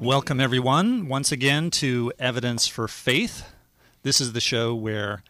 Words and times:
Welcome, 0.00 0.40
everyone, 0.40 1.08
once 1.08 1.30
again 1.30 1.70
to 1.72 2.10
Evidence 2.18 2.66
for 2.66 2.88
Faith. 2.88 3.44
This 4.02 4.18
is 4.18 4.32
the 4.32 4.40
show 4.40 4.74
where 4.74 5.22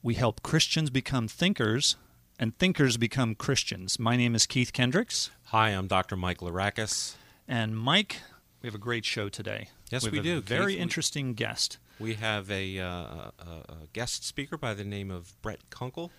we 0.00 0.14
help 0.14 0.44
Christians 0.44 0.90
become 0.90 1.26
thinkers 1.26 1.96
and 2.38 2.56
thinkers 2.56 2.98
become 2.98 3.34
Christians. 3.34 3.98
My 3.98 4.16
name 4.16 4.36
is 4.36 4.46
Keith 4.46 4.72
Kendricks. 4.72 5.32
Hi, 5.46 5.70
I'm 5.70 5.88
Dr. 5.88 6.14
Mike 6.14 6.38
Larakis. 6.38 7.16
And 7.48 7.76
Mike, 7.76 8.18
we 8.62 8.68
have 8.68 8.76
a 8.76 8.78
great 8.78 9.04
show 9.04 9.28
today. 9.28 9.70
Yes, 9.90 10.04
we, 10.04 10.10
we 10.10 10.20
do. 10.20 10.40
very 10.40 10.74
Keith. 10.74 10.82
interesting 10.82 11.34
guest. 11.34 11.78
We 11.98 12.14
have 12.14 12.48
a, 12.48 12.78
uh, 12.78 12.86
a, 12.86 13.32
a, 13.40 13.76
guest 13.92 14.24
speaker 14.24 14.56
by 14.56 14.74
the 14.74 14.84
name 14.84 15.10
of 15.10 15.34
Brett 15.42 15.68
Kunkle. 15.68 16.10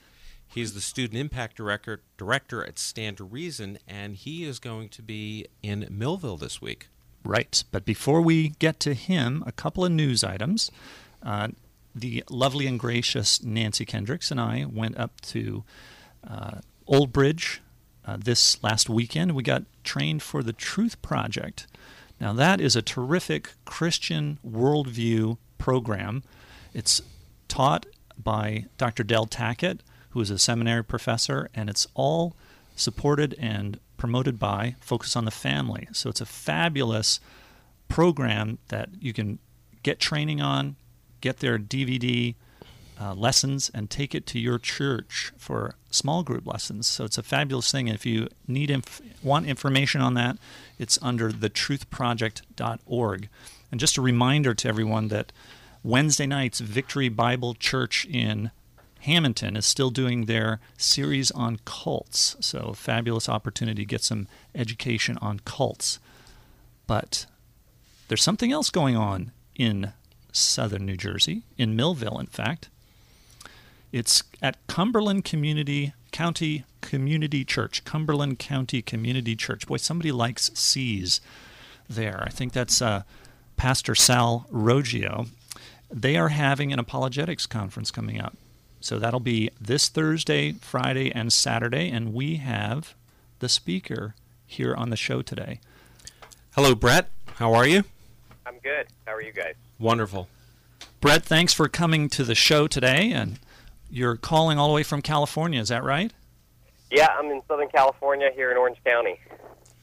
He's 0.45 0.73
the 0.73 0.81
student 0.81 1.17
impact 1.17 1.56
director 1.56 2.02
director 2.17 2.66
at 2.66 2.80
Stand 2.80 3.16
to 3.17 3.23
Reason, 3.23 3.78
and 3.88 4.17
he 4.17 4.44
is 4.44 4.59
going 4.59 4.90
to 4.90 5.02
be 5.02 5.45
in 5.64 5.88
Millville 5.90 6.36
this 6.36 6.62
week. 6.62 6.90
Right. 7.27 7.62
But 7.72 7.84
before 7.84 8.22
we 8.22 8.49
get 8.58 8.80
to 8.80 8.94
him, 8.94 9.44
a 9.45 9.52
couple 9.52 9.84
of 9.84 9.91
news 9.91 10.23
items. 10.23 10.72
Uh, 11.22 11.50
the 11.94 12.23
lovely 12.30 12.67
and 12.67 12.80
gracious 12.80 13.44
Nancy 13.44 13.84
Kendricks 13.84 14.31
and 14.31 14.40
I 14.40 14.66
went 14.66 14.98
up 14.98 15.20
to 15.22 15.66
uh, 16.26 16.59
Old 16.86 17.12
Bridge 17.12 17.62
uh, 18.05 18.16
this 18.17 18.63
last 18.63 18.90
weekend. 18.90 19.34
We 19.34 19.44
got 19.44 19.63
trained 19.84 20.23
for 20.23 20.41
the 20.41 20.53
Truth 20.53 21.02
Project. 21.02 21.67
Now, 22.22 22.31
that 22.31 22.62
is 22.62 22.77
a 22.77 22.81
terrific 22.81 23.52
Christian 23.66 24.39
worldview 24.48 25.38
program. 25.58 26.23
It's 26.73 27.02
taught 27.50 27.88
by 28.17 28.67
Dr. 28.78 29.03
Del 29.03 29.25
Tackett, 29.25 29.81
who 30.11 30.22
is 30.22 30.30
a 30.30 30.39
seminary 30.39 30.83
professor, 30.83 31.50
and 31.53 31.70
it's 31.70 31.88
all 31.94 32.38
supported 32.78 33.36
and 33.38 33.81
promoted 33.98 34.40
by 34.40 34.76
Focus 34.80 35.16
on 35.16 35.26
the 35.26 35.31
Family. 35.31 35.88
So 35.92 36.09
it's 36.09 36.22
a 36.22 36.26
fabulous 36.26 37.20
program 37.88 38.59
that 38.67 38.89
you 39.00 39.14
can 39.14 39.39
get 39.84 40.00
training 40.00 40.42
on, 40.42 40.76
get 41.22 41.38
their 41.38 41.58
DVD 41.58 42.36
uh, 43.00 43.14
lessons, 43.14 43.70
and 43.73 43.89
take 43.89 44.16
it 44.16 44.26
to 44.28 44.39
your 44.39 44.59
church 44.59 45.31
for 45.38 45.76
small 45.89 46.23
group 46.23 46.45
lessons. 46.45 46.88
So 46.88 47.06
it's 47.06 47.17
a 47.17 47.23
fabulous 47.23 47.72
thing. 47.72 47.88
If 47.88 48.06
you 48.06 48.28
need 48.48 48.70
inf- 48.70 49.02
want 49.23 49.45
information 49.45 50.02
on 50.02 50.14
that, 50.16 50.38
it's 50.80 51.00
under 51.02 51.32
thetruthproject.org. 51.32 53.30
And 53.72 53.80
just 53.80 53.98
a 53.98 54.02
reminder 54.02 54.54
to 54.54 54.67
everyone 54.67 55.09
that 55.09 55.32
Wednesday 55.84 56.26
nights, 56.26 56.59
Victory 56.59 57.09
Bible 57.09 57.54
Church 57.54 58.06
in 58.06 58.52
Hamilton 59.08 59.55
is 59.55 59.66
still 59.66 59.89
doing 59.89 60.25
their 60.25 60.59
series 60.77 61.31
on 61.31 61.59
cults. 61.63 62.36
So, 62.41 62.73
fabulous 62.73 63.30
opportunity 63.30 63.83
to 63.83 63.88
get 63.88 64.03
some 64.03 64.27
education 64.53 65.17
on 65.22 65.39
cults. 65.45 65.99
But 66.88 67.25
there's 68.09 68.22
something 68.22 68.52
else 68.52 68.69
going 68.69 68.97
on 68.97 69.31
in 69.55 69.94
southern 70.33 70.86
New 70.86 70.97
Jersey, 70.97 71.44
in 71.58 71.73
Millville, 71.73 72.19
in 72.19 72.27
fact. 72.27 72.67
It's 73.94 74.23
at 74.41 74.58
Cumberland 74.67 75.23
Community 75.23 75.94
County 76.11 76.66
Community 76.81 77.45
Church. 77.45 77.86
Cumberland 77.86 78.39
County 78.39 78.81
Community 78.81 79.38
Church. 79.38 79.67
Boy, 79.67 79.77
somebody 79.77 80.11
likes 80.11 80.52
C's 80.53 81.21
there. 81.89 82.23
I 82.25 82.30
think 82.30 82.52
that's 82.52 82.81
uh, 82.81 83.03
Pastor 83.55 83.95
Sal 83.95 84.47
Roggio. 84.52 85.30
They 85.89 86.17
are 86.17 86.30
having 86.30 86.73
an 86.73 86.80
apologetics 86.80 87.45
conference 87.45 87.89
coming 87.89 88.19
up. 88.19 88.36
So 88.88 88.99
that'll 88.99 89.19
be 89.19 89.49
this 89.59 89.89
Thursday, 89.89 90.53
Friday, 90.53 91.11
and 91.11 91.33
Saturday, 91.33 91.89
and 91.89 92.14
we 92.14 92.37
have 92.37 92.95
the 93.39 93.49
speaker 93.49 94.15
here 94.45 94.73
on 94.73 94.92
the 94.92 94.95
show 94.95 95.21
today. 95.21 95.59
Hello, 96.55 96.73
Brett. 96.73 97.09
How 97.36 97.53
are 97.53 97.67
you? 97.67 97.83
I'm 98.45 98.58
good. 98.64 98.87
How 99.05 99.14
are 99.14 99.21
you 99.21 99.33
guys? 99.33 99.55
Wonderful. 99.77 100.30
Brett, 101.02 101.26
thanks 101.26 101.52
for 101.52 101.67
coming 101.67 102.08
to 102.08 102.23
the 102.23 102.33
show 102.33 102.65
today, 102.65 103.11
and 103.11 103.39
you're 103.92 104.15
calling 104.15 104.58
all 104.58 104.70
the 104.70 104.76
way 104.76 104.83
from 104.83 105.02
California, 105.02 105.59
is 105.59 105.67
that 105.67 105.83
right? 105.83 106.14
Yeah, 106.89 107.09
I'm 107.20 107.26
in 107.26 107.42
Southern 107.49 107.67
California 107.67 108.30
here 108.33 108.52
in 108.52 108.58
Orange 108.58 108.77
County. 108.86 109.20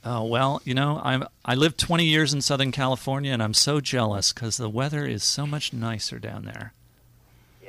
Oh 0.02 0.24
well, 0.24 0.62
you 0.64 0.72
know, 0.72 0.98
I'm 1.04 1.26
I 1.44 1.56
lived 1.56 1.78
20 1.78 2.06
years 2.06 2.32
in 2.32 2.40
Southern 2.40 2.72
California, 2.72 3.32
and 3.32 3.42
I'm 3.42 3.52
so 3.52 3.82
jealous 3.82 4.32
because 4.32 4.56
the 4.56 4.70
weather 4.70 5.04
is 5.04 5.22
so 5.22 5.46
much 5.46 5.74
nicer 5.74 6.18
down 6.18 6.46
there. 6.46 6.72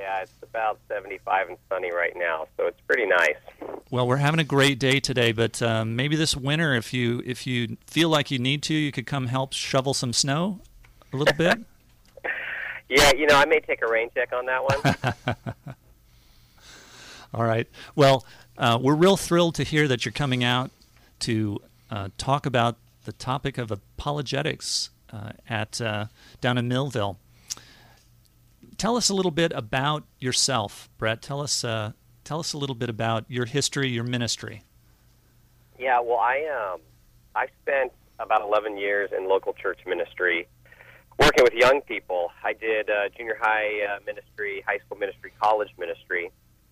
Yeah, 0.06 0.22
it's 0.22 0.32
about 0.44 0.78
75 0.88 1.50
and 1.50 1.58
sunny 1.68 1.92
right 1.92 2.16
now, 2.16 2.46
so 2.58 2.68
it's 2.68 2.80
pretty 2.82 3.08
nice. 3.08 3.38
Well, 3.90 4.08
we're 4.08 4.18
having 4.18 4.40
a 4.40 4.44
great 4.44 4.78
day 4.78 5.00
today, 5.00 5.32
but 5.32 5.60
um, 5.64 5.96
maybe 5.96 6.16
this 6.16 6.38
winter, 6.38 6.76
if 6.76 6.94
you 6.94 7.24
if 7.26 7.48
you 7.48 7.78
feel 7.88 8.10
like 8.10 8.30
you 8.30 8.38
need 8.38 8.62
to, 8.64 8.76
you 8.76 8.92
could 8.92 9.08
come 9.08 9.26
help 9.26 9.54
shovel 9.54 9.96
some 9.96 10.14
snow 10.14 10.60
a 11.12 11.18
little 11.18 11.34
bit. 11.34 11.58
yeah, 12.90 13.14
you 13.18 13.26
know, 13.26 13.36
I 13.36 13.46
may 13.46 13.60
take 13.62 13.82
a 13.82 13.88
rain 13.88 14.10
check 14.14 14.32
on 14.32 14.46
that 14.46 14.64
one. 15.26 15.36
All 17.34 17.44
right. 17.44 17.68
Well, 17.96 18.28
uh, 18.60 18.78
we're 18.80 18.94
real 18.94 19.18
thrilled 19.18 19.56
to 19.56 19.64
hear 19.64 19.88
that 19.88 20.06
you're 20.06 20.12
coming 20.12 20.44
out 20.44 20.70
to 21.22 21.58
uh, 21.90 22.10
talk 22.20 22.46
about 22.46 22.78
the 23.06 23.12
topic 23.12 23.58
of 23.58 23.72
apologetics 23.72 24.92
uh, 25.12 25.32
at 25.50 25.82
uh, 25.82 26.06
down 26.42 26.60
in 26.60 26.68
Millville. 26.68 27.18
Tell 28.78 28.97
us 28.97 29.09
a 29.09 29.13
little 29.13 29.31
bit 29.31 29.52
about 29.53 30.03
yourself, 30.19 30.90
Brett. 30.97 31.22
Tell 31.22 31.41
us 31.41 31.63
uh, 31.63 31.94
tell 32.24 32.40
us 32.40 32.53
a 32.53 32.58
little 32.58 32.75
bit 32.75 32.90
about 32.90 33.25
your 33.30 33.46
history, 33.46 33.90
your 33.90 34.03
ministry. 34.03 34.63
Yeah, 35.80 36.00
well, 36.02 36.18
I 36.18 36.74
um, 36.74 36.81
I 37.36 37.47
spent 37.62 37.91
about 38.19 38.41
11 38.41 38.78
years 38.78 39.12
in 39.16 39.28
local 39.28 39.53
church 39.53 39.80
ministry, 39.86 40.47
working 41.19 41.44
with 41.44 41.53
young 41.53 41.81
people. 41.81 42.31
I 42.44 42.53
did 42.53 42.90
uh, 42.90 43.09
junior 43.16 43.38
high 43.40 43.86
uh, 43.86 44.00
ministry, 44.06 44.63
high 44.68 44.80
school 44.86 44.97
ministry, 44.97 45.31
college 45.42 45.69
ministry, 45.78 46.31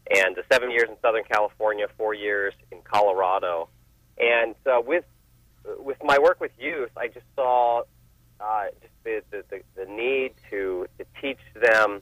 and 0.10 0.38
uh, 0.38 0.42
seven 0.52 0.72
years 0.72 0.90
in 0.90 0.96
Southern 1.02 1.24
California, 1.24 1.88
four 1.98 2.14
years 2.14 2.54
in 2.72 2.80
Colorado. 2.84 3.70
And 4.18 4.56
uh, 4.66 4.82
with 4.86 5.06
with 5.80 5.98
my 6.04 6.18
work 6.20 6.40
with 6.42 6.52
youth, 6.60 6.92
I 6.98 7.08
just 7.08 7.26
saw 7.36 7.84
uh, 8.44 8.66
the, 9.04 9.22
the, 9.32 9.44
the, 9.50 9.62
the 9.76 9.86
need 9.86 10.34
to, 10.50 10.86
to 10.98 11.06
teach 11.22 11.40
them 11.56 12.02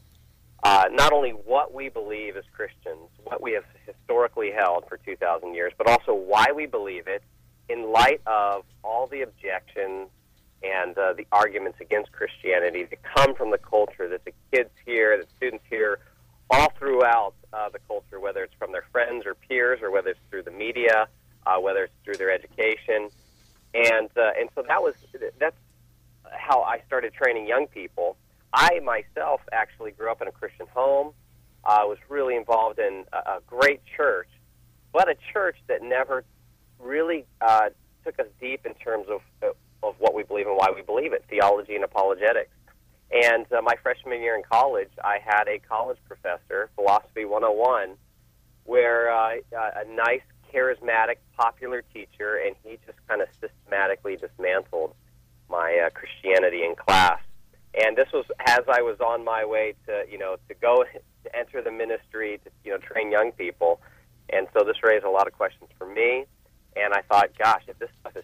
uh, 0.63 0.85
not 0.91 1.11
only 1.11 1.31
what 1.31 1.73
we 1.73 1.89
believe 1.89 2.37
as 2.37 2.43
Christians, 2.53 3.09
what 3.23 3.41
we 3.41 3.53
have 3.53 3.63
historically 3.85 4.51
held 4.51 4.85
for 4.87 4.97
2,000 4.97 5.53
years, 5.53 5.73
but 5.77 5.87
also 5.87 6.13
why 6.13 6.47
we 6.55 6.65
believe 6.65 7.07
it 7.07 7.23
in 7.69 7.91
light 7.91 8.21
of 8.27 8.63
all 8.83 9.07
the 9.07 9.21
objections 9.21 10.09
and 10.63 10.95
uh, 10.97 11.13
the 11.13 11.25
arguments 11.31 11.79
against 11.81 12.11
Christianity 12.11 12.83
that 12.83 12.99
come 13.15 13.33
from 13.33 13.49
the 13.49 13.57
culture 13.57 14.07
that 14.09 14.23
the 14.25 14.33
kids 14.51 14.69
hear, 14.85 15.17
the 15.17 15.25
students 15.37 15.63
hear, 15.69 15.99
all 16.51 16.71
throughout 16.77 17.33
uh, 17.53 17.69
the 17.69 17.79
culture, 17.87 18.19
whether 18.19 18.43
it's 18.43 18.53
from 18.59 18.71
their 18.71 18.85
friends 18.91 19.25
or 19.25 19.33
peers, 19.33 19.79
or 19.81 19.89
whether 19.89 20.09
it's 20.09 20.19
through 20.29 20.43
the 20.43 20.51
media, 20.51 21.07
uh, 21.47 21.57
whether 21.57 21.85
it's 21.85 21.93
through 22.03 22.15
their 22.15 22.31
education, 22.31 23.09
and 23.73 24.09
uh, 24.17 24.31
and 24.37 24.49
so 24.53 24.63
that 24.67 24.83
was 24.83 24.93
that's 25.39 25.55
how 26.31 26.61
I 26.61 26.81
started 26.87 27.13
training 27.13 27.47
young 27.47 27.67
people. 27.67 28.17
I 28.53 28.79
myself 28.83 29.41
actually 29.51 29.91
grew 29.91 30.11
up 30.11 30.21
in 30.21 30.27
a 30.27 30.31
Christian 30.31 30.67
home. 30.73 31.13
I 31.63 31.83
uh, 31.83 31.87
was 31.87 31.97
really 32.09 32.35
involved 32.35 32.79
in 32.79 33.05
a, 33.13 33.17
a 33.17 33.39
great 33.45 33.81
church, 33.95 34.27
but 34.91 35.07
a 35.07 35.15
church 35.31 35.57
that 35.67 35.83
never 35.83 36.23
really 36.79 37.25
uh, 37.39 37.69
took 38.03 38.19
us 38.19 38.25
deep 38.39 38.65
in 38.65 38.73
terms 38.75 39.07
of 39.09 39.21
of 39.83 39.95
what 39.97 40.13
we 40.13 40.23
believe 40.23 40.47
and 40.47 40.55
why 40.55 40.69
we 40.73 40.81
believe 40.81 41.13
it, 41.13 41.25
theology 41.29 41.75
and 41.75 41.83
apologetics. 41.83 42.51
And 43.11 43.45
uh, 43.51 43.61
my 43.61 43.75
freshman 43.81 44.21
year 44.21 44.35
in 44.35 44.43
college, 44.43 44.91
I 45.03 45.17
had 45.23 45.47
a 45.47 45.59
college 45.59 45.97
professor, 46.07 46.69
philosophy 46.75 47.25
101, 47.25 47.95
where 48.65 49.11
uh, 49.11 49.37
a 49.51 49.85
nice, 49.93 50.21
charismatic, 50.53 51.15
popular 51.37 51.83
teacher, 51.93 52.39
and 52.45 52.55
he 52.63 52.77
just 52.85 52.97
kind 53.07 53.21
of 53.21 53.27
systematically 53.39 54.17
dismantled 54.17 54.93
my 55.51 55.85
uh, 55.85 55.89
Christianity 55.91 56.63
in 56.63 56.75
class. 56.75 57.19
And 57.73 57.95
this 57.95 58.07
was 58.11 58.25
as 58.47 58.61
I 58.67 58.81
was 58.81 58.99
on 58.99 59.23
my 59.23 59.45
way 59.45 59.75
to, 59.85 60.05
you 60.09 60.17
know, 60.17 60.37
to 60.47 60.53
go 60.55 60.83
to 61.23 61.37
enter 61.37 61.61
the 61.61 61.71
ministry 61.71 62.39
to, 62.43 62.51
you 62.65 62.71
know, 62.71 62.77
train 62.77 63.11
young 63.11 63.31
people. 63.33 63.79
And 64.29 64.47
so 64.53 64.63
this 64.63 64.83
raised 64.83 65.05
a 65.05 65.09
lot 65.09 65.27
of 65.27 65.33
questions 65.33 65.69
for 65.77 65.85
me. 65.85 66.25
And 66.75 66.93
I 66.93 67.01
thought, 67.01 67.29
gosh, 67.37 67.63
if 67.67 67.77
this 67.79 67.89
stuff 67.99 68.15
is, 68.15 68.23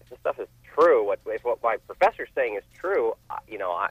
if 0.00 0.08
this 0.08 0.18
stuff 0.20 0.38
is 0.38 0.48
true, 0.74 1.04
what 1.04 1.20
if 1.26 1.44
what 1.44 1.62
my 1.62 1.76
professor's 1.86 2.28
saying 2.34 2.56
is 2.56 2.64
true, 2.78 3.14
you 3.48 3.58
know, 3.58 3.72
I, 3.72 3.88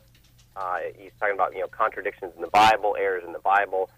uh, 0.56 0.80
he's 0.98 1.12
talking 1.20 1.36
about 1.36 1.54
you 1.54 1.62
know 1.62 1.68
contradictions 1.68 2.34
in 2.36 2.42
the 2.42 2.50
Bible, 2.50 2.96
errors 3.00 3.24
in 3.26 3.34
the 3.34 3.40
Bible, 3.40 3.90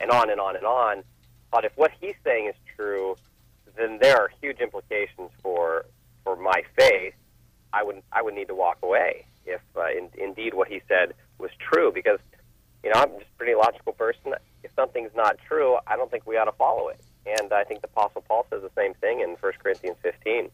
and 0.00 0.10
on 0.10 0.30
and 0.30 0.40
on 0.40 0.56
and 0.56 0.64
on. 0.64 1.02
But 1.50 1.64
if 1.64 1.72
what 1.76 1.92
he's 2.00 2.14
saying 2.24 2.48
is 2.48 2.54
true, 2.76 3.16
then 3.76 3.98
there 4.00 4.16
are 4.16 4.30
huge 4.40 4.58
implications 4.58 5.30
for 5.42 5.84
for 6.24 6.36
my 6.36 6.62
faith. 6.78 7.14
I 7.72 7.82
would 7.82 8.02
I 8.12 8.22
would 8.22 8.34
need 8.34 8.48
to 8.48 8.54
walk 8.54 8.78
away 8.82 9.26
if 9.46 9.60
uh, 9.76 9.86
in, 9.90 10.08
indeed 10.16 10.54
what 10.54 10.68
he 10.68 10.80
said 10.88 11.14
was 11.38 11.50
true, 11.58 11.90
because 11.92 12.18
you 12.82 12.90
know 12.90 13.00
I'm 13.00 13.10
just 13.18 13.30
a 13.34 13.38
pretty 13.38 13.54
logical 13.54 13.92
person. 13.92 14.34
If 14.62 14.70
something's 14.76 15.14
not 15.14 15.36
true, 15.46 15.78
I 15.86 15.96
don't 15.96 16.10
think 16.10 16.26
we 16.26 16.36
ought 16.36 16.44
to 16.44 16.52
follow 16.52 16.88
it. 16.88 17.00
And 17.26 17.52
I 17.52 17.64
think 17.64 17.82
the 17.82 17.88
Apostle 17.88 18.22
Paul 18.22 18.46
says 18.50 18.62
the 18.62 18.70
same 18.76 18.94
thing 18.94 19.20
in 19.20 19.36
1 19.40 19.52
Corinthians 19.62 19.96
15. 20.02 20.50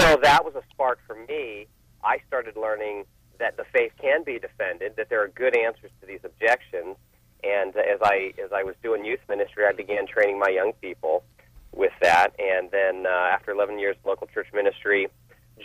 So 0.00 0.16
that 0.22 0.44
was 0.44 0.54
a 0.54 0.62
spark 0.72 0.98
for 1.06 1.14
me 1.14 1.66
I 2.02 2.18
started 2.26 2.56
learning 2.56 3.04
that 3.38 3.56
the 3.56 3.64
faith 3.72 3.92
can 4.00 4.22
be 4.24 4.38
defended, 4.38 4.96
that 4.96 5.08
there 5.08 5.22
are 5.22 5.28
good 5.28 5.56
answers 5.56 5.90
to 6.00 6.06
these 6.06 6.20
objections. 6.24 6.96
And 7.42 7.74
as 7.76 8.00
I 8.02 8.34
as 8.42 8.52
I 8.52 8.62
was 8.64 8.74
doing 8.82 9.04
youth 9.04 9.20
ministry, 9.28 9.64
I 9.66 9.72
began 9.72 10.06
training 10.06 10.38
my 10.38 10.48
young 10.48 10.72
people 10.80 11.24
with 11.72 11.92
that. 12.02 12.34
And 12.38 12.70
then 12.70 13.06
uh, 13.06 13.28
after 13.32 13.52
11 13.52 13.78
years 13.78 13.96
of 13.98 14.06
local 14.06 14.26
church 14.26 14.48
ministry, 14.52 15.08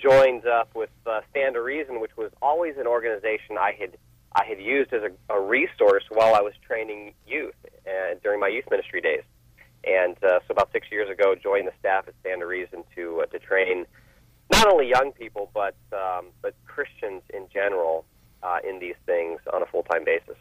joined 0.05 0.45
up 0.45 0.69
with 0.75 0.89
uh, 1.05 1.21
Stand 1.31 1.55
to 1.55 1.61
Reason, 1.61 1.99
which 1.99 2.15
was 2.17 2.31
always 2.41 2.75
an 2.77 2.87
organization 2.87 3.57
I 3.59 3.71
had 3.79 3.97
I 4.35 4.43
had 4.43 4.59
used 4.59 4.91
as 4.91 5.01
a, 5.01 5.33
a 5.33 5.39
resource 5.39 6.03
while 6.09 6.35
I 6.35 6.41
was 6.41 6.53
training 6.67 7.13
youth 7.25 7.55
uh, 7.87 8.15
during 8.21 8.41
my 8.41 8.49
youth 8.49 8.65
ministry 8.69 8.99
days. 8.99 9.23
And 9.85 10.17
uh, 10.21 10.39
so 10.45 10.51
about 10.51 10.71
six 10.73 10.87
years 10.91 11.09
ago, 11.09 11.35
joined 11.35 11.67
the 11.67 11.71
staff 11.79 12.05
at 12.07 12.15
Stand 12.19 12.41
to 12.41 12.45
Reason 12.45 12.83
to 12.95 13.21
uh, 13.21 13.25
to 13.27 13.39
train 13.39 13.85
not 14.51 14.67
only 14.67 14.87
young 14.87 15.11
people 15.13 15.49
but 15.53 15.75
um, 15.93 16.27
but 16.41 16.53
Christians 16.65 17.23
in 17.33 17.47
general 17.53 18.05
uh, 18.43 18.57
in 18.67 18.79
these 18.79 18.95
things 19.05 19.39
on 19.53 19.61
a 19.63 19.65
full 19.65 19.83
time 19.83 20.05
basis. 20.05 20.37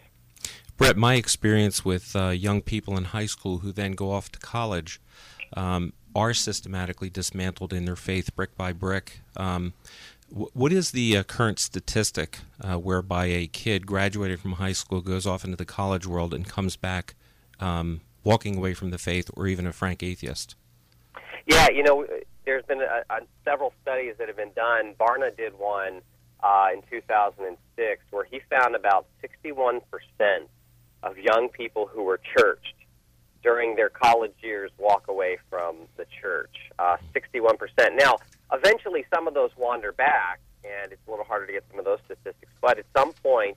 Brett, 0.77 0.97
my 0.97 1.15
experience 1.15 1.85
with 1.85 2.17
uh, 2.17 2.31
young 2.31 2.61
people 2.61 2.97
in 2.97 3.05
high 3.05 3.27
school 3.27 3.59
who 3.59 3.71
then 3.71 3.93
go 3.93 4.11
off 4.11 4.31
to 4.33 4.41
college 4.41 5.01
um, 5.57 5.93
are 6.15 6.35
systematically 6.35 7.11
dismantled 7.11 7.73
in 7.73 7.85
their 7.85 7.97
faith 7.97 8.35
brick 8.37 8.57
by 8.57 8.73
brick. 8.73 9.21
Um, 9.37 9.73
what 10.31 10.73
is 10.73 10.91
the 10.91 11.17
uh, 11.17 11.23
current 11.23 11.59
statistic 11.59 12.39
uh, 12.61 12.77
whereby 12.77 13.27
a 13.27 13.47
kid 13.47 13.87
graduated 13.87 14.41
from 14.41 14.53
high 14.53 14.73
school 14.73 15.01
goes 15.01 15.27
off 15.27 15.45
into 15.45 15.57
the 15.57 15.65
college 15.65 16.07
world 16.07 16.35
and 16.35 16.49
comes 16.49 16.77
back 16.77 17.15
um, 17.61 18.01
walking 18.25 18.57
away 18.57 18.75
from 18.75 18.91
the 18.91 18.99
faith 18.99 19.31
or 19.35 19.47
even 19.47 19.67
a 19.67 19.73
frank 19.73 20.03
atheist? 20.03 20.57
Yeah, 21.47 21.69
you 21.71 21.83
know, 21.83 22.07
there's 22.47 22.65
been 22.65 22.81
a, 22.81 23.05
a, 23.11 23.21
several 23.45 23.73
studies 23.83 24.15
that 24.19 24.29
have 24.29 24.37
been 24.37 24.53
done. 24.57 24.95
Barna 24.99 25.37
did 25.37 25.53
one 25.59 26.01
uh, 26.43 26.69
in 26.73 26.83
2006 26.91 28.03
where 28.11 28.25
he 28.25 28.41
found 28.51 28.75
about 28.75 29.07
61% 29.23 29.83
of 31.03 31.19
young 31.19 31.49
people 31.51 31.87
who 31.87 32.03
were 32.03 32.21
churched 32.37 32.75
during 33.44 33.76
their 33.76 33.91
college 33.91 34.32
years 34.41 34.70
walk 34.79 35.06
away 35.06 35.38
from 35.50 35.76
the 35.96 36.06
church. 36.20 36.56
Uh, 36.79 36.96
61%. 37.14 37.58
Now, 37.94 38.17
eventually 38.52 39.05
some 39.14 39.29
of 39.29 39.35
those 39.35 39.50
wander 39.56 39.93
back, 39.93 40.41
and 40.64 40.91
it's 40.91 41.02
a 41.06 41.11
little 41.11 41.26
harder 41.26 41.46
to 41.46 41.52
get 41.52 41.64
some 41.70 41.79
of 41.79 41.85
those 41.85 41.99
statistics, 42.06 42.50
but 42.61 42.79
at 42.79 42.87
some 42.96 43.12
point 43.12 43.56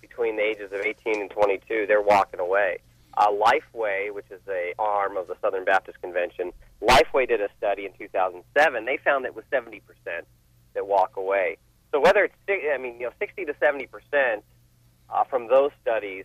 between 0.00 0.36
the 0.36 0.42
ages 0.42 0.72
of 0.72 0.80
18 0.80 1.20
and 1.20 1.30
22, 1.30 1.86
they're 1.86 2.00
walking 2.00 2.40
away. 2.40 2.78
Uh, 3.16 3.28
Lifeway, 3.28 4.12
which 4.12 4.26
is 4.30 4.40
a 4.48 4.72
arm 4.78 5.16
of 5.16 5.26
the 5.26 5.36
Southern 5.40 5.64
Baptist 5.64 6.00
Convention, 6.00 6.52
Lifeway 6.80 7.28
did 7.28 7.40
a 7.40 7.48
study 7.58 7.86
in 7.86 7.92
2007. 7.98 8.84
They 8.84 8.98
found 8.98 9.24
that 9.24 9.30
it 9.30 9.36
was 9.36 9.44
70% 9.52 9.80
that 10.74 10.86
walk 10.86 11.16
away. 11.16 11.58
So 11.92 12.00
whether 12.00 12.24
it's, 12.24 12.34
I 12.48 12.78
mean, 12.78 12.94
you 13.00 13.06
know, 13.06 13.12
60 13.18 13.44
to 13.46 13.54
70% 13.54 14.42
uh, 15.10 15.24
from 15.24 15.48
those 15.48 15.70
studies, 15.80 16.24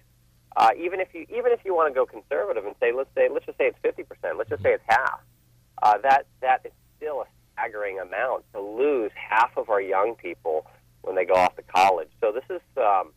uh, 0.55 0.69
even 0.77 0.99
if 0.99 1.13
you 1.13 1.21
even 1.29 1.51
if 1.51 1.59
you 1.63 1.75
want 1.75 1.93
to 1.93 1.93
go 1.93 2.05
conservative 2.05 2.65
and 2.65 2.75
say 2.79 2.91
let's 2.91 3.09
say 3.15 3.29
let's 3.31 3.45
just 3.45 3.57
say 3.57 3.67
it's 3.67 3.79
50%, 3.83 4.37
let's 4.37 4.49
just 4.49 4.63
say 4.63 4.73
it's 4.73 4.83
half. 4.87 5.21
Uh, 5.81 5.97
that 5.99 6.25
that 6.41 6.61
is 6.65 6.71
still 6.97 7.21
a 7.21 7.25
staggering 7.53 7.99
amount 7.99 8.43
to 8.53 8.59
lose 8.59 9.11
half 9.15 9.55
of 9.57 9.69
our 9.69 9.81
young 9.81 10.15
people 10.15 10.65
when 11.01 11.15
they 11.15 11.25
go 11.25 11.33
off 11.33 11.55
to 11.55 11.61
college. 11.63 12.09
So 12.19 12.31
this 12.31 12.43
is, 12.49 12.61
um, 12.77 13.11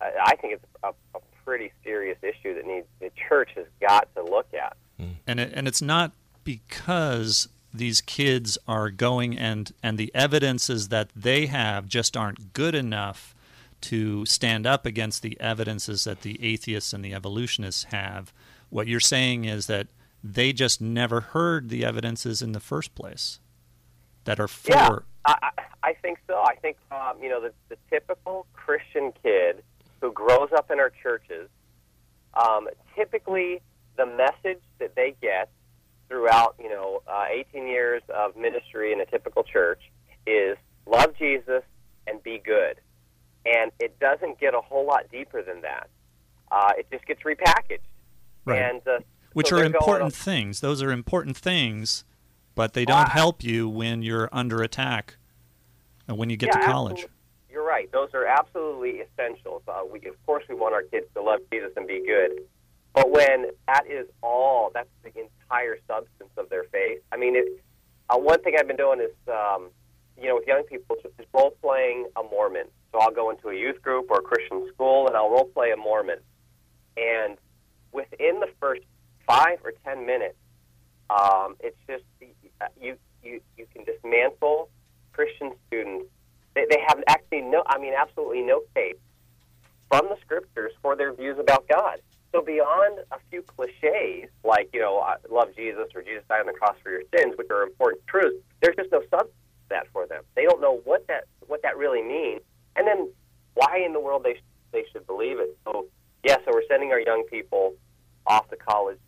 I 0.00 0.36
think 0.36 0.54
it's 0.54 0.64
a, 0.82 0.88
a 1.14 1.20
pretty 1.44 1.72
serious 1.82 2.18
issue 2.22 2.54
that 2.54 2.66
needs 2.66 2.86
the 3.00 3.10
church 3.28 3.50
has 3.56 3.66
got 3.80 4.08
to 4.14 4.22
look 4.22 4.52
at. 4.54 4.76
And 5.26 5.40
it, 5.40 5.52
and 5.54 5.66
it's 5.66 5.82
not 5.82 6.12
because 6.44 7.48
these 7.72 8.00
kids 8.00 8.56
are 8.68 8.90
going 8.90 9.36
and 9.36 9.72
and 9.82 9.98
the 9.98 10.14
evidences 10.14 10.88
that 10.88 11.08
they 11.16 11.46
have 11.46 11.88
just 11.88 12.16
aren't 12.16 12.52
good 12.52 12.74
enough 12.74 13.33
to 13.84 14.24
stand 14.26 14.66
up 14.66 14.86
against 14.86 15.22
the 15.22 15.38
evidences 15.40 16.04
that 16.04 16.22
the 16.22 16.42
atheists 16.42 16.92
and 16.92 17.04
the 17.04 17.14
evolutionists 17.14 17.84
have. 17.84 18.32
What 18.70 18.86
you're 18.86 19.00
saying 19.00 19.44
is 19.44 19.66
that 19.66 19.88
they 20.22 20.52
just 20.52 20.80
never 20.80 21.20
heard 21.20 21.68
the 21.68 21.84
evidences 21.84 22.40
in 22.40 22.52
the 22.52 22.60
first 22.60 22.94
place 22.94 23.40
that 24.24 24.40
are 24.40 24.48
for. 24.48 24.72
Yeah, 24.72 24.98
I, 25.26 25.50
I 25.82 25.92
think 25.92 26.18
so. 26.26 26.42
I 26.42 26.54
think 26.56 26.78
um, 26.90 27.18
you 27.20 27.28
know 27.28 27.42
the, 27.42 27.52
the 27.68 27.76
typical 27.90 28.46
Christian 28.54 29.12
kid 29.22 29.62
who 30.00 30.12
grows 30.12 30.48
up 30.56 30.70
in 30.70 30.80
our 30.80 30.90
churches. 31.02 31.48
Um, 32.34 32.68
typically, 32.96 33.60
the 33.96 34.06
message 34.06 34.62
that 34.78 34.94
they 34.96 35.14
get 35.20 35.50
throughout 36.08 36.56
you 36.58 36.70
know 36.70 37.02
uh, 37.06 37.26
18 37.30 37.66
years 37.66 38.02
of 38.08 38.34
ministry 38.34 38.92
in 38.92 39.00
a 39.00 39.06
typical 39.06 39.42
church 39.42 39.80
is 40.26 40.56
love 40.86 41.14
Jesus 41.18 41.62
and 42.06 42.22
be 42.22 42.40
good, 42.42 42.80
and 43.46 43.70
it 43.80 43.98
doesn't 43.98 44.38
get 44.38 44.54
a 44.54 44.60
whole 44.60 44.86
lot 44.86 45.10
deeper 45.10 45.42
than 45.42 45.62
that. 45.62 45.88
Uh, 46.50 46.72
it 46.78 46.86
just 46.90 47.06
gets 47.06 47.22
repackaged, 47.22 47.80
right. 48.44 48.62
and 48.62 48.80
uh, 48.86 48.98
which 49.32 49.48
so 49.48 49.58
are 49.58 49.64
important 49.64 50.14
things. 50.14 50.60
Those 50.60 50.82
are 50.82 50.92
important 50.92 51.36
things 51.36 52.04
but 52.54 52.72
they 52.72 52.84
don't 52.84 53.08
help 53.08 53.42
you 53.42 53.68
when 53.68 54.02
you're 54.02 54.28
under 54.32 54.62
attack 54.62 55.16
and 56.06 56.16
when 56.16 56.30
you 56.30 56.36
get 56.36 56.50
yeah, 56.54 56.60
to 56.60 56.66
college. 56.66 56.92
Absolutely. 56.92 57.10
You're 57.50 57.66
right. 57.66 57.92
Those 57.92 58.10
are 58.14 58.26
absolutely 58.26 59.00
essentials. 59.00 59.62
Uh, 59.66 59.82
we, 59.90 59.98
of 60.08 60.26
course, 60.26 60.44
we 60.48 60.54
want 60.54 60.74
our 60.74 60.82
kids 60.82 61.06
to 61.14 61.22
love 61.22 61.40
Jesus 61.52 61.70
and 61.76 61.86
be 61.86 62.04
good. 62.04 62.40
But 62.94 63.10
when 63.10 63.46
that 63.66 63.86
is 63.88 64.06
all, 64.22 64.70
that's 64.72 64.88
the 65.02 65.12
entire 65.18 65.78
substance 65.86 66.30
of 66.36 66.48
their 66.48 66.64
faith. 66.64 67.00
I 67.12 67.16
mean, 67.16 67.36
it, 67.36 67.64
uh, 68.08 68.18
one 68.18 68.40
thing 68.42 68.54
I've 68.58 68.68
been 68.68 68.76
doing 68.76 69.00
is, 69.00 69.14
um, 69.28 69.70
you 70.20 70.28
know, 70.28 70.36
with 70.36 70.46
young 70.46 70.62
people, 70.64 70.96
just 71.02 71.14
role 71.32 71.56
playing 71.62 72.06
a 72.16 72.22
Mormon. 72.22 72.66
So 72.92 73.00
I'll 73.00 73.10
go 73.10 73.30
into 73.30 73.48
a 73.48 73.54
youth 73.54 73.82
group 73.82 74.10
or 74.10 74.18
a 74.18 74.22
Christian 74.22 74.68
school 74.72 75.06
and 75.08 75.16
I'll 75.16 75.30
role 75.30 75.50
play 75.52 75.72
a 75.72 75.76
Mormon. 75.76 76.18
And 76.96 77.36
within 77.92 78.40
the 78.40 78.48
first 78.60 78.82
five 79.26 79.58
or 79.64 79.72
ten 79.84 80.06
minutes, 80.06 80.36
um, 81.10 81.56
it's 81.60 81.76
just 81.88 82.04
you 82.80 82.96
you 83.22 83.40
you 83.56 83.66
can 83.74 83.84
dismantle 83.84 84.68
Christian 85.12 85.52
students. 85.66 86.06
They, 86.54 86.66
they 86.70 86.80
have 86.86 87.02
actually 87.08 87.42
no, 87.42 87.64
I 87.66 87.78
mean, 87.78 87.94
absolutely 87.98 88.42
no 88.42 88.62
faith 88.74 88.96
from 89.88 90.08
the 90.08 90.16
scriptures 90.20 90.72
for 90.80 90.96
their 90.96 91.12
views 91.12 91.38
about 91.38 91.66
God. 91.68 92.00
So 92.32 92.42
beyond 92.42 93.00
a 93.10 93.16
few 93.30 93.42
cliches 93.42 94.30
like 94.44 94.70
you 94.72 94.80
know, 94.80 94.98
I 95.00 95.16
love 95.30 95.48
Jesus 95.56 95.88
or 95.94 96.02
Jesus 96.02 96.22
died 96.28 96.40
on 96.40 96.46
the 96.46 96.52
cross 96.52 96.76
for 96.82 96.90
your 96.90 97.02
sins, 97.16 97.34
which 97.36 97.48
are 97.50 97.62
important 97.62 98.06
truths, 98.06 98.36
there's 98.60 98.76
just 98.76 98.92
no 98.92 99.02
substance 99.10 99.34
that 99.70 99.86
for 99.92 100.06
them. 100.06 100.22
They 100.34 100.44
don't 100.44 100.60
know 100.60 100.80
what 100.84 101.06
that 101.08 101.24
what 101.46 101.62
that 101.62 101.76
really 101.76 102.02
means, 102.02 102.42
and 102.76 102.86
then 102.86 103.10
why 103.54 103.82
in 103.84 103.92
the 103.92 104.00
world 104.00 104.24
they 104.24 104.40
they 104.72 104.84
should 104.92 105.06
believe 105.06 105.38
it. 105.38 105.56
So 105.64 105.86
yeah, 106.24 106.36
so 106.44 106.52
we're 106.52 106.66
sending 106.68 106.92
our 106.92 107.00
young 107.00 107.24
people 107.30 107.74
off 108.26 108.48
to 108.48 108.56
college 108.56 108.98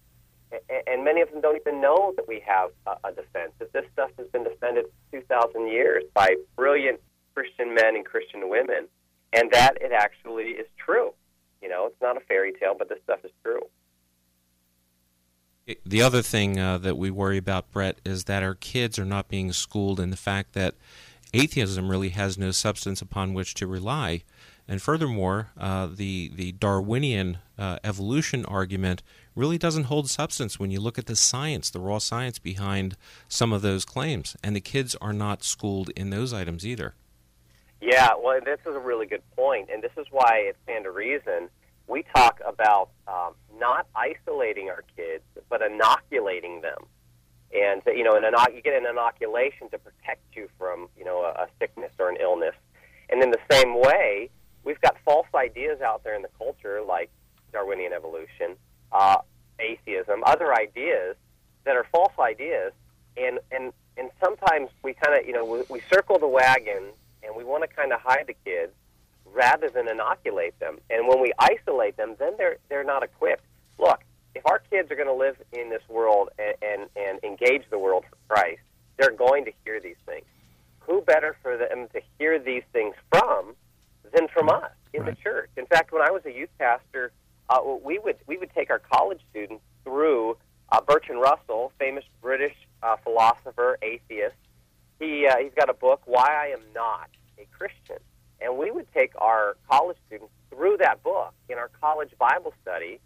and 0.86 1.04
many 1.04 1.20
of 1.20 1.30
them 1.30 1.40
don't 1.40 1.56
even 1.56 1.80
know 1.80 2.12
that 2.16 2.28
we 2.28 2.42
have 2.46 2.70
a, 3.04 3.10
defense. 3.12 3.52
That 3.58 3.72
this 3.72 3.84
stuff 3.92 4.10
has 4.18 4.28
been 4.28 4.44
defended 4.44 4.86
for 5.10 5.20
2,000 5.20 5.68
years 5.68 6.04
by 6.14 6.36
brilliant 6.56 7.00
Christian 7.34 7.74
men 7.74 7.96
and 7.96 8.04
Christian 8.04 8.48
women, 8.48 8.86
and 9.32 9.50
that 9.52 9.78
it 9.80 9.92
actually 9.92 10.50
is 10.50 10.66
true. 10.76 11.12
You 11.60 11.68
know, 11.68 11.86
it's 11.86 12.00
not 12.00 12.16
a 12.16 12.20
fairy 12.20 12.52
tale, 12.52 12.74
but 12.78 12.88
this 12.88 12.98
stuff 13.04 13.20
is 13.24 13.32
true. 13.42 13.62
The 15.84 16.00
other 16.00 16.22
thing 16.22 16.60
uh, 16.60 16.78
that 16.78 16.96
we 16.96 17.10
worry 17.10 17.38
about, 17.38 17.72
Brett, 17.72 17.98
is 18.04 18.24
that 18.24 18.44
our 18.44 18.54
kids 18.54 19.00
are 19.00 19.04
not 19.04 19.28
being 19.28 19.52
schooled 19.52 19.98
in 19.98 20.10
the 20.10 20.16
fact 20.16 20.52
that 20.52 20.76
atheism 21.34 21.90
really 21.90 22.10
has 22.10 22.38
no 22.38 22.52
substance 22.52 23.02
upon 23.02 23.34
which 23.34 23.52
to 23.54 23.66
rely. 23.66 24.22
And 24.68 24.80
furthermore, 24.80 25.50
uh, 25.58 25.88
the 25.92 26.30
the 26.34 26.52
Darwinian 26.52 27.38
uh, 27.58 27.78
evolution 27.82 28.44
argument 28.44 29.02
really 29.34 29.58
doesn't 29.58 29.84
hold 29.84 30.08
substance 30.08 30.58
when 30.58 30.70
you 30.70 30.80
look 30.80 30.98
at 30.98 31.06
the 31.06 31.16
science, 31.16 31.68
the 31.70 31.80
raw 31.80 31.98
science 31.98 32.38
behind 32.38 32.96
some 33.28 33.52
of 33.52 33.62
those 33.62 33.84
claims. 33.84 34.36
And 34.44 34.54
the 34.54 34.60
kids 34.60 34.94
are 35.00 35.12
not 35.12 35.42
schooled 35.42 35.90
in 35.96 36.10
those 36.10 36.32
items 36.32 36.64
either. 36.64 36.94
Yeah, 37.80 38.10
well, 38.22 38.40
this 38.44 38.60
is 38.60 38.74
a 38.74 38.80
really 38.80 39.06
good 39.06 39.22
point, 39.34 39.68
and 39.72 39.82
this 39.82 39.92
is 39.96 40.06
why 40.10 40.46
at 40.48 40.56
Stand 40.62 40.84
to 40.84 40.90
Reason 40.92 41.48
we 41.88 42.04
talk 42.14 42.40
about 42.46 42.90
um, 43.06 43.34
not 43.58 43.86
isolating 43.94 44.68
our 44.68 44.84
kids, 44.96 45.22
but 45.48 45.62
inoculating 45.62 46.60
them. 46.60 46.78
And 47.54 47.82
you 47.86 48.02
know, 48.02 48.16
an 48.16 48.24
inoc- 48.24 48.54
you 48.54 48.62
get 48.62 48.74
an 48.74 48.86
inoculation 48.86 49.68
to 49.70 49.78
protect 49.78 50.22
you 50.34 50.48
from 50.58 50.88
you 50.98 51.04
know 51.04 51.22
a, 51.22 51.42
a 51.42 51.46
sickness 51.58 51.92
or 51.98 52.08
an 52.08 52.16
illness. 52.20 52.54
And 53.08 53.22
in 53.22 53.30
the 53.30 53.38
same 53.50 53.80
way, 53.80 54.30
we've 54.64 54.80
got 54.80 54.96
false 55.04 55.28
ideas 55.34 55.80
out 55.80 56.02
there 56.02 56.14
in 56.14 56.22
the 56.22 56.30
culture, 56.36 56.82
like 56.86 57.10
Darwinian 57.52 57.92
evolution, 57.92 58.56
uh, 58.90 59.18
atheism, 59.60 60.22
other 60.26 60.54
ideas 60.54 61.16
that 61.64 61.76
are 61.76 61.86
false 61.92 62.12
ideas, 62.18 62.72
and 63.16 63.38
and 63.52 63.72
and 63.96 64.10
sometimes 64.22 64.70
we 64.82 64.94
kind 64.94 65.18
of 65.18 65.26
you 65.26 65.32
know 65.32 65.44
we, 65.44 65.62
we 65.70 65.80
circle 65.92 66.18
the 66.18 66.28
wagon 66.28 66.90
and 67.22 67.34
we 67.36 67.44
want 67.44 67.68
to 67.68 67.74
kind 67.74 67.92
of 67.92 68.00
hide 68.00 68.26
the 68.26 68.36
kids 68.44 68.72
rather 69.32 69.68
than 69.68 69.88
inoculate 69.88 70.58
them. 70.60 70.78
And 70.90 71.06
when 71.08 71.20
we 71.20 71.32
isolate 71.38 71.96
them, 71.96 72.16
then 72.18 72.32
they're 72.36 72.58
they're 72.68 72.84
not 72.84 73.02
equipped. 73.02 73.44
Look, 73.78 74.00
kids 74.76 74.90
are 74.90 74.96
going 74.96 75.08
to 75.08 75.14
live 75.14 75.36
in 75.52 75.70
this 75.70 75.82
world 75.88 76.28
and, 76.38 76.54
and 76.62 76.90
and 76.96 77.24
engage 77.24 77.62
the 77.70 77.78
world 77.78 78.04
for 78.10 78.16
Christ, 78.28 78.60
they're 78.98 79.10
going 79.26 79.44
to 79.46 79.52
hear 79.64 79.80
these 79.80 80.00
things. 80.04 80.26
who 80.80 81.00
better 81.02 81.36
for 81.42 81.56
them 81.56 81.88
to 81.94 82.00
hear 82.18 82.38
these 82.38 82.62
things 82.72 82.94
from 83.10 83.54
than 84.14 84.28
from 84.28 84.48
us 84.48 84.70
in 84.92 85.02
Right. 85.02 85.16
the 85.16 85.22
church? 85.22 85.50
In 85.56 85.66
fact, 85.66 85.90
when 85.92 86.00
I 86.02 86.10
was 86.12 86.22
a 86.26 86.32
youth 86.32 86.50
pastor, 86.58 87.10
uh, 87.50 87.60
we 87.84 87.98
would 87.98 88.18
we 88.26 88.36
would 88.36 88.52
take 88.54 88.70
our 88.70 88.78
college 88.78 89.20
students 89.30 89.64
through 89.84 90.36
uh, 90.72 90.80
Bertrand 90.80 91.20
Russell, 91.20 91.72
famous 91.78 92.04
British 92.22 92.56
uh, 92.82 92.96
philosopher, 93.02 93.78
atheist. 93.82 94.36
He 95.00 95.26
uh, 95.26 95.36
he's 95.42 95.54
got 95.54 95.68
a 95.68 95.74
book, 95.74 96.00
Why 96.04 96.28
I 96.44 96.46
Am 96.56 96.62
Not 96.74 97.08
a 97.38 97.46
Christian, 97.58 97.98
and 98.40 98.56
we 98.56 98.70
would 98.70 98.86
take 98.92 99.12
our 99.30 99.56
college 99.70 99.98
students 100.06 100.32
through 100.50 100.76
that 100.78 101.02
book 101.02 101.34
in 101.48 101.58
our 101.58 101.70
college 101.80 102.12
Bible 102.18 102.52
study 102.62 103.00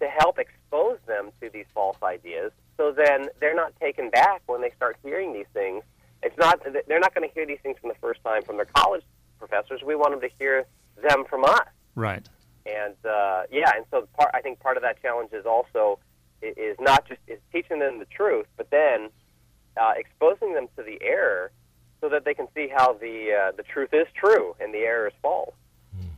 to 0.00 0.08
help 0.08 0.38
expose 0.38 0.98
them 1.06 1.30
to 1.40 1.50
these 1.50 1.66
false 1.74 1.96
ideas. 2.02 2.52
So 2.76 2.92
then 2.92 3.28
they're 3.40 3.54
not 3.54 3.74
taken 3.80 4.10
back 4.10 4.42
when 4.46 4.60
they 4.60 4.70
start 4.76 4.96
hearing 5.02 5.32
these 5.32 5.46
things. 5.54 5.82
It's 6.22 6.36
not 6.36 6.60
they're 6.88 7.00
not 7.00 7.14
going 7.14 7.28
to 7.28 7.34
hear 7.34 7.46
these 7.46 7.60
things 7.62 7.78
from 7.80 7.88
the 7.88 7.96
first 8.00 8.22
time 8.22 8.42
from 8.42 8.56
their 8.56 8.66
college 8.66 9.02
professors. 9.38 9.82
We 9.84 9.94
want 9.94 10.12
them 10.12 10.20
to 10.28 10.36
hear 10.38 10.66
them 11.02 11.24
from 11.28 11.44
us. 11.44 11.68
Right. 11.94 12.26
And 12.66 12.94
uh, 13.04 13.42
yeah, 13.50 13.72
and 13.76 13.84
so 13.90 14.08
part, 14.18 14.30
I 14.34 14.40
think 14.40 14.60
part 14.60 14.76
of 14.76 14.82
that 14.82 15.00
challenge 15.00 15.32
is 15.32 15.46
also 15.46 15.98
is 16.42 16.76
not 16.80 17.06
just 17.06 17.20
is 17.26 17.38
teaching 17.52 17.78
them 17.78 17.98
the 17.98 18.06
truth, 18.06 18.46
but 18.56 18.70
then 18.70 19.08
uh, 19.80 19.92
exposing 19.96 20.54
them 20.54 20.68
to 20.76 20.82
the 20.82 20.98
error 21.02 21.50
so 22.00 22.08
that 22.08 22.24
they 22.24 22.34
can 22.34 22.48
see 22.54 22.68
how 22.74 22.94
the 22.94 23.48
uh, 23.48 23.52
the 23.56 23.62
truth 23.62 23.90
is 23.92 24.06
true 24.14 24.54
and 24.60 24.74
the 24.74 24.78
error 24.78 25.08
is 25.08 25.14
false. 25.22 25.54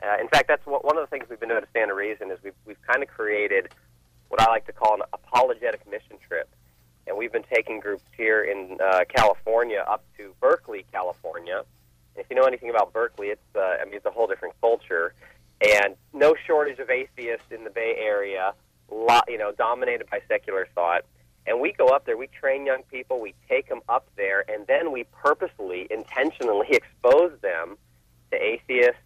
Uh, 0.02 0.20
in 0.20 0.28
fact, 0.28 0.48
that's 0.48 0.64
one 0.64 0.96
of 0.96 1.02
the 1.02 1.08
things 1.08 1.28
we've 1.28 1.40
been 1.40 1.48
doing 1.48 1.62
at 1.62 1.70
Stand 1.70 1.88
to 1.88 1.94
Reason 1.94 2.30
is 2.30 2.38
we've 2.42 2.54
we've 2.64 2.80
kind 2.86 3.02
of 3.02 3.08
created 3.08 3.68
what 4.28 4.40
I 4.40 4.46
like 4.46 4.66
to 4.66 4.72
call 4.72 4.94
an 4.94 5.02
apologetic 5.12 5.88
mission 5.90 6.18
trip, 6.26 6.48
and 7.06 7.16
we've 7.16 7.32
been 7.32 7.44
taking 7.52 7.80
groups 7.80 8.04
here 8.16 8.42
in 8.42 8.78
uh, 8.80 9.00
California 9.08 9.84
up 9.88 10.04
to 10.18 10.34
Berkeley, 10.40 10.84
California. 10.92 11.64
And 12.14 12.24
if 12.24 12.26
you 12.30 12.36
know 12.36 12.44
anything 12.44 12.70
about 12.70 12.92
Berkeley, 12.92 13.28
it's 13.28 13.56
uh, 13.56 13.76
I 13.80 13.84
mean 13.84 13.94
it's 13.94 14.06
a 14.06 14.10
whole 14.10 14.26
different 14.26 14.54
culture, 14.60 15.14
and 15.60 15.96
no 16.12 16.34
shortage 16.46 16.78
of 16.78 16.90
atheists 16.90 17.50
in 17.50 17.64
the 17.64 17.70
Bay 17.70 17.96
Area, 17.98 18.54
lot, 18.90 19.24
you 19.28 19.38
know, 19.38 19.52
dominated 19.52 20.08
by 20.10 20.20
secular 20.28 20.68
thought. 20.74 21.04
And 21.46 21.60
we 21.60 21.72
go 21.72 21.88
up 21.88 22.04
there, 22.04 22.16
we 22.16 22.26
train 22.26 22.66
young 22.66 22.82
people, 22.84 23.20
we 23.20 23.34
take 23.48 23.68
them 23.68 23.80
up 23.88 24.06
there, 24.16 24.44
and 24.50 24.66
then 24.66 24.92
we 24.92 25.04
purposely, 25.04 25.86
intentionally 25.90 26.68
expose 26.70 27.32
them 27.40 27.78
to 28.30 28.36
atheists, 28.36 29.00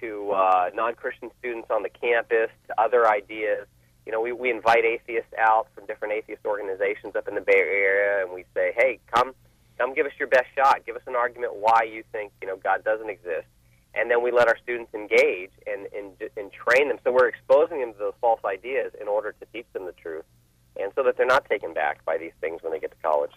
to 0.00 0.30
uh, 0.30 0.70
non-Christian 0.74 1.30
students 1.38 1.70
on 1.70 1.82
the 1.82 1.88
campus, 1.88 2.50
to 2.68 2.80
other 2.80 3.08
ideas. 3.08 3.66
You 4.06 4.12
know, 4.12 4.20
we, 4.20 4.32
we 4.32 4.50
invite 4.50 4.84
atheists 4.84 5.32
out 5.38 5.68
from 5.74 5.86
different 5.86 6.14
atheist 6.14 6.44
organizations 6.44 7.14
up 7.16 7.28
in 7.28 7.34
the 7.34 7.40
Bay 7.40 7.56
Area, 7.56 8.24
and 8.24 8.34
we 8.34 8.44
say, 8.54 8.72
hey, 8.76 8.98
come, 9.12 9.34
come 9.78 9.94
give 9.94 10.06
us 10.06 10.12
your 10.18 10.28
best 10.28 10.46
shot. 10.56 10.84
Give 10.86 10.96
us 10.96 11.02
an 11.06 11.14
argument 11.14 11.54
why 11.56 11.82
you 11.82 12.02
think, 12.10 12.32
you 12.40 12.48
know, 12.48 12.56
God 12.56 12.82
doesn't 12.82 13.10
exist. 13.10 13.46
And 13.94 14.10
then 14.10 14.22
we 14.22 14.30
let 14.30 14.48
our 14.48 14.56
students 14.62 14.94
engage 14.94 15.50
and, 15.66 15.86
and, 15.96 16.12
and 16.36 16.50
train 16.52 16.88
them. 16.88 16.98
So 17.04 17.12
we're 17.12 17.28
exposing 17.28 17.80
them 17.80 17.92
to 17.92 17.98
those 17.98 18.14
false 18.20 18.40
ideas 18.44 18.92
in 19.00 19.08
order 19.08 19.32
to 19.32 19.46
teach 19.52 19.66
them 19.72 19.84
the 19.84 19.92
truth, 19.92 20.24
and 20.76 20.92
so 20.94 21.02
that 21.02 21.16
they're 21.16 21.26
not 21.26 21.44
taken 21.46 21.74
back 21.74 22.04
by 22.04 22.16
these 22.16 22.32
things 22.40 22.62
when 22.62 22.72
they 22.72 22.78
get 22.78 22.92
to 22.92 22.96
college. 23.02 23.32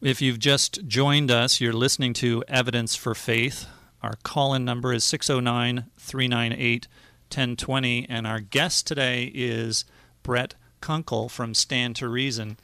If 0.00 0.20
you've 0.20 0.38
just 0.38 0.86
joined 0.86 1.30
us, 1.30 1.60
you're 1.60 1.72
listening 1.72 2.12
to 2.14 2.44
Evidence 2.48 2.94
for 2.94 3.14
Faith. 3.14 3.66
Our 4.06 4.14
call 4.22 4.54
in 4.54 4.64
number 4.64 4.92
is 4.92 5.02
609 5.02 5.90
398 5.98 6.86
1020, 7.26 8.06
and 8.08 8.24
our 8.24 8.38
guest 8.38 8.86
today 8.86 9.32
is 9.34 9.84
Brett 10.22 10.54
Kunkle 10.80 11.28
from 11.28 11.54
Stand 11.54 11.96
to 11.96 12.08
Reason. 12.08 12.56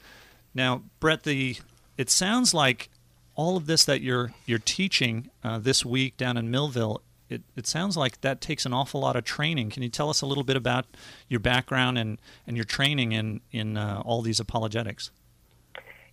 Now, 0.55 0.83
Brett, 1.01 1.25
the 1.25 1.57
it 1.99 2.11
sounds 2.11 2.55
like 2.55 2.91
all 3.35 3.57
of 3.57 3.67
this 3.67 3.85
that 3.87 4.03
you're 4.03 4.33
you're 4.47 4.61
teaching 4.61 5.31
uh, 5.43 5.59
this 5.59 5.85
week 5.85 6.17
down 6.17 6.37
in 6.37 6.49
Millville. 6.49 7.03
It, 7.29 7.43
it 7.57 7.67
sounds 7.67 7.97
like 7.97 8.21
that 8.21 8.41
takes 8.41 8.65
an 8.65 8.73
awful 8.73 9.01
lot 9.01 9.17
of 9.17 9.25
training. 9.25 9.71
Can 9.71 9.83
you 9.83 9.89
tell 9.89 10.11
us 10.11 10.23
a 10.23 10.27
little 10.27 10.45
bit 10.45 10.57
about 10.57 10.87
your 11.29 11.41
background 11.41 11.99
and, 11.99 12.21
and 12.47 12.57
your 12.57 12.65
training 12.65 13.11
in 13.11 13.41
in 13.51 13.77
uh, 13.77 14.01
all 14.05 14.23
these 14.23 14.39
apologetics? 14.39 15.11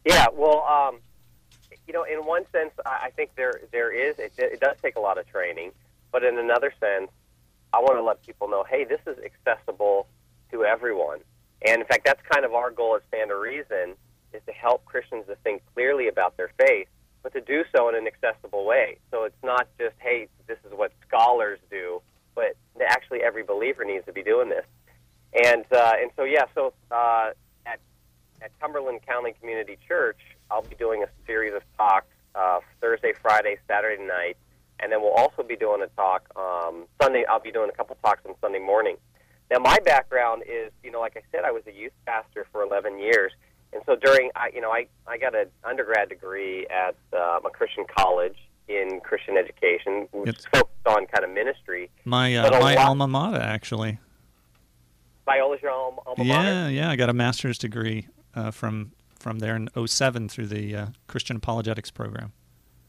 Yeah, 0.03 0.25
well, 0.33 0.63
um, 0.63 1.01
you 1.89 1.93
know, 1.93 2.03
in 2.03 2.23
one 2.23 2.43
sense, 2.51 2.69
I 2.85 3.09
think 3.15 3.31
there 3.35 3.61
there 3.71 3.91
is 3.91 4.19
it, 4.19 4.33
it 4.37 4.59
does 4.59 4.77
take 4.79 4.95
a 4.95 4.99
lot 4.99 5.17
of 5.17 5.27
training, 5.27 5.71
but 6.11 6.23
in 6.23 6.37
another 6.37 6.71
sense, 6.79 7.09
I 7.73 7.79
want 7.79 7.97
to 7.97 8.03
let 8.03 8.23
people 8.23 8.47
know, 8.47 8.63
hey, 8.63 8.85
this 8.85 8.99
is 9.07 9.17
accessible 9.17 10.05
to 10.51 10.63
everyone, 10.63 11.17
and 11.65 11.81
in 11.81 11.87
fact, 11.87 12.05
that's 12.05 12.21
kind 12.29 12.45
of 12.45 12.53
our 12.53 12.69
goal 12.69 12.95
at 12.95 13.01
Stand 13.07 13.31
to 13.31 13.35
Reason 13.35 13.95
is 14.33 14.41
to 14.45 14.51
help 14.51 14.85
Christians 14.85 15.25
to 15.29 15.35
think 15.37 15.63
clearly 15.73 16.07
about 16.07 16.37
their 16.37 16.51
faith, 16.59 16.87
but 17.23 17.33
to 17.33 17.41
do 17.41 17.63
so 17.75 17.89
in 17.89 17.95
an 17.95 18.05
accessible 18.05 18.65
way. 18.65 18.99
So 19.09 19.23
it's 19.23 19.43
not 19.43 19.67
just, 19.79 19.95
hey, 19.97 20.27
this 20.45 20.59
is 20.67 20.71
what 20.71 20.91
scholars 21.07 21.57
do, 21.71 22.03
but 22.35 22.55
actually 22.87 23.23
every 23.23 23.41
believer 23.41 23.83
needs 23.83 24.05
to 24.05 24.13
be 24.13 24.21
doing 24.21 24.49
this. 24.49 24.65
And 25.33 25.65
uh, 25.71 25.93
and 25.99 26.11
so 26.15 26.23
yeah, 26.23 26.45
so 26.53 26.71
uh, 26.91 27.31
at 27.65 27.79
at 28.43 28.51
Cumberland 28.59 29.01
County 29.07 29.33
Community 29.39 29.79
Church, 29.87 30.19
I'll 30.51 30.61
be 30.63 30.75
doing 30.75 31.03
a 31.03 31.07
series 31.25 31.53
of 31.53 31.61
talks 31.77 32.07
uh, 32.35 32.59
Thursday, 32.81 33.13
Friday, 33.21 33.57
Saturday 33.67 34.01
night, 34.03 34.37
and 34.79 34.91
then 34.91 35.01
we'll 35.01 35.13
also 35.13 35.43
be 35.43 35.55
doing 35.55 35.81
a 35.81 35.87
talk 35.95 36.23
um, 36.35 36.85
Sunday. 37.01 37.25
I'll 37.29 37.39
be 37.41 37.51
doing 37.51 37.69
a 37.69 37.75
couple 37.75 37.97
talks 38.03 38.21
on 38.27 38.33
Sunday 38.41 38.59
morning. 38.59 38.97
Now, 39.51 39.59
my 39.59 39.77
background 39.83 40.43
is, 40.47 40.71
you 40.83 40.91
know, 40.91 40.99
like 40.99 41.17
I 41.17 41.21
said, 41.31 41.41
I 41.43 41.51
was 41.51 41.63
a 41.67 41.71
youth 41.73 41.91
pastor 42.05 42.45
for 42.51 42.61
11 42.63 42.99
years, 42.99 43.31
and 43.73 43.81
so 43.85 43.95
during, 43.95 44.29
I, 44.35 44.49
you 44.53 44.61
know, 44.61 44.71
I 44.71 44.87
I 45.07 45.17
got 45.17 45.33
an 45.35 45.47
undergrad 45.63 46.09
degree 46.09 46.67
at 46.67 46.95
um, 47.13 47.45
a 47.45 47.49
Christian 47.51 47.85
college 47.97 48.37
in 48.67 48.99
Christian 49.03 49.37
education, 49.37 50.07
which 50.11 50.29
It's- 50.29 50.45
focused 50.53 50.87
on 50.87 51.07
kind 51.07 51.23
of 51.23 51.31
ministry. 51.31 51.89
My 52.05 52.35
uh, 52.35 52.49
my 52.51 52.75
lot- 52.75 52.77
alma 52.87 53.07
mater, 53.07 53.41
actually. 53.41 53.97
Biola's 55.27 55.61
your 55.61 55.71
alma, 55.71 56.01
alma 56.05 56.23
Yeah, 56.23 56.37
mater? 56.43 56.71
yeah. 56.71 56.89
I 56.91 56.95
got 56.95 57.09
a 57.09 57.13
master's 57.13 57.57
degree 57.57 58.07
uh, 58.35 58.51
from 58.51 58.91
from 59.19 59.39
there 59.39 59.55
in 59.55 59.69
07 59.85 60.29
through 60.29 60.47
the 60.47 60.75
uh, 60.75 60.87
Christian 61.07 61.35
Apologetics 61.37 61.91
program. 61.91 62.31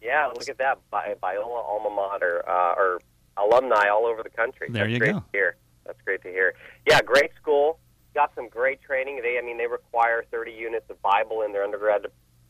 Yeah, 0.00 0.26
look 0.28 0.48
at 0.48 0.58
that. 0.58 0.78
Bi- 0.90 1.14
Biola 1.22 1.64
alma 1.64 1.90
mater, 1.90 2.42
uh, 2.48 2.74
or 2.76 3.00
alumni 3.36 3.88
all 3.88 4.06
over 4.06 4.22
the 4.22 4.30
country. 4.30 4.68
There 4.70 4.84
That's 4.84 4.92
you 4.92 4.98
great 4.98 5.12
go. 5.12 5.18
To 5.18 5.24
hear. 5.32 5.56
That's 5.84 6.00
great 6.04 6.22
to 6.22 6.28
hear. 6.28 6.54
Yeah, 6.86 7.00
great 7.02 7.30
school. 7.40 7.78
Got 8.14 8.32
some 8.34 8.48
great 8.48 8.80
training. 8.82 9.20
They, 9.22 9.38
I 9.38 9.44
mean, 9.44 9.58
they 9.58 9.66
require 9.66 10.24
30 10.30 10.52
units 10.52 10.88
of 10.90 11.00
Bible 11.02 11.42
in 11.42 11.52
their 11.52 11.64
undergrad 11.64 12.06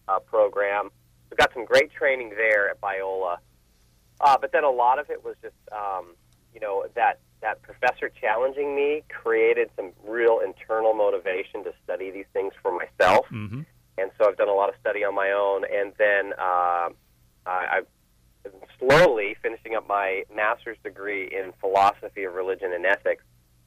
uh, 0.08 0.18
program. 0.20 0.90
We 1.30 1.36
got 1.36 1.52
some 1.52 1.64
great 1.64 1.92
training 1.92 2.30
there 2.30 2.70
at 2.70 2.80
Biola. 2.80 3.38
Uh, 4.20 4.36
but 4.40 4.52
then 4.52 4.64
a 4.64 4.70
lot 4.70 4.98
of 4.98 5.10
it 5.10 5.24
was 5.24 5.36
just, 5.42 5.54
um, 5.72 6.14
you 6.52 6.60
know, 6.60 6.86
that 6.94 7.20
that 7.42 7.62
professor 7.62 8.10
challenging 8.20 8.74
me 8.74 9.02
created 9.08 9.70
some 9.76 9.92
real 10.06 10.40
internal 10.44 10.92
motivation 10.92 11.64
to 11.64 11.72
study 11.82 12.10
these 12.10 12.26
things 12.32 12.52
for 12.62 12.72
myself 12.72 13.26
hmm 13.28 13.62
and 14.00 14.10
so 14.16 14.28
I've 14.28 14.36
done 14.36 14.48
a 14.48 14.54
lot 14.54 14.68
of 14.70 14.74
study 14.80 15.04
on 15.04 15.14
my 15.14 15.30
own. 15.30 15.64
And 15.64 15.92
then 15.98 16.32
uh, 16.38 16.88
I, 17.46 17.78
I've 17.78 17.86
slowly 18.78 19.36
finishing 19.42 19.74
up 19.74 19.86
my 19.86 20.24
master's 20.34 20.78
degree 20.82 21.24
in 21.24 21.52
philosophy 21.60 22.24
of 22.24 22.34
religion 22.34 22.72
and 22.72 22.86
ethics 22.86 23.24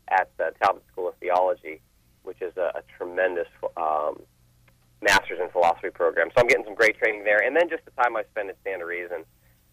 at 0.07 0.31
the 0.37 0.51
Talbot 0.61 0.83
School 0.91 1.07
of 1.07 1.15
Theology, 1.17 1.81
which 2.23 2.41
is 2.41 2.57
a, 2.57 2.71
a 2.75 2.81
tremendous 2.97 3.47
um, 3.77 4.23
master's 5.01 5.39
in 5.39 5.49
philosophy 5.49 5.91
program. 5.91 6.29
So 6.35 6.41
I'm 6.41 6.47
getting 6.47 6.65
some 6.65 6.75
great 6.75 6.97
training 6.97 7.23
there. 7.23 7.39
And 7.39 7.55
then 7.55 7.69
just 7.69 7.85
the 7.85 7.91
time 7.91 8.15
I 8.15 8.23
spend 8.31 8.49
at 8.49 8.57
Stand 8.61 8.79
to 8.79 8.85
Reason, 8.85 9.23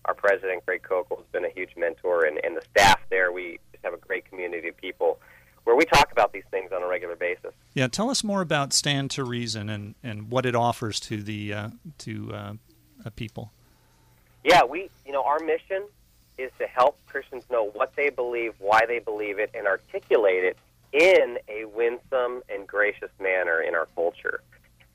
our 0.05 0.15
president, 0.15 0.65
Greg 0.67 0.83
Koukl, 0.83 1.19
has 1.19 1.27
been 1.33 1.45
a 1.45 1.51
huge 1.51 1.71
mentor, 1.77 2.25
and, 2.25 2.41
and 2.45 2.57
the 2.57 2.63
staff 2.71 3.01
there, 3.11 3.33
we 3.33 3.59
just 3.73 3.85
have 3.85 3.95
a 3.95 3.99
great 3.99 4.25
community 4.25 4.69
of 4.69 4.77
people 4.77 5.19
where 5.65 5.77
we 5.77 5.85
talk 5.85 6.11
about 6.11 6.33
these 6.33 6.45
things 6.51 6.73
on 6.73 6.83
a 6.83 6.87
regular 6.87 7.17
basis. 7.17 7.53
Yeah, 7.75 7.87
tell 7.89 8.11
us 8.11 8.25
more 8.25 8.41
about 8.41 8.73
Stand 8.73 9.11
to 9.13 9.25
Reason 9.25 9.69
and, 9.69 9.95
and 10.03 10.31
what 10.31 10.47
it 10.47 10.55
offers 10.55 10.99
to 11.01 11.23
the 11.23 11.53
uh, 11.53 11.69
to 11.99 12.33
uh, 12.33 12.53
uh, 13.05 13.11
people. 13.15 13.53
Yeah, 14.43 14.65
we, 14.65 14.91
you 15.05 15.13
know, 15.13 15.23
our 15.23 15.39
mission 15.41 15.85
is 16.39 16.51
to 16.59 16.67
help 16.67 16.99
Christians 17.07 17.45
know 17.51 17.71
what 17.75 17.95
they 17.95 18.09
believe, 18.09 18.55
why 18.59 18.87
they 18.87 18.99
believe 18.99 19.39
it, 19.39 19.51
and 19.55 19.67
articulate 19.67 20.45
it 20.45 20.57
in 20.93 21.39
a 21.49 21.67
winsome 21.67 22.43
and 22.49 22.67
gracious 22.67 23.11
manner 23.21 23.61
in 23.61 23.75
our 23.75 23.87
culture. 23.95 24.41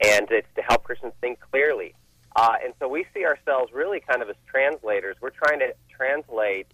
And 0.03 0.27
it's 0.31 0.47
to 0.55 0.61
help 0.61 0.83
Christians 0.83 1.13
think 1.21 1.39
clearly. 1.39 1.93
Uh, 2.35 2.55
and 2.63 2.73
so 2.79 2.87
we 2.87 3.05
see 3.13 3.25
ourselves 3.25 3.71
really 3.73 4.01
kind 4.01 4.21
of 4.21 4.29
as 4.29 4.35
translators. 4.45 5.15
We're 5.21 5.29
trying 5.29 5.59
to 5.59 5.73
translate 5.89 6.67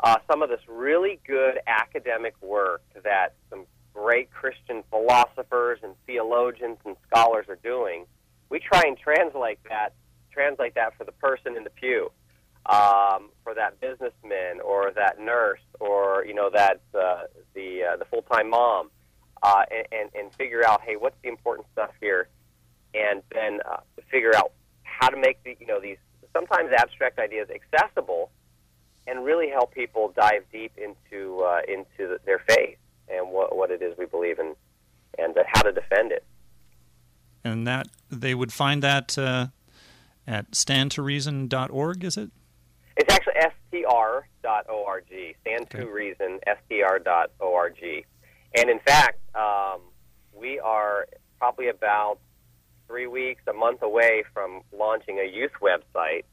uh, 0.00 0.16
some 0.30 0.42
of 0.42 0.48
this 0.48 0.60
really 0.66 1.20
good 1.26 1.60
academic 1.66 2.34
work 2.40 2.82
that 3.04 3.34
some 3.50 3.66
great 3.94 4.30
Christian 4.30 4.82
philosophers 4.90 5.80
and 5.82 5.94
theologians 6.06 6.78
and 6.84 6.96
scholars 7.06 7.46
are 7.48 7.58
doing. 7.62 8.06
We 8.48 8.58
try 8.58 8.82
and 8.86 8.96
translate 8.98 9.58
that 9.68 9.94
translate 10.32 10.74
that 10.74 10.96
for 10.96 11.04
the 11.04 11.12
person 11.12 11.56
in 11.58 11.64
the 11.64 11.70
pew, 11.70 12.10
um, 12.66 13.28
for 13.44 13.54
that 13.54 13.78
businessman 13.80 14.60
or 14.64 14.90
that 14.92 15.20
nurse 15.20 15.60
or 15.78 16.24
you 16.26 16.34
know 16.34 16.50
that 16.50 16.80
uh, 16.94 17.24
the 17.54 17.82
uh, 17.92 17.96
the 17.96 18.04
full 18.06 18.22
time 18.22 18.50
mom, 18.50 18.90
uh, 19.42 19.64
and, 19.70 19.86
and 19.92 20.10
and 20.14 20.34
figure 20.34 20.64
out 20.66 20.80
hey 20.82 20.96
what's 20.96 21.16
the 21.22 21.28
important 21.28 21.66
stuff 21.72 21.90
here, 22.00 22.28
and 22.94 23.22
then 23.32 23.60
uh, 23.70 23.78
figure 24.10 24.34
out 24.34 24.52
how 25.02 25.08
to 25.08 25.16
make 25.16 25.42
the 25.42 25.56
you 25.58 25.66
know 25.66 25.80
these 25.80 25.96
sometimes 26.32 26.70
abstract 26.78 27.18
ideas 27.18 27.48
accessible 27.50 28.30
and 29.08 29.24
really 29.24 29.48
help 29.48 29.74
people 29.74 30.12
dive 30.14 30.44
deep 30.52 30.72
into 30.76 31.40
uh, 31.40 31.60
into 31.66 32.18
their 32.24 32.38
faith 32.48 32.78
and 33.08 33.28
what 33.30 33.56
what 33.56 33.72
it 33.72 33.82
is 33.82 33.98
we 33.98 34.06
believe 34.06 34.38
in 34.38 34.54
and 35.18 35.36
uh, 35.36 35.42
how 35.52 35.62
to 35.62 35.72
defend 35.72 36.12
it. 36.12 36.24
And 37.42 37.66
that 37.66 37.88
they 38.10 38.34
would 38.34 38.52
find 38.52 38.80
that 38.84 39.18
uh, 39.18 39.48
at 40.26 40.52
standtoreason.org, 40.52 42.04
is 42.04 42.16
it? 42.16 42.30
It's 42.96 43.12
actually 43.12 43.32
str.org, 43.72 45.04
stand 45.40 45.70
to 45.70 45.86
reason, 45.86 46.38
str.org. 46.46 48.04
And 48.54 48.70
in 48.70 48.78
fact, 48.78 49.18
um, 49.34 49.80
we 50.32 50.60
are 50.60 51.08
probably 51.38 51.68
about 51.68 52.20
three 52.92 53.06
weeks, 53.06 53.40
a 53.46 53.54
month 53.54 53.80
away 53.80 54.22
from 54.34 54.60
launching 54.70 55.18
a 55.18 55.24
youth 55.24 55.52
website 55.62 56.24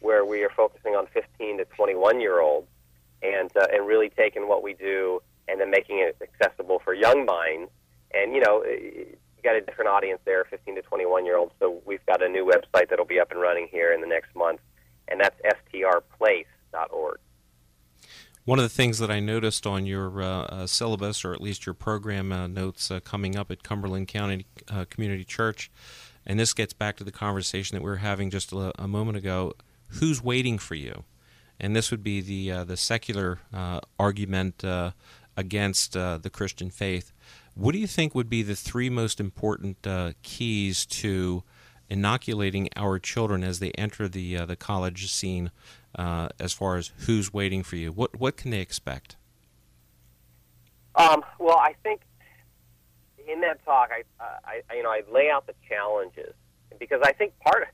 where 0.00 0.24
we 0.24 0.42
are 0.42 0.50
focusing 0.56 0.94
on 0.94 1.06
15 1.12 1.58
to 1.58 1.64
21 1.66 2.22
year 2.22 2.40
olds 2.40 2.68
and, 3.22 3.50
uh, 3.54 3.66
and 3.70 3.86
really 3.86 4.08
taking 4.08 4.48
what 4.48 4.62
we 4.62 4.72
do 4.72 5.20
and 5.46 5.60
then 5.60 5.70
making 5.70 5.98
it 5.98 6.16
accessible 6.22 6.80
for 6.82 6.94
young 6.94 7.26
minds. 7.26 7.70
And, 8.14 8.32
you 8.32 8.40
know, 8.40 8.64
you 8.64 9.14
got 9.44 9.56
a 9.56 9.60
different 9.60 9.90
audience 9.90 10.20
there, 10.24 10.46
15 10.48 10.76
to 10.76 10.82
21 10.82 11.26
year 11.26 11.36
olds. 11.36 11.52
So 11.60 11.82
we've 11.84 12.04
got 12.06 12.22
a 12.22 12.28
new 12.30 12.46
website 12.46 12.88
that'll 12.88 13.04
be 13.04 13.20
up 13.20 13.30
and 13.30 13.38
running 13.38 13.68
here 13.70 13.92
in 13.92 14.00
the 14.00 14.06
next 14.06 14.34
month, 14.34 14.60
and 15.08 15.20
that's 15.20 15.36
strplace.org. 15.70 17.18
One 18.46 18.60
of 18.60 18.62
the 18.62 18.68
things 18.68 19.00
that 19.00 19.10
I 19.10 19.18
noticed 19.18 19.66
on 19.66 19.86
your 19.86 20.22
uh, 20.22 20.26
uh, 20.44 20.66
syllabus, 20.68 21.24
or 21.24 21.34
at 21.34 21.40
least 21.40 21.66
your 21.66 21.74
program 21.74 22.30
uh, 22.30 22.46
notes 22.46 22.92
uh, 22.92 23.00
coming 23.00 23.36
up 23.36 23.50
at 23.50 23.64
Cumberland 23.64 24.06
County 24.06 24.46
uh, 24.70 24.84
Community 24.88 25.24
Church, 25.24 25.68
and 26.26 26.38
this 26.38 26.52
gets 26.52 26.72
back 26.72 26.96
to 26.96 27.04
the 27.04 27.12
conversation 27.12 27.76
that 27.76 27.82
we 27.82 27.90
were 27.90 27.96
having 27.96 28.30
just 28.30 28.52
a, 28.52 28.72
a 28.80 28.88
moment 28.88 29.16
ago 29.16 29.54
who's 29.88 30.22
waiting 30.22 30.58
for 30.58 30.74
you? 30.74 31.04
And 31.58 31.74
this 31.74 31.90
would 31.90 32.02
be 32.02 32.20
the, 32.20 32.52
uh, 32.52 32.64
the 32.64 32.76
secular 32.76 33.38
argument 33.98 34.64
against 35.36 35.92
the 35.92 36.30
Christian 36.32 36.70
faith. 36.70 37.12
What 37.54 37.72
do 37.72 37.78
you 37.78 37.86
think 37.86 38.14
would 38.14 38.28
be 38.28 38.42
the 38.42 38.56
three 38.56 38.90
most 38.90 39.20
important 39.20 39.86
keys 40.22 40.84
to 40.86 41.42
inoculating 41.88 42.68
our 42.76 42.98
children 42.98 43.44
as 43.44 43.58
they 43.58 43.70
enter 43.72 44.08
the 44.08 44.44
the 44.44 44.56
college 44.56 45.10
scene 45.10 45.50
uh, 45.94 46.28
as 46.38 46.52
far 46.52 46.76
as 46.76 46.90
who's 47.06 47.32
waiting 47.32 47.62
for 47.62 47.76
you? 47.76 47.92
What 47.92 48.18
what 48.18 48.36
can 48.36 48.50
they 48.50 48.60
expect? 48.60 49.16
Um, 50.94 51.22
well, 51.38 51.58
I 51.58 51.74
think 51.82 52.02
in 53.26 53.40
that 53.40 53.64
talk, 53.64 53.90
I, 53.90 54.02
I, 54.44 54.74
you 54.74 54.82
know, 54.82 54.90
I 54.90 55.02
lay 55.12 55.30
out 55.30 55.46
the 55.46 55.54
challenges 55.68 56.34
because 56.78 57.00
I 57.04 57.12
think 57.12 57.38
part 57.40 57.62
of, 57.62 57.68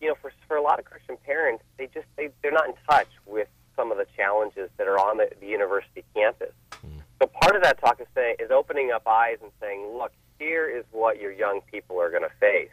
you 0.00 0.08
know, 0.08 0.14
for 0.20 0.32
for 0.46 0.56
a 0.56 0.62
lot 0.62 0.78
of 0.78 0.84
Christian 0.84 1.16
parents, 1.24 1.64
they 1.78 1.86
just 1.86 2.06
they 2.16 2.30
they're 2.42 2.52
not 2.52 2.68
in 2.68 2.74
touch 2.88 3.08
with 3.26 3.48
some 3.74 3.90
of 3.90 3.98
the 3.98 4.06
challenges 4.16 4.70
that 4.78 4.86
are 4.86 4.98
on 4.98 5.18
the, 5.18 5.28
the 5.40 5.46
university 5.46 6.04
campus. 6.14 6.52
Mm. 6.86 7.02
So 7.20 7.26
part 7.26 7.56
of 7.56 7.62
that 7.62 7.80
talk 7.80 8.00
is 8.00 8.06
saying 8.14 8.36
is 8.38 8.50
opening 8.50 8.90
up 8.90 9.06
eyes 9.06 9.38
and 9.42 9.50
saying, 9.60 9.86
look, 9.96 10.12
here 10.38 10.68
is 10.68 10.84
what 10.92 11.20
your 11.20 11.32
young 11.32 11.60
people 11.70 12.00
are 12.00 12.10
going 12.10 12.22
to 12.22 12.34
face. 12.40 12.70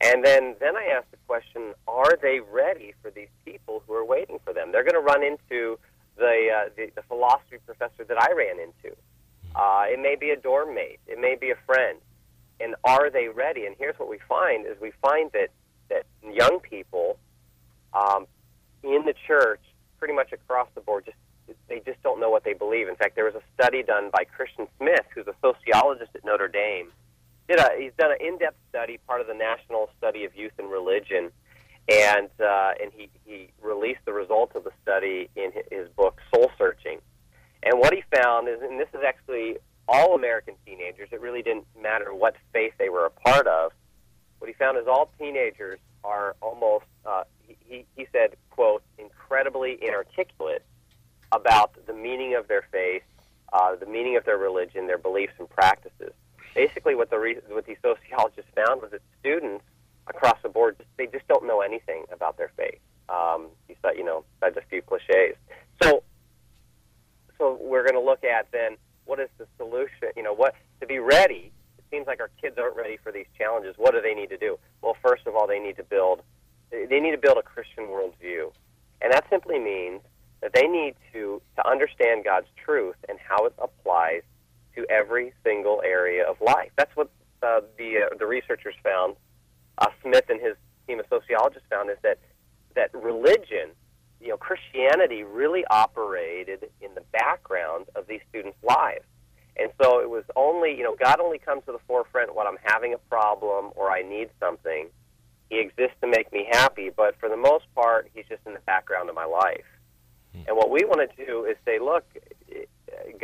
And 0.00 0.24
then, 0.24 0.56
then 0.60 0.76
I 0.76 0.86
ask 0.96 1.10
the 1.10 1.16
question: 1.26 1.74
Are 1.86 2.18
they 2.20 2.40
ready 2.40 2.94
for 3.00 3.10
these 3.10 3.28
people 3.44 3.82
who 3.86 3.94
are 3.94 4.04
waiting 4.04 4.38
for 4.44 4.52
them? 4.52 4.72
They're 4.72 4.84
going 4.84 4.94
to 4.94 5.00
run 5.00 5.22
into 5.22 5.78
the, 6.16 6.48
uh, 6.54 6.68
the 6.76 6.90
the 6.94 7.02
philosophy 7.02 7.58
professor 7.64 8.04
that 8.04 8.20
I 8.20 8.32
ran 8.32 8.60
into. 8.60 8.96
Uh, 9.54 9.84
it 9.86 10.00
may 10.00 10.16
be 10.16 10.30
a 10.30 10.36
dorm 10.36 10.74
mate. 10.74 11.00
It 11.06 11.20
may 11.20 11.36
be 11.36 11.50
a 11.50 11.56
friend. 11.66 11.98
And 12.60 12.74
are 12.84 13.10
they 13.10 13.28
ready? 13.28 13.66
And 13.66 13.74
here's 13.78 13.98
what 13.98 14.08
we 14.08 14.18
find: 14.28 14.66
is 14.66 14.76
we 14.80 14.92
find 15.02 15.30
that 15.32 15.48
that 15.90 16.06
young 16.22 16.60
people 16.60 17.18
um, 17.92 18.26
in 18.82 19.04
the 19.04 19.14
church, 19.26 19.60
pretty 19.98 20.14
much 20.14 20.32
across 20.32 20.68
the 20.74 20.80
board, 20.80 21.04
just 21.04 21.58
they 21.68 21.80
just 21.80 22.02
don't 22.02 22.20
know 22.20 22.30
what 22.30 22.44
they 22.44 22.54
believe. 22.54 22.88
In 22.88 22.96
fact, 22.96 23.16
there 23.16 23.24
was 23.24 23.34
a 23.34 23.42
study 23.54 23.82
done 23.82 24.10
by 24.12 24.24
Christian 24.24 24.66
Smith, 24.78 25.04
who's 25.14 25.26
a 25.26 25.34
sociologist 25.42 26.10
at 26.14 26.24
Notre 26.24 26.48
Dame 26.48 26.90
did 27.48 27.58
a 27.58 27.70
he's 27.78 27.92
done 27.98 28.12
an 28.12 28.18
in-depth 28.20 28.56
study, 28.70 28.98
part 29.06 29.20
of 29.20 29.26
the 29.26 29.34
National 29.34 29.90
Study 29.98 30.24
of 30.24 30.34
Youth 30.34 30.52
and 30.58 30.70
Religion, 30.70 31.30
and 31.88 32.28
uh, 32.40 32.72
and 32.82 32.90
he 32.94 33.10
he 33.24 33.50
released 33.60 34.00
the 34.04 34.12
results 34.12 34.54
of 34.54 34.64
the 34.64 34.72
study 34.82 35.28
in 35.36 35.52
his 35.70 35.88
book 35.96 36.18
Soul 36.34 36.50
Searching. 36.58 37.00
And 37.64 37.78
what 37.78 37.94
he 37.94 38.02
found 38.14 38.48
is, 38.48 38.60
and 38.62 38.78
this 38.78 38.88
is 38.94 39.00
actually 39.06 39.56
all 39.88 40.14
American 40.14 40.54
teenagers. 40.66 41.08
It 41.12 41.20
really 41.20 41.42
didn't 41.42 41.66
matter 41.80 42.14
what 42.14 42.36
faith 42.52 42.74
they 42.78 42.88
were 42.88 43.06
a 43.06 43.10
part 43.10 43.46
of. 43.46 43.72
What 44.38 44.48
he 44.48 44.54
found 44.54 44.78
is 44.78 44.86
all 44.86 45.10
teenagers 45.18 45.78
are 46.02 46.36
almost 46.40 46.84
uh, 47.06 47.24
he 47.46 47.86
he 47.96 48.06
said 48.12 48.36
quote 48.50 48.82
incredibly 48.98 49.78
inarticulate 49.82 50.62
about 51.32 51.74
the 51.86 51.94
meaning 51.94 52.34
of 52.34 52.46
their 52.48 52.64
faith, 52.70 53.02
uh, 53.52 53.74
the 53.76 53.86
meaning 53.86 54.16
of 54.16 54.24
their 54.24 54.36
religion, 54.36 54.86
their 54.86 54.98
beliefs 54.98 55.32
and 55.38 55.48
practices 55.48 56.12
basically 56.54 56.94
what 56.94 57.10
the 57.10 57.18
re- 57.18 57.38
what 57.48 57.66
these 57.66 57.76
sociologists 57.82 58.50
found 58.54 58.80
was 58.80 58.90
that 58.92 59.02
students 59.20 59.64
across 60.06 60.38
the 60.42 60.48
board 60.48 60.76
they 60.96 61.06
just 61.06 61.26
don't 61.28 61.46
know 61.46 61.60
anything 61.60 62.04
about 62.12 62.38
their 62.38 62.50
faith. 62.56 62.78
Um, 63.08 63.48
besides, 63.68 63.98
you 63.98 64.04
know, 64.04 64.24
besides 64.40 64.56
a 64.56 64.62
few 64.70 64.80
cliches. 64.80 65.36
So, 65.82 66.02
so 67.38 67.58
we're 67.60 67.82
going 67.82 67.94
to 67.94 68.04
look 68.04 68.24
at 68.24 68.48
then 68.52 68.76
what 69.04 69.20
is 69.20 69.28
the 69.38 69.46
solution? 69.56 70.08
You 70.16 70.22
know, 70.22 70.34
what 70.34 70.54
to 70.80 70.86
be 70.86 70.98
ready. 70.98 71.52
It 71.78 71.84
seems 71.90 72.06
like 72.06 72.20
our 72.20 72.30
kids 72.40 72.56
aren't 72.58 72.76
ready 72.76 72.98
for 73.02 73.12
these 73.12 73.26
challenges. 73.36 73.74
What 73.76 73.92
do 73.92 74.00
they 74.00 74.14
need 74.14 74.30
to 74.30 74.38
do? 74.38 74.58
Well, 74.82 74.96
first 75.02 75.26
of 75.26 75.34
all, 75.34 75.46
they 75.46 75.58
need 75.58 75.76
to 75.76 75.84
build 75.84 76.22
they 76.70 76.98
need 77.00 77.12
to 77.12 77.18
build 77.18 77.38
a 77.38 77.42
Christian 77.42 77.84
worldview, 77.84 78.50
and 79.00 79.12
that 79.12 79.24
simply 79.30 79.58
means 79.58 80.00
that 80.40 80.52
they 80.52 80.66
need 80.66 80.94
to 81.12 81.40
to 81.56 81.68
understand 81.68 82.24
God's 82.24 82.48
truth 82.56 82.96
and 83.08 83.18
how 83.18 83.46
it 83.46 83.54
applies 83.58 84.22
to 84.74 84.84
every 84.90 85.32
single 85.44 85.82
area 85.84 86.28
of 86.28 86.40
life. 86.40 86.70
That's 86.76 86.94
what 86.96 87.10
uh, 87.42 87.60
the 87.78 88.08
uh, 88.10 88.16
the 88.18 88.26
researchers 88.26 88.74
found. 88.82 89.16
Uh, 89.78 89.88
Smith 90.02 90.24
and 90.28 90.40
his 90.40 90.56
team 90.86 91.00
of 91.00 91.06
sociologists 91.08 91.66
found 91.70 91.90
is 91.90 91.98
that 92.02 92.18
that 92.74 92.92
religion, 92.94 93.70
you 94.24 94.30
know, 94.30 94.38
Christianity 94.38 95.22
really 95.22 95.64
operated 95.68 96.70
in 96.80 96.94
the 96.94 97.02
background 97.12 97.84
of 97.94 98.06
these 98.06 98.20
students' 98.30 98.56
lives. 98.62 99.04
And 99.56 99.70
so 99.80 100.00
it 100.00 100.08
was 100.08 100.24
only, 100.34 100.74
you 100.74 100.82
know, 100.82 100.96
God 100.98 101.20
only 101.20 101.38
comes 101.38 101.62
to 101.66 101.72
the 101.72 101.78
forefront 101.86 102.34
when 102.34 102.46
I'm 102.46 102.56
having 102.62 102.94
a 102.94 102.98
problem 102.98 103.70
or 103.76 103.90
I 103.90 104.02
need 104.02 104.30
something. 104.40 104.88
He 105.50 105.60
exists 105.60 105.96
to 106.00 106.08
make 106.08 106.32
me 106.32 106.48
happy, 106.50 106.90
but 106.90 107.20
for 107.20 107.28
the 107.28 107.36
most 107.36 107.66
part, 107.74 108.10
he's 108.14 108.24
just 108.28 108.40
in 108.46 108.54
the 108.54 108.60
background 108.60 109.10
of 109.10 109.14
my 109.14 109.26
life. 109.26 109.66
Hmm. 110.32 110.42
And 110.48 110.56
what 110.56 110.70
we 110.70 110.84
want 110.84 111.08
to 111.08 111.26
do 111.26 111.44
is 111.44 111.56
say, 111.66 111.78
look, 111.78 112.04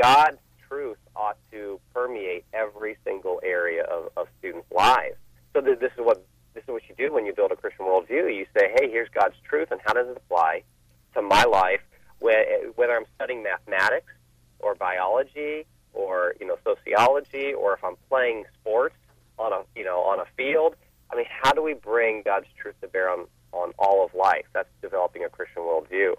God's 0.00 0.38
truth 0.68 0.98
ought 1.16 1.38
to 1.50 1.80
permeate 1.94 2.44
every 2.52 2.98
single 3.04 3.40
area 3.42 3.84
of, 3.84 4.10
of 4.18 4.28
students' 4.38 4.70
lives. 4.70 5.16
So 5.54 5.62
this 5.62 5.78
is 5.80 5.98
what 5.98 6.24
this 6.52 6.64
is 6.64 6.68
what 6.68 6.82
you 6.88 6.94
do 6.96 7.14
when 7.14 7.26
you 7.26 7.32
build 7.32 7.52
a 7.52 7.56
Christian 7.56 7.86
worldview. 7.86 8.36
You 8.36 8.44
say, 8.56 8.72
"Hey, 8.74 8.90
here's 8.90 9.08
God's 9.08 9.36
truth, 9.48 9.68
and 9.70 9.80
how 9.84 9.92
does 9.94 10.08
it 10.08 10.16
apply 10.16 10.62
to 11.14 11.22
my 11.22 11.44
life? 11.44 11.80
Whether 12.20 12.96
I'm 12.96 13.06
studying 13.14 13.42
mathematics 13.42 14.12
or 14.58 14.74
biology 14.74 15.66
or 15.92 16.34
you 16.38 16.46
know 16.46 16.56
sociology, 16.64 17.52
or 17.52 17.74
if 17.74 17.82
I'm 17.82 17.96
playing 18.08 18.44
sports 18.60 18.94
on 19.38 19.52
a 19.52 19.62
you 19.74 19.84
know 19.84 20.00
on 20.00 20.20
a 20.20 20.26
field. 20.36 20.76
I 21.12 21.16
mean, 21.16 21.26
how 21.28 21.52
do 21.52 21.62
we 21.62 21.74
bring 21.74 22.22
God's 22.22 22.46
truth 22.56 22.74
to 22.82 22.88
bear 22.88 23.10
on 23.10 23.26
on 23.52 23.72
all 23.78 24.04
of 24.04 24.14
life? 24.14 24.46
That's 24.52 24.68
developing 24.82 25.24
a 25.24 25.28
Christian 25.28 25.62
worldview. 25.62 26.14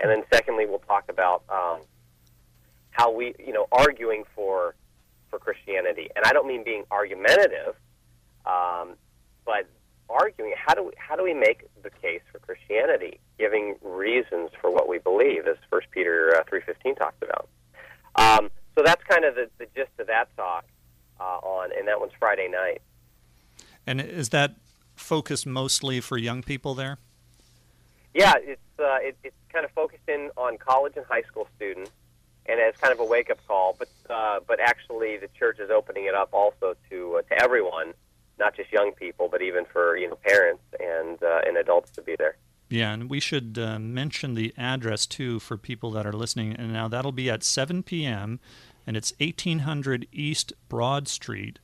And 0.00 0.10
then, 0.10 0.24
secondly, 0.32 0.66
we'll 0.66 0.80
talk 0.80 1.04
about 1.08 1.44
um, 1.48 1.80
how 2.90 3.12
we, 3.12 3.34
you 3.38 3.52
know, 3.52 3.66
arguing 3.70 4.24
for 4.34 4.74
for 5.30 5.38
Christianity. 5.38 6.08
And 6.16 6.24
I 6.24 6.32
don't 6.32 6.46
mean 6.46 6.64
being 6.64 6.84
argumentative, 6.90 7.74
um, 8.46 8.94
but 9.44 9.66
arguing 10.08 10.54
how 10.56 10.74
do 10.74 10.84
we 10.84 10.92
how 10.96 11.16
do 11.16 11.22
we 11.22 11.34
make 11.34 11.66
the 11.82 11.90
case 11.90 12.22
for 12.30 12.38
Christianity, 12.38 13.20
giving 13.38 13.76
reasons 13.82 14.50
for 14.60 14.70
what 14.70 14.88
we 14.88 14.98
believe, 14.98 15.46
as 15.46 15.56
First 15.70 15.90
Peter 15.90 16.34
uh, 16.36 16.44
three 16.48 16.60
fifteen 16.60 16.94
talks 16.94 17.16
about. 17.22 17.48
Um, 18.14 18.50
so 18.74 18.82
that's 18.84 19.02
kind 19.04 19.24
of 19.24 19.34
the, 19.34 19.48
the 19.58 19.66
gist 19.74 19.90
of 19.98 20.06
that 20.06 20.34
talk 20.36 20.64
uh, 21.20 21.38
on, 21.42 21.70
and 21.76 21.88
that 21.88 22.00
one's 22.00 22.12
Friday 22.18 22.48
night. 22.48 22.82
And 23.86 24.00
is 24.00 24.30
that 24.30 24.56
focused 24.94 25.46
mostly 25.46 26.00
for 26.00 26.16
young 26.16 26.42
people 26.42 26.74
there? 26.74 26.98
Yeah, 28.14 28.34
it's 28.38 28.60
uh, 28.78 28.98
it, 29.00 29.16
it's 29.22 29.36
kind 29.52 29.64
of 29.64 29.70
focused 29.72 30.08
in 30.08 30.30
on 30.36 30.58
college 30.58 30.94
and 30.96 31.06
high 31.06 31.22
school 31.22 31.48
students 31.56 31.90
and 32.46 32.58
it's 32.58 32.78
kind 32.78 32.92
of 32.92 33.00
a 33.00 33.04
wake 33.04 33.30
up 33.30 33.38
call. 33.46 33.76
But 33.78 33.88
uh, 34.10 34.40
but 34.46 34.60
actually, 34.60 35.16
the 35.16 35.28
church 35.38 35.58
is 35.58 35.70
opening 35.70 36.06
it 36.06 36.14
up 36.14 36.30
also 36.32 36.74
to 36.90 37.16
uh, 37.18 37.22
to 37.22 37.42
everyone, 37.42 37.94
not 38.42 38.56
just 38.56 38.72
young 38.72 38.92
people, 38.92 39.28
but 39.30 39.40
even 39.40 39.64
for 39.64 39.96
you 39.96 40.08
know 40.08 40.16
parents 40.16 40.62
and 40.78 41.22
uh, 41.22 41.40
and 41.46 41.56
adults 41.56 41.90
to 41.92 42.02
be 42.02 42.16
there. 42.16 42.36
Yeah, 42.68 42.92
and 42.92 43.08
we 43.08 43.20
should 43.20 43.58
uh, 43.58 43.78
mention 43.78 44.34
the 44.34 44.52
address 44.56 45.06
too 45.06 45.38
for 45.40 45.56
people 45.56 45.90
that 45.92 46.06
are 46.06 46.12
listening. 46.12 46.54
And 46.54 46.72
now 46.72 46.88
that'll 46.88 47.12
be 47.12 47.28
at 47.28 47.44
7 47.44 47.82
p.m. 47.82 48.40
and 48.86 48.96
it's 48.96 49.12
1800 49.20 50.08
East 50.10 50.54
Broad 50.70 51.06
Street, 51.06 51.58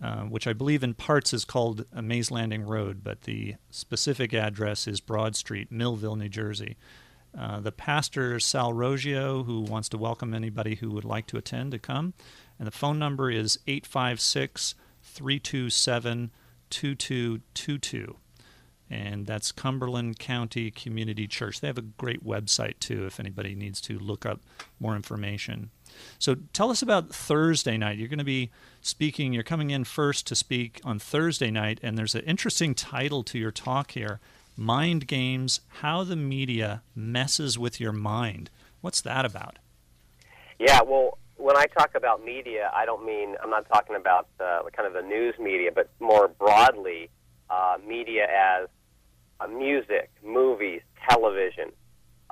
uh, 0.00 0.22
which 0.22 0.46
I 0.46 0.52
believe 0.52 0.84
in 0.84 0.94
parts 0.94 1.32
is 1.32 1.44
called 1.44 1.84
Mays 1.92 2.30
Landing 2.30 2.62
Road, 2.62 3.02
but 3.02 3.22
the 3.22 3.56
specific 3.70 4.32
address 4.32 4.86
is 4.86 5.00
Broad 5.00 5.34
Street, 5.34 5.72
Millville, 5.72 6.14
New 6.14 6.28
Jersey. 6.28 6.76
Uh, 7.36 7.58
the 7.58 7.72
pastor, 7.72 8.38
Sal 8.38 8.72
Rogio, 8.72 9.44
who 9.44 9.62
wants 9.62 9.88
to 9.90 9.98
welcome 9.98 10.32
anybody 10.32 10.76
who 10.76 10.90
would 10.92 11.04
like 11.04 11.26
to 11.26 11.36
attend 11.36 11.72
to 11.72 11.78
come. 11.80 12.14
And 12.58 12.68
the 12.68 12.72
phone 12.72 13.00
number 13.00 13.32
is 13.32 13.58
856 13.66 14.76
327 15.06 16.30
2222 16.68 18.16
and 18.88 19.26
that's 19.26 19.50
Cumberland 19.52 20.18
County 20.18 20.70
Community 20.70 21.26
Church. 21.26 21.60
They 21.60 21.66
have 21.66 21.78
a 21.78 21.82
great 21.82 22.24
website 22.24 22.78
too 22.78 23.06
if 23.06 23.18
anybody 23.18 23.54
needs 23.54 23.80
to 23.82 23.98
look 23.98 24.24
up 24.24 24.40
more 24.78 24.94
information. 24.94 25.70
So 26.18 26.36
tell 26.52 26.70
us 26.70 26.82
about 26.82 27.14
Thursday 27.14 27.76
night. 27.76 27.98
You're 27.98 28.08
going 28.08 28.18
to 28.18 28.24
be 28.24 28.50
speaking, 28.80 29.32
you're 29.32 29.42
coming 29.42 29.70
in 29.70 29.84
first 29.84 30.26
to 30.28 30.34
speak 30.34 30.80
on 30.84 30.98
Thursday 30.98 31.50
night, 31.50 31.80
and 31.82 31.98
there's 31.98 32.14
an 32.14 32.22
interesting 32.22 32.74
title 32.74 33.24
to 33.24 33.38
your 33.38 33.50
talk 33.50 33.92
here 33.92 34.20
Mind 34.56 35.06
Games 35.06 35.60
How 35.80 36.04
the 36.04 36.16
Media 36.16 36.82
Messes 36.94 37.58
with 37.58 37.80
Your 37.80 37.92
Mind. 37.92 38.50
What's 38.80 39.00
that 39.02 39.24
about? 39.24 39.58
Yeah, 40.58 40.80
well, 40.82 41.15
when 41.36 41.56
I 41.56 41.66
talk 41.66 41.94
about 41.94 42.24
media, 42.24 42.70
I 42.74 42.86
don't 42.86 43.04
mean, 43.04 43.36
I'm 43.42 43.50
not 43.50 43.66
talking 43.68 43.96
about 43.96 44.28
uh, 44.40 44.62
kind 44.74 44.86
of 44.86 44.94
the 44.94 45.06
news 45.06 45.34
media, 45.38 45.70
but 45.74 45.90
more 46.00 46.28
broadly, 46.28 47.10
uh, 47.50 47.76
media 47.86 48.24
as 48.24 48.68
uh, 49.40 49.46
music, 49.46 50.10
movies, 50.24 50.80
television, 51.08 51.72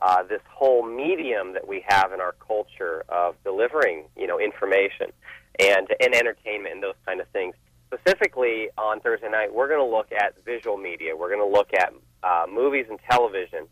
uh, 0.02 0.22
this 0.22 0.40
whole 0.50 0.84
medium 0.84 1.52
that 1.52 1.66
we 1.66 1.84
have 1.86 2.12
in 2.12 2.20
our 2.20 2.34
culture 2.46 3.04
of 3.08 3.36
delivering, 3.44 4.04
you 4.16 4.26
know, 4.26 4.38
information 4.40 5.12
and 5.60 5.88
and 6.00 6.14
entertainment 6.14 6.74
and 6.74 6.82
those 6.82 6.96
kind 7.06 7.20
of 7.20 7.28
things. 7.28 7.54
Specifically 7.92 8.68
on 8.76 9.00
Thursday 9.00 9.28
night, 9.30 9.54
we're 9.54 9.68
going 9.68 9.78
to 9.78 9.96
look 9.96 10.10
at 10.10 10.34
visual 10.44 10.76
media. 10.76 11.14
We're 11.16 11.28
going 11.28 11.48
to 11.48 11.56
look 11.56 11.68
at 11.74 11.92
uh, 12.22 12.46
movies 12.52 12.86
and 12.90 12.98
television. 13.08 13.66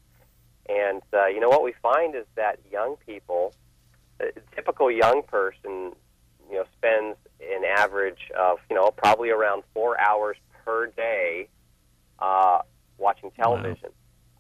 And 0.69 1.03
uh, 1.13 1.27
you 1.27 1.41
know 1.41 1.49
what 1.49 1.65
we 1.65 1.75
find 1.83 2.15
is 2.15 2.27
that 2.37 2.61
young 2.71 2.97
people, 3.05 3.53
a 4.23 4.55
typical 4.55 4.91
young 4.91 5.23
person, 5.23 5.93
you 6.51 6.57
know, 6.57 6.65
spends 6.77 7.17
an 7.41 7.65
average 7.65 8.31
of 8.39 8.59
you 8.71 8.77
know 8.77 8.91
probably 8.91 9.31
around 9.31 9.63
four 9.75 10.01
hours 10.01 10.37
per 10.65 10.87
day 10.87 11.49
uh, 12.19 12.61
watching 12.99 13.31
television. 13.33 13.91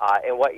Wow. 0.01 0.07
Uh, 0.09 0.19
and 0.27 0.39
what, 0.39 0.53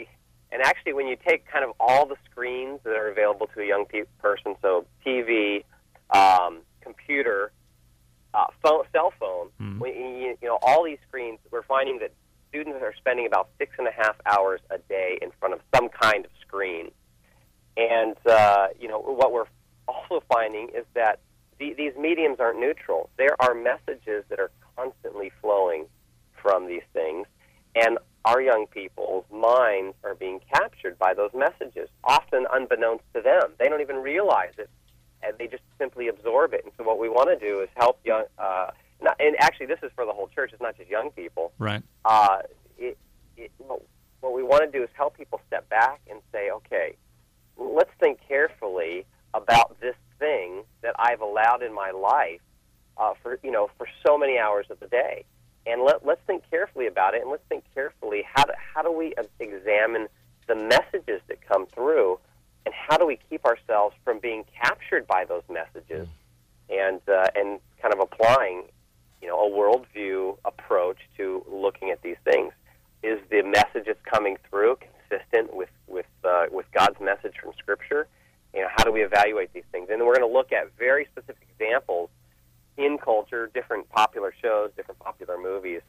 and 0.52 0.62
actually, 0.62 0.92
when 0.92 1.06
you 1.06 1.16
take 1.16 1.46
kind 1.46 1.64
of 1.64 1.72
all 1.80 2.06
the 2.06 2.16
screens 2.30 2.80
that 2.84 2.94
are 2.94 3.10
available 3.10 3.48
to 3.54 3.60
a 3.60 3.66
young 3.66 3.86
pe- 3.86 4.04
person, 4.18 4.54
so 4.62 4.86
TV, 5.04 5.64
um, 6.10 6.60
computer, 6.80 7.52
uh, 8.32 8.46
phone, 8.62 8.84
cell 8.92 9.12
phone, 9.18 9.48
mm-hmm. 9.60 9.78
when 9.78 9.94
you, 9.94 10.36
you 10.40 10.48
know 10.48 10.58
all 10.62 10.84
these 10.84 10.98
screens, 11.08 11.38
we're 11.50 11.62
finding 11.62 11.98
that 11.98 12.12
students 12.48 12.78
are 12.82 12.94
spending 12.96 13.26
about 13.26 13.48
six 13.58 13.72
and 13.78 13.88
a 13.88 13.90
half 13.90 14.16
hours 14.26 14.60
a 14.70 14.78
day 14.88 15.18
in 15.20 15.30
front 15.40 15.54
of 15.54 15.60
some 15.74 15.88
kind 15.88 16.24
of 16.24 16.30
screen. 16.40 16.90
And 17.76 18.16
uh, 18.26 18.68
you 18.78 18.88
know 18.88 19.00
what 19.00 19.32
we're 19.32 19.46
also 19.88 20.22
finding 20.32 20.70
is 20.74 20.84
that 20.94 21.20
the, 21.58 21.74
these 21.74 21.92
mediums 21.98 22.38
aren't 22.40 22.60
neutral. 22.60 23.10
There 23.16 23.36
are 23.40 23.54
messages 23.54 24.24
that 24.28 24.38
are 24.38 24.50
constantly 24.76 25.32
flowing 25.40 25.86
from 26.40 26.66
these 26.66 26.82
things, 26.92 27.26
and 27.74 27.98
our 28.24 28.40
young 28.40 28.66
people's 28.66 29.24
minds 29.32 29.96
are 30.04 30.14
being 30.14 30.40
captured 30.52 30.98
by 30.98 31.14
those 31.14 31.30
messages, 31.34 31.88
often 32.04 32.46
unbeknownst 32.52 33.04
to 33.14 33.20
them. 33.20 33.52
They 33.58 33.68
don't 33.68 33.80
even 33.80 33.96
realize 33.96 34.54
it, 34.58 34.70
and 35.22 35.36
they 35.38 35.46
just 35.46 35.62
simply 35.78 36.08
absorb 36.08 36.54
it. 36.54 36.62
And 36.64 36.72
so, 36.76 36.84
what 36.84 36.98
we 36.98 37.08
want 37.08 37.28
to 37.38 37.44
do 37.44 37.60
is 37.60 37.68
help 37.74 38.00
young. 38.04 38.24
Uh, 38.38 38.70
not, 39.02 39.16
and 39.20 39.36
actually, 39.40 39.66
this 39.66 39.80
is 39.82 39.90
for 39.94 40.06
the 40.06 40.12
whole 40.12 40.28
church. 40.28 40.52
It's 40.52 40.62
not 40.62 40.76
just 40.76 40.88
young 40.88 41.10
people. 41.10 41.52
Right. 41.58 41.82
Uh, 42.04 42.38
it, 42.78 42.96
it, 43.36 43.50
what, 43.58 43.82
what 44.20 44.32
we 44.32 44.42
want 44.42 44.64
to 44.64 44.70
do 44.70 44.82
is 44.82 44.90
help 44.94 45.16
people 45.16 45.40
step 45.46 45.68
back 45.68 46.00
and 46.10 46.20
say, 46.32 46.50
okay, 46.50 46.96
let's 47.56 47.90
think 48.00 48.20
carefully 48.26 49.06
about 49.32 49.80
this 49.80 49.96
thing 50.18 50.62
that 50.82 50.94
I've 50.98 51.20
allowed 51.20 51.62
in 51.62 51.74
my 51.74 51.90
life 51.90 52.40
uh, 52.96 53.14
for 53.22 53.38
you 53.42 53.50
know 53.50 53.68
for 53.76 53.86
so 54.06 54.16
many 54.16 54.38
hours 54.38 54.66
of 54.70 54.80
the 54.80 54.86
day. 54.86 55.24
And 55.66 55.82
let, 55.82 56.04
let's 56.04 56.20
think 56.26 56.42
carefully 56.50 56.86
about 56.86 57.14
it, 57.14 57.22
and 57.22 57.30
let's 57.30 57.42
think 57.48 57.64
carefully 57.72 58.22
how 58.34 58.44
do, 58.44 58.52
how 58.74 58.82
do 58.82 58.92
we 58.92 59.14
examine 59.40 60.08
the 60.46 60.54
messages 60.54 61.22
that 61.28 61.40
come 61.48 61.66
through, 61.66 62.18
and 62.66 62.74
how 62.74 62.98
do 62.98 63.06
we 63.06 63.18
keep 63.30 63.46
ourselves 63.46 63.96
from 64.04 64.18
being 64.18 64.44
captured 64.62 65.06
by 65.06 65.24
those 65.24 65.42
messages, 65.48 66.06
and 66.68 67.00
uh, 67.08 67.28
and 67.34 67.60
kind 67.80 67.94
of 67.94 68.00
applying, 68.00 68.64
you 69.22 69.28
know, 69.28 69.40
a 69.40 69.50
worldview 69.50 70.36
approach 70.44 70.98
to 71.16 71.44
looking 71.50 71.90
at 71.90 72.02
these 72.02 72.18
things. 72.24 72.52
Is 73.02 73.20
the 73.30 73.42
message 73.42 73.84
that's 73.86 74.00
coming 74.10 74.38
through 74.48 74.78
consistent 75.14 75.54
with 75.54 75.68
with 75.86 76.06
uh, 76.24 76.46
with 76.50 76.66
God's 76.72 77.00
message 77.00 77.34
from 77.42 77.52
Scripture? 77.58 78.06
You 78.54 78.62
know, 78.62 78.68
how 78.76 78.84
do 78.84 78.92
we 78.92 79.02
evaluate 79.02 79.52
these 79.52 79.64
things? 79.72 79.88
And 79.90 80.00
we're 80.00 80.16
going 80.16 80.28
to 80.28 80.32
look 80.32 80.52
at 80.52 80.70
very 80.78 81.06
specific 81.06 81.46
examples 81.58 82.08
in 82.76 82.98
culture, 82.98 83.50
different 83.52 83.88
popular 83.90 84.32
shows, 84.40 84.70
different 84.76 85.00
popular 85.00 85.36
movies, 85.40 85.82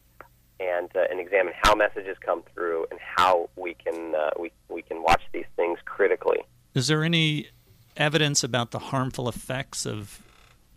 and 0.60 0.90
uh, 0.96 1.04
and 1.10 1.20
examine 1.20 1.54
how 1.64 1.76
messages 1.76 2.18
come 2.20 2.44
through 2.54 2.86
and 2.92 3.00
how 3.00 3.50
we 3.56 3.76
can 3.76 4.16
uh, 4.16 4.32
we 4.40 4.52
we 4.70 4.82
can 4.82 5.04
watch 5.04 5.22
these 5.32 5.46
things 5.56 5.80
critically. 5.86 6.40
Is 6.74 6.88
there 6.88 7.04
any 7.04 7.50
evidence 7.98 8.44
about 8.44 8.72
the 8.72 8.80
harmful 8.80 9.30
effects 9.30 9.86
of 9.86 10.22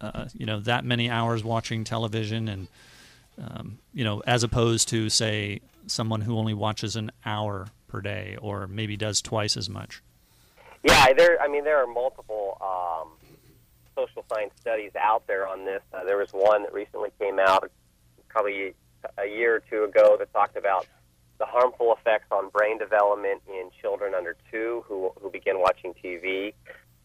uh, 0.01 0.27
you 0.35 0.47
know 0.47 0.61
that 0.61 0.85
many 0.85 1.11
hours 1.11 1.43
watching 1.43 1.85
television 1.85 2.49
and 2.49 2.69
um, 3.43 3.79
you 3.93 4.05
know 4.05 4.23
as 4.27 4.43
opposed 4.43 4.89
to 4.89 5.09
say 5.09 5.61
someone 5.87 6.21
who 6.21 6.37
only 6.37 6.55
watches 6.55 6.97
an 6.97 7.11
hour 7.25 7.69
per 7.88 8.01
day 8.01 8.37
or 8.40 8.66
maybe 8.66 8.96
does 8.96 9.20
twice 9.20 9.57
as 9.57 9.68
much? 9.68 10.03
Yeah, 10.85 11.12
there. 11.14 11.40
I 11.40 11.48
mean, 11.48 11.64
there 11.64 11.83
are 11.83 11.87
multiple. 11.87 12.57
Um, 12.61 13.18
social 13.98 14.24
science 14.33 14.53
studies 14.61 14.92
out 14.96 15.27
there 15.27 15.46
on 15.46 15.64
this. 15.64 15.83
Uh, 15.92 16.05
there 16.05 16.16
was 16.16 16.31
one 16.31 16.62
that 16.62 16.72
recently 16.72 17.11
came 17.18 17.38
out, 17.38 17.70
probably 18.29 18.74
a 19.18 19.27
year 19.27 19.57
or 19.57 19.61
two 19.70 19.85
ago, 19.85 20.16
that 20.18 20.33
talked 20.33 20.57
about 20.57 20.87
the 21.38 21.46
harmful 21.46 21.94
effects 21.98 22.27
on 22.31 22.48
brain 22.51 22.79
development 22.79 23.42
in 23.48 23.70
children 23.81 24.14
under 24.14 24.37
two 24.51 24.85
who 24.87 25.12
who 25.20 25.31
begin 25.31 25.61
watching 25.61 25.94
TV. 25.94 26.53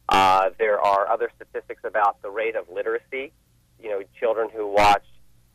Uh, 0.10 0.50
there 0.60 0.80
are 0.80 1.08
other 1.08 1.30
statistics 1.36 1.82
about 1.84 2.22
the 2.22 2.30
rate 2.30 2.56
of 2.56 2.68
literacy. 2.70 3.32
You 3.82 3.90
know, 3.90 4.02
children 4.20 4.50
who 4.54 4.68
watch 4.68 5.06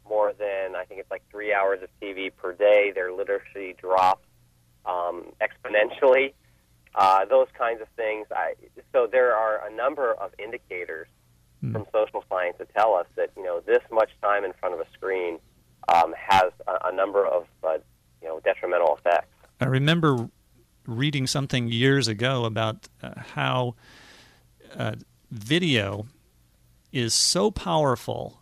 more 0.08 0.32
than 0.32 0.74
I 0.74 0.84
think 0.84 1.00
it's 1.00 1.10
like 1.10 1.22
three 1.30 1.52
hours 1.52 1.80
of 1.82 1.88
TV 2.00 2.30
per 2.34 2.52
day, 2.52 2.92
their 2.94 3.12
literacy 3.12 3.76
drops 3.80 4.24
um, 4.88 5.33
exponentially. 5.40 6.33
Uh, 6.94 7.24
those 7.27 7.46
kinds 7.57 7.81
of 7.81 7.88
things. 7.96 8.27
I, 8.33 8.55
so 8.92 9.07
there 9.11 9.35
are 9.35 9.64
a 9.68 9.72
number 9.72 10.14
of 10.14 10.33
indicators 10.38 11.07
mm. 11.62 11.72
from 11.72 11.87
social 11.92 12.24
science 12.29 12.57
that 12.59 12.72
tell 12.74 12.94
us 12.94 13.07
that 13.16 13.31
you 13.37 13.44
know 13.44 13.61
this 13.61 13.83
much 13.92 14.11
time 14.22 14.44
in 14.44 14.53
front 14.55 14.74
of 14.74 14.81
a 14.81 14.87
screen 14.94 15.38
um, 15.88 16.14
has 16.16 16.51
a, 16.66 16.88
a, 16.88 16.92
number 16.92 17.27
of 17.27 17.46
uh, 17.62 17.79
you 18.22 18.29
know 18.29 18.40
detrimental 18.40 18.96
effects. 18.96 19.29
I 19.61 19.66
remember 19.66 20.29
reading 20.87 21.27
something 21.27 21.68
years 21.68 22.09
ago 22.09 22.44
about 22.44 22.88
uh, 23.03 23.11
how 23.35 23.74
uh, 24.77 24.94
video 25.31 26.07
is 26.92 27.12
so 27.12 27.51
powerful 27.51 28.40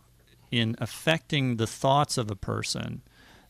in 0.49 0.75
affecting 0.79 1.57
the 1.57 1.67
thoughts 1.67 2.17
of 2.17 2.31
a 2.31 2.35
person 2.35 3.01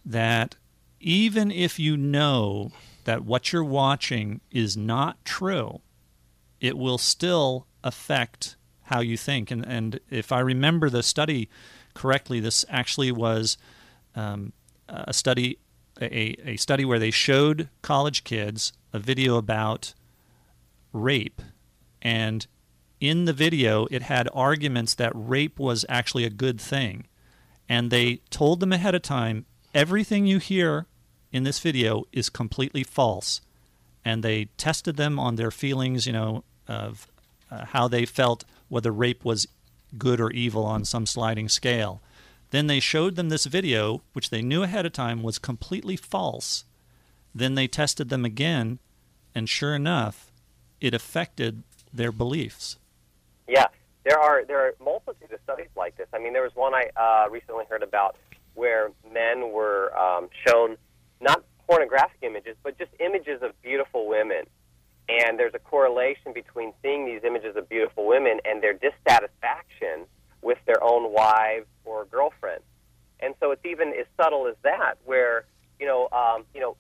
that 0.04 0.56
even 1.00 1.52
if 1.52 1.80
you 1.80 1.98
know 1.98 2.72
that 3.04 3.24
what 3.24 3.52
you're 3.54 3.64
watching 3.64 4.42
is 4.52 4.76
not 4.76 5.24
true, 5.24 5.82
it 6.60 6.78
will 6.78 6.98
still 6.98 7.68
affect 7.84 8.56
how 8.84 9.00
you 9.00 9.18
think. 9.18 9.52
And, 9.52 9.66
and 9.66 10.00
if 10.10 10.32
I 10.32 10.40
remember 10.40 10.90
the 10.90 11.04
study 11.04 11.50
correctly, 11.94 12.40
this 12.40 12.66
actually 12.70 13.12
was 13.12 13.58
um, 14.16 14.54
a 14.90 15.14
study 15.14 15.60
a, 16.02 16.36
a 16.46 16.58
study 16.58 16.86
where 16.86 17.00
they 17.00 17.12
showed 17.12 17.70
college 17.82 18.24
kids 18.24 18.74
a 18.94 19.00
video 19.00 19.38
about 19.38 19.94
rape 20.94 21.42
and 22.02 22.48
in 23.00 23.26
the 23.26 23.34
video 23.34 23.88
it 23.92 24.04
had 24.04 24.30
arguments 24.34 24.94
that 24.96 25.12
rape 25.16 25.60
was 25.60 25.86
actually 25.90 26.24
a 26.24 26.30
good 26.30 26.60
thing 26.60 27.06
and 27.68 27.92
they 27.92 28.22
told 28.30 28.60
them 28.60 28.72
ahead 28.72 28.96
of 28.96 29.02
time 29.02 29.46
everything 29.78 30.26
you 30.26 30.40
hear 30.40 30.88
in 31.32 31.44
this 31.44 31.60
video 31.60 32.04
is 32.12 32.30
completely 32.30 32.84
false 32.84 33.42
and 34.04 34.24
they 34.24 34.46
tested 34.58 34.98
them 34.98 35.20
on 35.20 35.36
their 35.36 35.52
feelings 35.52 36.08
you 36.08 36.13
know 36.13 36.44
of 36.68 37.08
uh, 37.52 37.63
how 37.66 37.88
they 37.88 38.04
felt 38.04 38.44
whether 38.70 38.92
rape 38.92 39.24
was 39.24 39.48
good 39.96 40.20
or 40.20 40.32
evil 40.32 40.66
on 40.66 40.84
some 40.84 41.06
sliding 41.06 41.48
scale. 41.48 42.02
Then 42.50 42.68
they 42.68 42.80
showed 42.80 43.16
them 43.16 43.30
this 43.30 43.46
video, 43.46 44.02
which 44.13 44.30
they 44.30 44.42
knew 44.42 44.63
ahead 44.63 44.86
of 44.86 44.94
time 44.94 45.22
was 45.22 45.38
completely 45.38 45.96
false. 45.96 46.63
Then 47.36 47.56
they 47.56 47.68
tested 47.68 48.10
them 48.10 48.26
again, 48.26 48.80
and 49.36 49.48
sure 49.48 49.76
enough, 49.76 50.32
it 50.82 50.94
affected 50.94 51.63
their 51.94 52.12
beliefs. 52.12 52.78
Yeah, 53.48 53.68
there 54.04 54.20
are 54.20 54.44
there 54.46 54.60
are 54.60 54.74
multitude 54.84 55.32
of 55.32 55.40
studies 55.44 55.70
like 55.76 55.96
this. 55.98 56.08
I 56.13 56.20
mean, 56.20 56.34
there 56.34 56.44
was 56.44 56.56
one 56.56 56.74
I 56.74 56.90
uh, 56.96 57.30
recently 57.30 57.66
heard 57.70 57.84
about 57.84 58.16
where 58.58 58.91
men 59.13 59.52
were 59.52 59.96
um, 59.98 60.30
shown 60.46 60.78
not 61.22 61.43
pornographic 61.67 62.17
images, 62.22 62.56
but 62.63 62.78
just 62.78 62.91
images 63.00 63.41
of 63.41 63.52
beautiful 63.62 64.08
women. 64.08 64.46
And 65.08 65.39
there's 65.39 65.54
a 65.54 65.60
correlation 65.60 66.34
between 66.34 66.74
seeing 66.82 67.06
these 67.06 67.22
images 67.24 67.56
of 67.56 67.70
beautiful 67.70 68.08
women 68.08 68.39
and 68.43 68.62
their 68.62 68.74
dissatisfaction 68.74 70.06
with 70.41 70.58
their 70.65 70.84
own 70.84 71.13
wives 71.13 71.67
or 71.86 72.06
girlfriends. 72.06 72.65
And 73.20 73.36
so 73.39 73.52
it's 73.52 73.63
even 73.63 73.89
as 73.89 74.06
subtle 74.17 74.48
as 74.48 74.56
that, 74.63 74.96
where 75.06 75.46
you 75.80 75.86
know, 75.86 76.10
um, 76.12 76.43
you 76.54 76.62
know, 76.62 76.76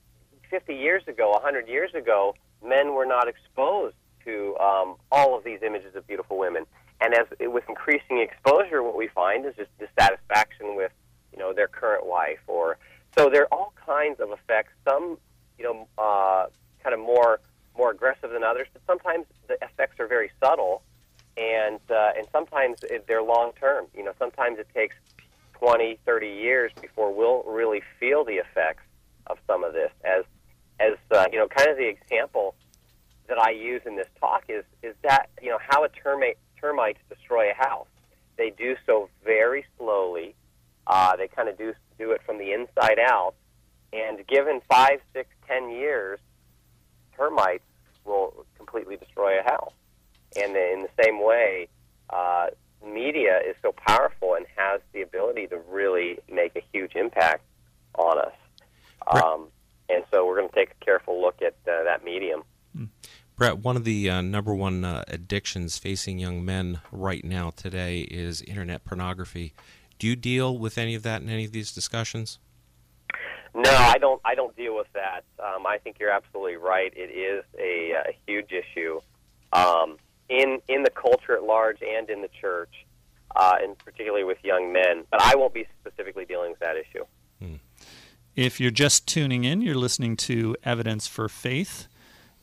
50 0.49 0.73
years 0.73 1.03
ago, 1.07 1.31
100 1.31 1.67
years 1.67 1.93
ago, 1.93 2.33
men 2.65 2.93
were 2.93 3.05
not 3.05 3.27
exposed 3.27 3.95
to 4.25 4.57
um, 4.57 4.95
all 5.11 5.37
of 5.37 5.43
these 5.43 5.59
images 5.65 5.95
of 5.95 6.07
beautiful 6.07 6.37
women. 6.37 6.65
And 6.99 7.13
as 7.13 7.27
with 7.39 7.63
increasing 7.69 8.19
exposure, 8.19 8.81
what 8.81 8.97
we 8.97 9.07
find 9.07 9.45
is 9.45 9.53
just 9.55 9.69
dissatisfaction 9.77 10.56
their 11.57 11.67
current 11.67 12.05
wife, 12.05 12.39
or 12.47 12.77
so 13.17 13.29
there 13.29 13.43
are 13.43 13.53
all 13.53 13.73
kinds 13.85 14.19
of 14.19 14.31
effects. 14.31 14.71
Some 14.87 15.17
you 15.57 15.65
know 15.65 15.87
uh, 15.97 16.47
kind 16.83 16.93
of 16.93 16.99
more 16.99 17.39
more 17.77 17.91
aggressive 17.91 18.31
than 18.31 18.43
others, 18.43 18.67
but 18.73 18.81
sometimes 18.87 19.25
the 19.47 19.57
effects 19.61 19.99
are 19.99 20.07
very 20.07 20.31
subtle, 20.43 20.81
and 21.37 21.79
uh, 21.89 22.11
and 22.17 22.27
sometimes 22.31 22.79
they're 23.07 23.23
long 23.23 23.51
term. 23.59 23.87
You 23.95 24.03
know, 24.03 24.13
sometimes 24.17 24.59
it 24.59 24.67
takes 24.73 24.95
20, 25.53 25.99
30 26.05 26.27
years 26.27 26.71
before 26.79 27.13
we'll 27.13 27.43
really 27.43 27.81
feel 27.99 28.23
the 28.23 28.35
effects 28.35 28.83
of 29.27 29.37
some 29.47 29.63
of 29.63 29.73
this. 29.73 29.91
As 30.03 30.23
as 30.79 30.93
uh, 31.11 31.25
you 31.31 31.37
know, 31.37 31.47
kind 31.47 31.69
of 31.69 31.77
the 31.77 31.87
example 31.87 32.55
that 33.27 33.37
I 33.37 33.51
use 33.51 33.81
in 33.85 33.95
this 33.95 34.07
talk 34.19 34.45
is 34.49 34.63
is 34.81 34.95
that 35.03 35.29
you 35.41 35.49
know 35.49 35.59
how 35.61 35.83
a 35.83 35.89
termite 35.89 36.37
termites 36.59 36.99
destroy 37.09 37.51
a 37.51 37.53
house. 37.53 37.87
They 38.37 38.51
do 38.51 38.75
so 38.85 39.09
very 39.23 39.65
slowly. 39.77 40.35
Uh, 40.85 41.15
they 41.15 41.27
kind 41.27 41.49
of 41.49 41.57
do 41.57 41.73
do 41.97 42.11
it 42.11 42.21
from 42.25 42.37
the 42.37 42.53
inside 42.53 42.99
out, 42.99 43.33
and 43.91 44.25
given 44.27 44.61
five, 44.69 45.01
six, 45.13 45.29
ten 45.47 45.69
years, 45.69 46.19
termites 47.15 47.63
will 48.05 48.45
completely 48.57 48.95
destroy 48.95 49.39
a 49.39 49.43
house. 49.43 49.73
And 50.35 50.55
in 50.55 50.83
the 50.83 51.03
same 51.03 51.23
way, 51.23 51.67
uh, 52.09 52.47
media 52.85 53.39
is 53.45 53.55
so 53.61 53.73
powerful 53.73 54.35
and 54.35 54.45
has 54.55 54.81
the 54.93 55.01
ability 55.01 55.47
to 55.47 55.57
really 55.69 56.19
make 56.31 56.55
a 56.55 56.61
huge 56.71 56.95
impact 56.95 57.43
on 57.95 58.19
us. 58.19 58.33
Um, 59.07 59.47
and 59.89 60.03
so 60.11 60.25
we're 60.25 60.37
going 60.37 60.49
to 60.49 60.55
take 60.55 60.71
a 60.79 60.85
careful 60.85 61.21
look 61.21 61.41
at 61.41 61.55
uh, 61.67 61.83
that 61.83 62.03
medium. 62.03 62.43
Brett, 63.35 63.59
one 63.77 63.81
of 63.81 63.85
the 63.85 64.09
uh, 64.09 64.21
number 64.21 64.55
one 64.55 64.83
uh, 64.83 65.03
addictions 65.07 65.77
facing 65.77 66.17
young 66.17 66.43
men 66.43 66.79
right 66.91 67.23
now 67.23 67.51
today 67.51 67.99
is 67.99 68.41
internet 68.41 68.83
pornography. 68.83 69.53
Do 69.99 70.07
you 70.07 70.15
deal 70.15 70.57
with 70.57 70.79
any 70.79 70.95
of 70.95 71.03
that 71.03 71.21
in 71.21 71.29
any 71.29 71.45
of 71.45 71.51
these 71.51 71.71
discussions? 71.71 72.39
No, 73.53 73.69
I 73.69 73.99
don't. 73.99 74.19
I 74.25 74.33
don't 74.33 74.55
deal 74.55 74.75
with 74.75 74.87
that. 74.93 75.25
Um, 75.37 75.67
I 75.67 75.77
think 75.77 75.97
you're 75.99 76.09
absolutely 76.09 76.55
right. 76.55 76.91
It 76.95 77.11
is 77.11 77.43
a, 77.59 78.09
a 78.09 78.17
huge 78.25 78.51
issue 78.51 78.99
um, 79.53 79.97
in 80.27 80.57
in 80.67 80.81
the 80.81 80.89
culture 80.89 81.35
at 81.35 81.43
large 81.43 81.83
and 81.83 82.09
in 82.09 82.23
the 82.23 82.29
church, 82.41 82.73
uh, 83.35 83.57
and 83.61 83.77
particularly 83.77 84.23
with 84.23 84.39
young 84.43 84.73
men. 84.73 85.03
But 85.11 85.21
I 85.21 85.35
won't 85.35 85.53
be 85.53 85.67
specifically 85.79 86.25
dealing 86.25 86.49
with 86.49 86.61
that 86.61 86.77
issue. 86.77 87.05
Hmm. 87.39 87.57
If 88.35 88.59
you're 88.59 88.71
just 88.71 89.07
tuning 89.07 89.43
in, 89.43 89.61
you're 89.61 89.75
listening 89.75 90.17
to 90.17 90.55
Evidence 90.63 91.05
for 91.05 91.29
Faith, 91.29 91.87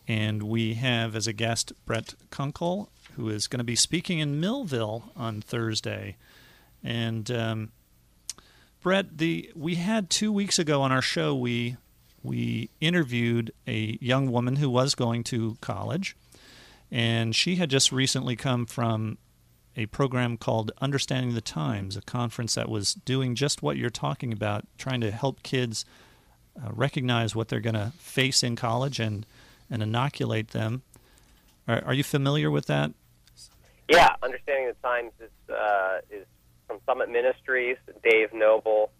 and 0.07 0.43
we 0.43 0.75
have 0.75 1.17
as 1.17 1.27
a 1.27 1.33
guest 1.33 1.73
Brett 1.87 2.14
Kunkle, 2.31 2.88
who 3.17 3.29
is 3.29 3.47
going 3.47 3.59
to 3.59 3.64
be 3.64 3.77
speaking 3.77 4.19
in 4.19 4.40
Millville 4.40 5.12
on 5.17 5.40
Thursday. 5.40 6.17
And 6.83 7.31
um, 7.31 7.73
Brett, 8.83 9.17
the 9.19 9.51
we 9.55 9.77
had 9.77 10.11
two 10.11 10.33
weeks 10.33 10.59
ago 10.59 10.83
on 10.83 10.93
our 10.93 11.03
show 11.03 11.35
we 11.35 11.77
we 12.23 12.71
interviewed 12.81 13.53
a 13.67 13.99
young 14.01 14.31
woman 14.31 14.57
who 14.57 14.71
was 14.71 14.95
going 14.95 15.25
to 15.25 15.57
college, 15.61 16.17
and 16.90 17.35
she 17.35 17.57
had 17.57 17.71
just 17.71 17.93
recently 17.93 18.37
come 18.37 18.67
from 18.67 19.19
a 19.77 19.87
program 19.87 20.37
called 20.37 20.71
Understanding 20.81 21.35
the 21.35 21.40
Times, 21.40 21.97
a 21.97 22.03
conference 22.03 22.55
that 22.55 22.69
was 22.69 22.95
doing 22.95 23.35
just 23.35 23.62
what 23.62 23.77
you're 23.77 23.90
talking 23.90 24.33
about, 24.33 24.64
trying 24.79 25.01
to 25.01 25.11
help 25.11 25.43
kids 25.43 25.85
uh, 26.57 26.71
recognize 26.73 27.35
what 27.35 27.49
they're 27.49 27.61
going 27.61 27.75
to 27.75 27.93
face 27.99 28.43
in 28.43 28.55
college 28.55 29.01
and, 29.01 29.27
and 29.70 29.83
inoculate 29.83 30.48
them. 30.48 30.83
Are, 31.66 31.83
are, 31.87 31.94
you 31.94 32.05
familiar 32.05 32.50
with 32.50 32.66
that? 32.66 32.92
Yeah, 33.88 34.14
Understanding 34.22 34.68
the 34.68 34.88
Times 34.88 35.12
is, 35.20 35.55
uh, 35.55 35.98
is 36.11 36.27
from 36.66 36.79
Summit 36.87 37.11
Ministries. 37.11 37.77
Dave 38.03 38.33
Noebel 38.33 38.90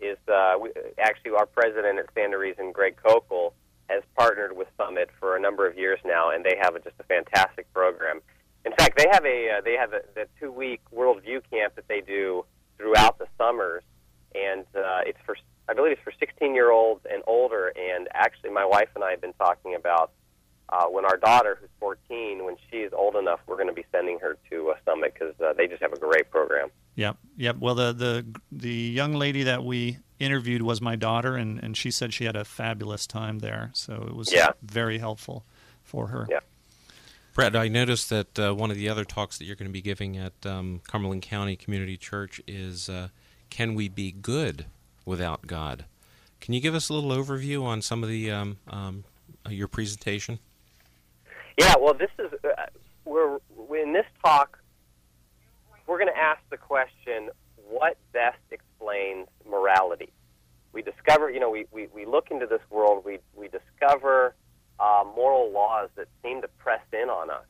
is 0.00 0.18
uh, 0.28 0.54
we, 0.60 0.70
actually 0.98 1.32
our 1.32 1.46
president 1.46 1.98
at 1.98 2.10
Stand 2.12 2.32
to 2.32 2.38
Reason, 2.38 2.72
Greg 2.72 2.96
Koukl, 3.04 3.52
has 3.88 4.02
partnered 4.16 4.56
with 4.56 4.68
Summit 4.76 5.10
for 5.20 5.36
a 5.36 5.40
number 5.40 5.66
of 5.66 5.76
years 5.76 5.98
now, 6.04 6.30
and 6.30 6.44
they 6.44 6.56
have 6.60 6.74
a, 6.74 6.80
just 6.80 6.96
a 6.98 7.04
fantastic 7.04 7.72
program. 7.72 8.20
In 8.64 8.72
fact, 8.72 8.96
they 8.96 9.06
have 9.10 9.24
a 9.24 9.58
uh, 9.58 9.60
they 9.62 9.74
have 9.74 9.92
a, 9.92 10.00
the 10.14 10.26
two 10.40 10.50
week 10.50 10.80
worldview 10.94 11.42
camp 11.50 11.74
that 11.76 11.86
they 11.88 12.00
do 12.00 12.44
throughout 12.78 13.18
the 13.18 13.26
summers, 13.36 13.82
and 14.34 14.64
uh, 14.74 15.00
it's 15.06 15.18
for 15.26 15.36
I 15.68 15.74
believe 15.74 15.92
it's 15.92 16.02
for 16.02 16.12
16 16.18 16.54
year 16.54 16.70
olds 16.70 17.06
and 17.10 17.22
older. 17.26 17.72
And 17.76 18.08
actually, 18.12 18.50
my 18.50 18.64
wife 18.64 18.88
and 18.94 19.04
I 19.04 19.10
have 19.10 19.20
been 19.20 19.32
talking 19.34 19.74
about 19.74 20.12
uh, 20.68 20.86
when 20.86 21.04
our 21.04 21.16
daughter, 21.16 21.58
who's 21.60 21.70
14, 21.80 22.44
when 22.44 22.56
she 22.70 22.78
is 22.78 22.92
old 22.92 23.16
enough, 23.16 23.40
we're 23.46 23.56
going 23.56 23.68
to 23.68 23.74
be 23.74 23.84
sending 23.92 24.18
her 24.20 24.36
to 24.50 24.70
a 24.70 24.74
summit 24.84 25.14
because 25.14 25.34
uh, 25.40 25.52
they 25.52 25.66
just 25.66 25.82
have 25.82 25.92
a 25.92 25.98
great 25.98 26.30
program. 26.30 26.70
Yep, 26.96 27.16
yep. 27.36 27.56
Well, 27.58 27.74
the 27.74 27.92
the 27.92 28.26
the 28.52 28.72
young 28.72 29.14
lady 29.14 29.42
that 29.44 29.64
we 29.64 29.98
interviewed 30.18 30.62
was 30.62 30.80
my 30.80 30.96
daughter, 30.96 31.34
and 31.34 31.58
and 31.62 31.76
she 31.76 31.90
said 31.90 32.14
she 32.14 32.24
had 32.24 32.36
a 32.36 32.44
fabulous 32.44 33.06
time 33.06 33.40
there. 33.40 33.70
So 33.74 34.04
it 34.08 34.14
was 34.14 34.32
yeah. 34.32 34.52
very 34.62 34.98
helpful 34.98 35.44
for 35.82 36.08
her. 36.08 36.26
Yeah. 36.30 36.40
Brett, 37.34 37.56
I 37.56 37.66
noticed 37.66 38.10
that 38.10 38.38
uh, 38.38 38.54
one 38.54 38.70
of 38.70 38.76
the 38.76 38.88
other 38.88 39.04
talks 39.04 39.38
that 39.38 39.44
you're 39.44 39.56
going 39.56 39.68
to 39.68 39.72
be 39.72 39.82
giving 39.82 40.16
at 40.16 40.46
um, 40.46 40.80
Cumberland 40.86 41.22
County 41.22 41.56
Community 41.56 41.96
Church 41.96 42.40
is 42.46 42.88
uh, 42.88 43.08
Can 43.50 43.74
We 43.74 43.88
Be 43.88 44.12
Good 44.12 44.66
Without 45.04 45.46
God? 45.46 45.84
Can 46.40 46.54
you 46.54 46.60
give 46.60 46.74
us 46.74 46.88
a 46.88 46.94
little 46.94 47.10
overview 47.10 47.62
on 47.62 47.82
some 47.82 48.02
of 48.02 48.08
the 48.08 48.30
um, 48.30 48.58
um, 48.68 49.04
uh, 49.46 49.50
your 49.50 49.68
presentation? 49.68 50.38
Yeah, 51.58 51.74
well, 51.80 51.94
this 51.94 52.10
is 52.18 52.32
uh, 52.44 52.66
we're 53.04 53.38
in 53.82 53.92
this 53.92 54.06
talk. 54.22 54.58
We're 55.86 55.98
going 55.98 56.12
to 56.12 56.18
ask 56.18 56.40
the 56.50 56.56
question: 56.56 57.30
What 57.68 57.96
best 58.12 58.38
explains 58.50 59.28
morality? 59.48 60.12
We 60.72 60.82
discover, 60.82 61.30
you 61.30 61.38
know, 61.38 61.50
we, 61.50 61.66
we, 61.70 61.86
we 61.94 62.04
look 62.04 62.30
into 62.30 62.46
this 62.46 62.62
world. 62.70 63.04
We 63.04 63.18
we 63.34 63.48
discover 63.48 64.34
uh, 64.80 65.04
moral 65.14 65.52
laws 65.52 65.88
that 65.96 66.08
seem 66.22 66.42
to 66.42 66.48
press 66.58 66.82
in 66.92 67.08
on 67.08 67.30
us. 67.30 67.46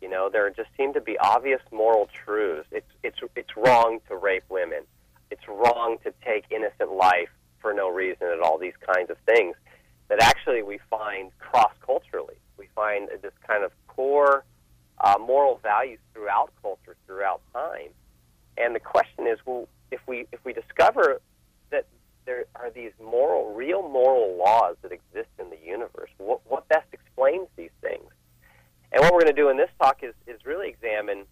You 0.00 0.08
know, 0.08 0.28
there 0.30 0.48
just 0.50 0.70
seem 0.76 0.92
to 0.94 1.00
be 1.00 1.18
obvious 1.18 1.60
moral 1.70 2.08
truths. 2.24 2.68
It's 2.72 2.90
it's 3.02 3.18
it's 3.36 3.56
wrong 3.56 4.00
to 4.08 4.16
rape 4.16 4.44
women. 4.48 4.82
It's 5.30 5.46
wrong 5.48 5.98
to 6.04 6.12
take 6.24 6.44
innocent 6.50 6.92
life 6.92 7.30
for 7.60 7.72
no 7.72 7.88
reason 7.88 8.28
at 8.28 8.40
all. 8.40 8.58
These 8.58 8.76
kinds 8.94 9.10
of 9.10 9.16
things 9.26 9.56
that 10.08 10.22
actually 10.22 10.62
we 10.62 10.78
find 10.90 11.30
cross 11.38 11.72
culturally. 11.84 12.36
We 12.58 12.68
find 12.74 13.08
this 13.22 13.32
kind 13.46 13.64
of 13.64 13.72
core 13.86 14.44
uh, 15.00 15.16
moral 15.18 15.58
values 15.62 15.98
throughout 16.12 16.52
culture, 16.62 16.96
throughout 17.06 17.40
time. 17.52 17.90
And 18.56 18.74
the 18.74 18.80
question 18.80 19.26
is, 19.26 19.38
well, 19.44 19.68
if 19.90 20.00
we 20.06 20.26
if 20.32 20.44
we 20.44 20.52
discover 20.52 21.20
that 21.70 21.86
there 22.26 22.44
are 22.54 22.70
these 22.70 22.92
moral, 23.02 23.54
real 23.54 23.82
moral 23.82 24.36
laws 24.36 24.76
that 24.82 24.92
exist 24.92 25.30
in 25.38 25.50
the 25.50 25.58
universe. 25.64 26.10
What, 26.18 26.40
what 26.46 26.68
best 26.68 26.86
explains 26.92 27.48
these 27.56 27.74
things? 27.80 28.10
And 28.92 29.02
what 29.02 29.12
we're 29.12 29.20
going 29.20 29.34
to 29.34 29.40
do 29.40 29.48
in 29.48 29.56
this 29.56 29.70
talk 29.80 30.02
is, 30.02 30.14
is 30.26 30.44
really 30.44 30.68
examine 30.68 31.24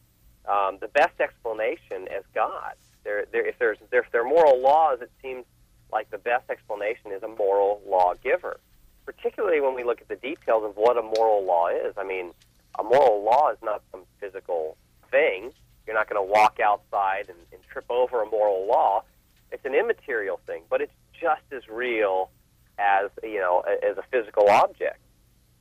um, 0.48 0.78
the 0.80 0.88
best 0.88 1.20
explanation 1.20 2.08
as 2.14 2.24
God. 2.34 2.74
There, 3.04 3.26
there, 3.32 3.46
if, 3.46 3.58
there's, 3.58 3.78
there, 3.90 4.00
if 4.00 4.10
there 4.12 4.22
are 4.22 4.28
moral 4.28 4.60
laws, 4.60 4.98
it 5.00 5.10
seems 5.20 5.44
like 5.92 6.10
the 6.10 6.18
best 6.18 6.48
explanation 6.50 7.12
is 7.12 7.22
a 7.22 7.28
moral 7.28 7.82
lawgiver, 7.86 8.58
particularly 9.04 9.60
when 9.60 9.74
we 9.74 9.84
look 9.84 10.00
at 10.00 10.08
the 10.08 10.16
details 10.16 10.64
of 10.64 10.76
what 10.76 10.96
a 10.96 11.02
moral 11.02 11.44
law 11.44 11.68
is. 11.68 11.94
I 11.96 12.04
mean, 12.04 12.32
a 12.78 12.82
moral 12.82 13.22
law 13.22 13.50
is 13.50 13.58
not 13.62 13.82
some 13.90 14.02
physical 14.20 14.76
thing. 15.10 15.52
You're 15.86 15.96
not 15.96 16.08
going 16.08 16.24
to 16.24 16.32
walk 16.32 16.60
outside 16.60 17.26
and, 17.28 17.38
and 17.52 17.60
trip 17.70 17.86
over 17.90 18.22
a 18.22 18.26
moral 18.26 18.66
law. 18.66 19.04
It's 19.50 19.64
an 19.64 19.74
immaterial 19.74 20.40
thing, 20.46 20.62
but 20.70 20.80
it's 20.80 20.92
just 21.20 21.42
as 21.52 21.68
real 21.68 22.30
as 22.78 23.10
you 23.22 23.38
know 23.38 23.60
as 23.60 23.98
a 23.98 24.02
physical 24.10 24.48
object. 24.48 24.98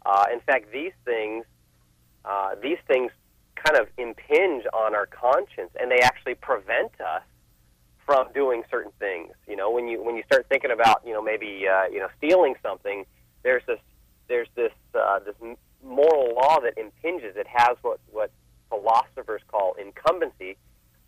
Uh, 0.05 0.25
in 0.31 0.39
fact, 0.39 0.71
these 0.71 0.93
things 1.03 1.45
uh, 2.23 2.55
these 2.61 2.77
things 2.87 3.11
kind 3.63 3.77
of 3.79 3.87
impinge 3.97 4.65
on 4.73 4.95
our 4.95 5.05
conscience, 5.05 5.71
and 5.79 5.91
they 5.91 5.99
actually 5.99 6.35
prevent 6.35 6.99
us 7.01 7.23
from 8.05 8.27
doing 8.33 8.63
certain 8.69 8.91
things. 8.99 9.33
You 9.47 9.55
know, 9.55 9.71
when 9.71 9.87
you 9.87 10.03
when 10.03 10.15
you 10.15 10.23
start 10.23 10.45
thinking 10.49 10.71
about 10.71 11.01
you 11.05 11.13
know 11.13 11.21
maybe 11.21 11.65
uh, 11.67 11.85
you 11.85 11.99
know 11.99 12.07
stealing 12.17 12.55
something, 12.61 13.05
there's 13.43 13.63
this 13.67 13.79
there's 14.27 14.47
this 14.55 14.73
uh, 14.95 15.19
this 15.19 15.35
moral 15.83 16.35
law 16.35 16.59
that 16.61 16.77
impinges. 16.77 17.35
It 17.35 17.47
has 17.47 17.77
what 17.81 17.99
what 18.11 18.31
philosophers 18.69 19.41
call 19.47 19.75
incumbency, 19.79 20.57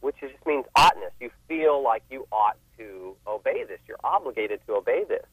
which 0.02 0.16
just 0.20 0.46
means 0.46 0.66
oughtness. 0.76 1.12
You 1.20 1.32
feel 1.48 1.82
like 1.82 2.04
you 2.10 2.28
ought 2.32 2.58
to 2.78 3.16
obey 3.28 3.64
this. 3.64 3.80
You're 3.88 4.00
obligated 4.04 4.60
to 4.68 4.76
obey 4.76 5.04
this. 5.08 5.26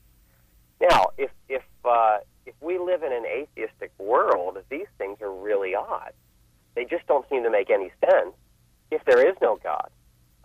Now, 0.80 1.11
if 1.18 1.30
if 1.48 1.62
uh, 1.85 2.18
if 2.46 2.54
we 2.61 2.78
live 2.78 3.02
in 3.02 3.12
an 3.12 3.24
atheistic 3.26 3.92
world, 3.98 4.59
these 4.70 4.87
things 4.98 5.18
are 5.20 5.33
really 5.33 5.74
odd. 5.74 6.12
They 6.74 6.85
just 6.85 7.06
don't 7.06 7.28
seem 7.28 7.42
to 7.42 7.50
make 7.50 7.70
any 7.70 7.90
sense 8.04 8.35
if 8.90 9.04
there 9.04 9.26
is 9.26 9.35
no 9.40 9.59
God, 9.62 9.90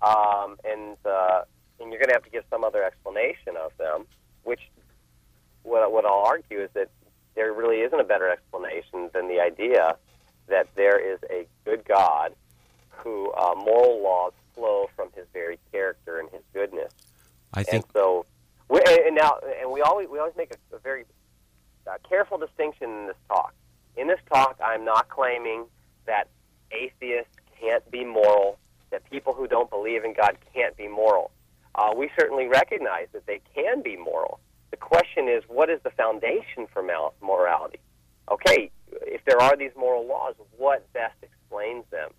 um, 0.01 0.57
and 0.63 0.97
uh, 1.05 1.43
and 1.79 1.91
you're 1.91 1.99
going 1.99 2.09
to 2.09 2.13
have 2.13 2.23
to 2.23 2.29
give 2.29 2.43
some 2.49 2.63
other 2.63 2.83
explanation 2.83 3.55
of 3.63 3.71
them. 3.77 4.05
Which 4.43 4.61
what 5.63 5.91
what 5.91 6.05
I'll 6.05 6.25
argue 6.25 6.61
is 6.61 6.69
that 6.73 6.89
there 7.35 7.53
really 7.53 7.81
isn't 7.81 7.99
a 7.99 8.03
better 8.03 8.29
explanation 8.29 9.09
than 9.13 9.27
the 9.27 9.39
idea 9.39 9.97
that 10.47 10.67
there 10.75 10.99
is 10.99 11.19
a 11.29 11.47
good 11.65 11.85
God 11.85 12.33
who 12.89 13.31
uh, 13.33 13.53
moral 13.55 14.01
laws 14.01 14.33
flow 14.53 14.89
from 14.95 15.09
his 15.15 15.25
very 15.33 15.59
character 15.71 16.19
and 16.19 16.29
his 16.29 16.41
goodness. 16.53 16.93
I 17.53 17.63
think 17.63 17.83
And 17.83 17.93
so, 17.93 18.25
we, 18.69 18.81
and 18.85 19.15
now, 19.15 19.39
and 19.61 19.71
we 19.71 19.81
always 19.81 20.07
we 20.09 20.19
always 20.19 20.35
make 20.37 20.51
a, 20.51 20.75
a 20.75 20.79
very 20.79 21.05
uh, 21.87 21.95
careful 22.07 22.37
distinction 22.37 22.89
in 22.89 23.07
this 23.07 23.17
talk. 23.27 23.53
In 23.97 24.07
this 24.07 24.19
talk, 24.31 24.59
I'm 24.63 24.83
not 24.85 25.09
claiming 25.09 25.65
that 26.05 26.27
atheists 26.71 27.35
can't 27.59 27.89
be 27.91 28.03
moral, 28.03 28.57
that 28.91 29.09
people 29.09 29.33
who 29.33 29.47
don't 29.47 29.69
believe 29.69 30.03
in 30.03 30.13
God 30.13 30.37
can't 30.53 30.75
be 30.77 30.87
moral. 30.87 31.31
Uh, 31.75 31.93
we 31.95 32.09
certainly 32.17 32.47
recognize 32.47 33.07
that 33.13 33.25
they 33.25 33.41
can 33.53 33.81
be 33.81 33.97
moral. 33.97 34.39
The 34.71 34.77
question 34.77 35.27
is, 35.27 35.43
what 35.47 35.69
is 35.69 35.79
the 35.83 35.91
foundation 35.91 36.67
for 36.71 36.83
morality? 37.21 37.79
Okay, 38.31 38.71
if 39.01 39.23
there 39.25 39.41
are 39.41 39.55
these 39.55 39.71
moral 39.77 40.07
laws, 40.07 40.35
what 40.57 40.91
best 40.93 41.15
explains 41.21 41.85
them? 41.91 42.11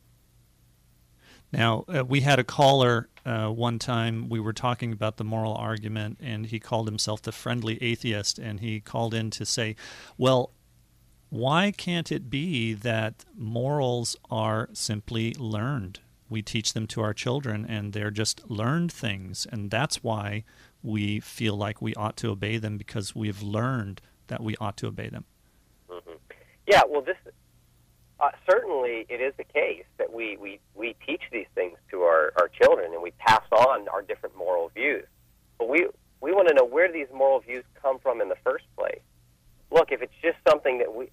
Now, 1.53 1.85
uh, 1.89 2.05
we 2.05 2.21
had 2.21 2.39
a 2.39 2.45
caller 2.45 3.09
uh, 3.25 3.49
one 3.49 3.79
time. 3.79 4.29
We 4.29 4.41
were 4.41 4.53
talking 4.53 4.93
about 4.93 5.17
the 5.17 5.25
moral 5.25 5.55
argument, 5.55 6.19
and 6.21 6.47
he 6.47 6.61
called 6.61 6.87
himself 6.87 7.23
the 7.23 7.33
friendly 7.33 7.83
atheist. 7.83 8.39
And 8.39 8.61
he 8.61 8.81
called 8.81 9.15
in 9.15 9.31
to 9.31 9.47
say, 9.47 9.77
Well, 10.19 10.51
why 11.31 11.73
can't 11.73 12.13
it 12.13 12.31
be 12.31 12.73
that 12.75 13.25
morals 13.37 14.17
are 14.31 14.69
simply 14.73 15.35
learned? 15.35 16.01
We 16.29 16.43
teach 16.43 16.73
them 16.73 16.87
to 16.89 17.01
our 17.03 17.15
children, 17.15 17.65
and 17.69 17.93
they're 17.93 18.11
just 18.11 18.49
learned 18.51 18.93
things. 18.93 19.47
And 19.51 19.71
that's 19.71 20.03
why 20.03 20.45
we 20.83 21.21
feel 21.21 21.57
like 21.57 21.81
we 21.83 21.95
ought 21.95 22.17
to 22.19 22.31
obey 22.31 22.59
them 22.59 22.77
because 22.77 23.15
we've 23.15 23.43
learned 23.43 24.01
that 24.29 24.43
we 24.43 24.57
ought 24.57 24.77
to 24.79 24.87
obey 24.89 25.09
them. 25.09 25.25
Yeah, 26.67 26.83
well, 26.89 27.03
this 27.03 27.17
uh, 28.19 28.31
certainly 28.49 29.07
it 29.09 29.21
is 29.21 29.35
the 29.37 29.45
case 29.45 29.85
that 29.99 30.13
we, 30.13 30.37
we, 30.37 30.59
we 30.75 30.97
teach 31.07 31.23
these 31.31 31.47
things 31.55 31.77
to 31.91 32.01
our, 32.03 32.33
our 32.39 32.49
children 32.49 32.93
and 32.93 33.03
we 33.03 33.13
pass 33.19 33.43
on 33.53 33.89
our 33.89 34.03
different 34.03 34.37
moral 34.37 34.71
views. 34.75 35.07
But 35.59 35.69
we, 35.69 35.87
we 36.21 36.33
want 36.33 36.49
to 36.49 36.55
know 36.55 36.65
where 36.65 36.91
these 36.91 37.09
moral 37.15 37.41
views 37.41 37.65
come 37.81 37.99
from 37.99 38.21
in 38.21 38.29
the 38.29 38.37
first 38.43 38.65
place. 38.77 39.01
Look, 39.71 39.93
if 39.93 40.03
it's 40.03 40.15
just 40.23 40.37
something 40.49 40.79
that 40.79 40.95
we, 40.95 41.11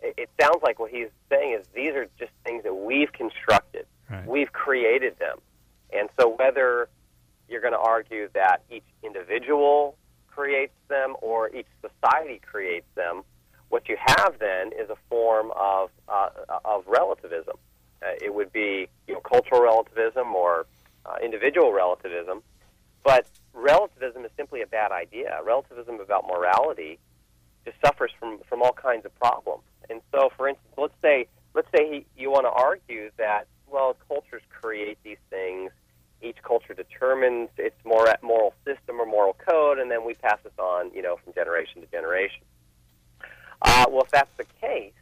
it, 0.00 0.28
sounds 0.40 0.62
like 0.62 0.78
what 0.78 0.90
he's 0.90 1.08
saying 1.28 1.58
is 1.58 1.66
these 1.74 1.90
are 1.90 2.06
just 2.18 2.32
things 2.44 2.62
that 2.64 2.74
we've 2.74 3.12
constructed, 3.12 3.86
Right. 4.10 4.26
we've 4.26 4.52
created 4.52 5.18
them. 5.18 5.38
And 5.92 6.08
so 6.18 6.28
whether 6.36 6.88
you're 7.48 7.60
going 7.60 7.72
to 7.72 7.78
argue 7.78 8.28
that 8.34 8.62
each 8.70 8.84
individual 9.02 9.96
creates 10.28 10.74
them 10.88 11.16
or 11.22 11.54
each 11.54 11.66
society 11.80 12.40
creates 12.44 12.86
them, 12.94 13.22
what 13.68 13.88
you 13.88 13.96
have 13.98 14.34
then 14.38 14.70
is 14.72 14.90
a 14.90 14.96
form 15.08 15.50
of 15.56 15.90
uh, 16.08 16.28
of 16.64 16.84
relativism. 16.86 17.56
Uh, 18.00 18.10
it 18.22 18.32
would 18.32 18.52
be 18.52 18.88
you 19.08 19.14
know 19.14 19.20
cultural 19.20 19.60
relativism 19.62 20.34
or 20.36 20.66
uh, 21.04 21.16
individual 21.22 21.72
relativism, 21.72 22.42
but 23.02 23.26
relativism 23.54 24.24
is 24.24 24.30
simply 24.36 24.62
a 24.62 24.66
bad 24.66 24.92
idea. 24.92 25.40
Relativism 25.44 25.98
about 26.00 26.26
morality 26.28 26.98
just 27.66 27.76
suffers 27.84 28.12
from 28.18 28.38
from 28.48 28.62
all 28.62 28.72
kinds 28.72 29.04
of 29.04 29.14
problems. 29.18 29.64
And 29.90 30.00
so, 30.10 30.30
for 30.36 30.48
instance, 30.48 30.72
let's 30.78 30.94
say 31.02 31.26
let's 31.54 31.68
say 31.76 31.90
he, 31.90 32.06
you 32.22 32.30
want 32.30 32.46
to 32.46 32.50
argue 32.50 33.10
that 33.18 33.46
well, 33.66 33.96
cultures 34.08 34.42
create 34.60 34.98
these 35.02 35.18
things. 35.28 35.70
Each 36.22 36.36
culture 36.42 36.72
determines 36.72 37.50
its 37.58 37.76
mor- 37.84 38.16
moral 38.22 38.54
system 38.64 39.00
or 39.00 39.06
moral 39.06 39.34
code, 39.34 39.78
and 39.78 39.90
then 39.90 40.04
we 40.04 40.14
pass 40.14 40.38
this 40.42 40.52
on, 40.58 40.90
you 40.94 41.02
know, 41.02 41.16
from 41.22 41.34
generation 41.34 41.82
to 41.82 41.86
generation. 41.88 42.42
Uh, 43.60 43.84
well, 43.90 44.02
if 44.02 44.10
that's 44.10 44.34
the 44.36 44.46
case, 44.60 44.92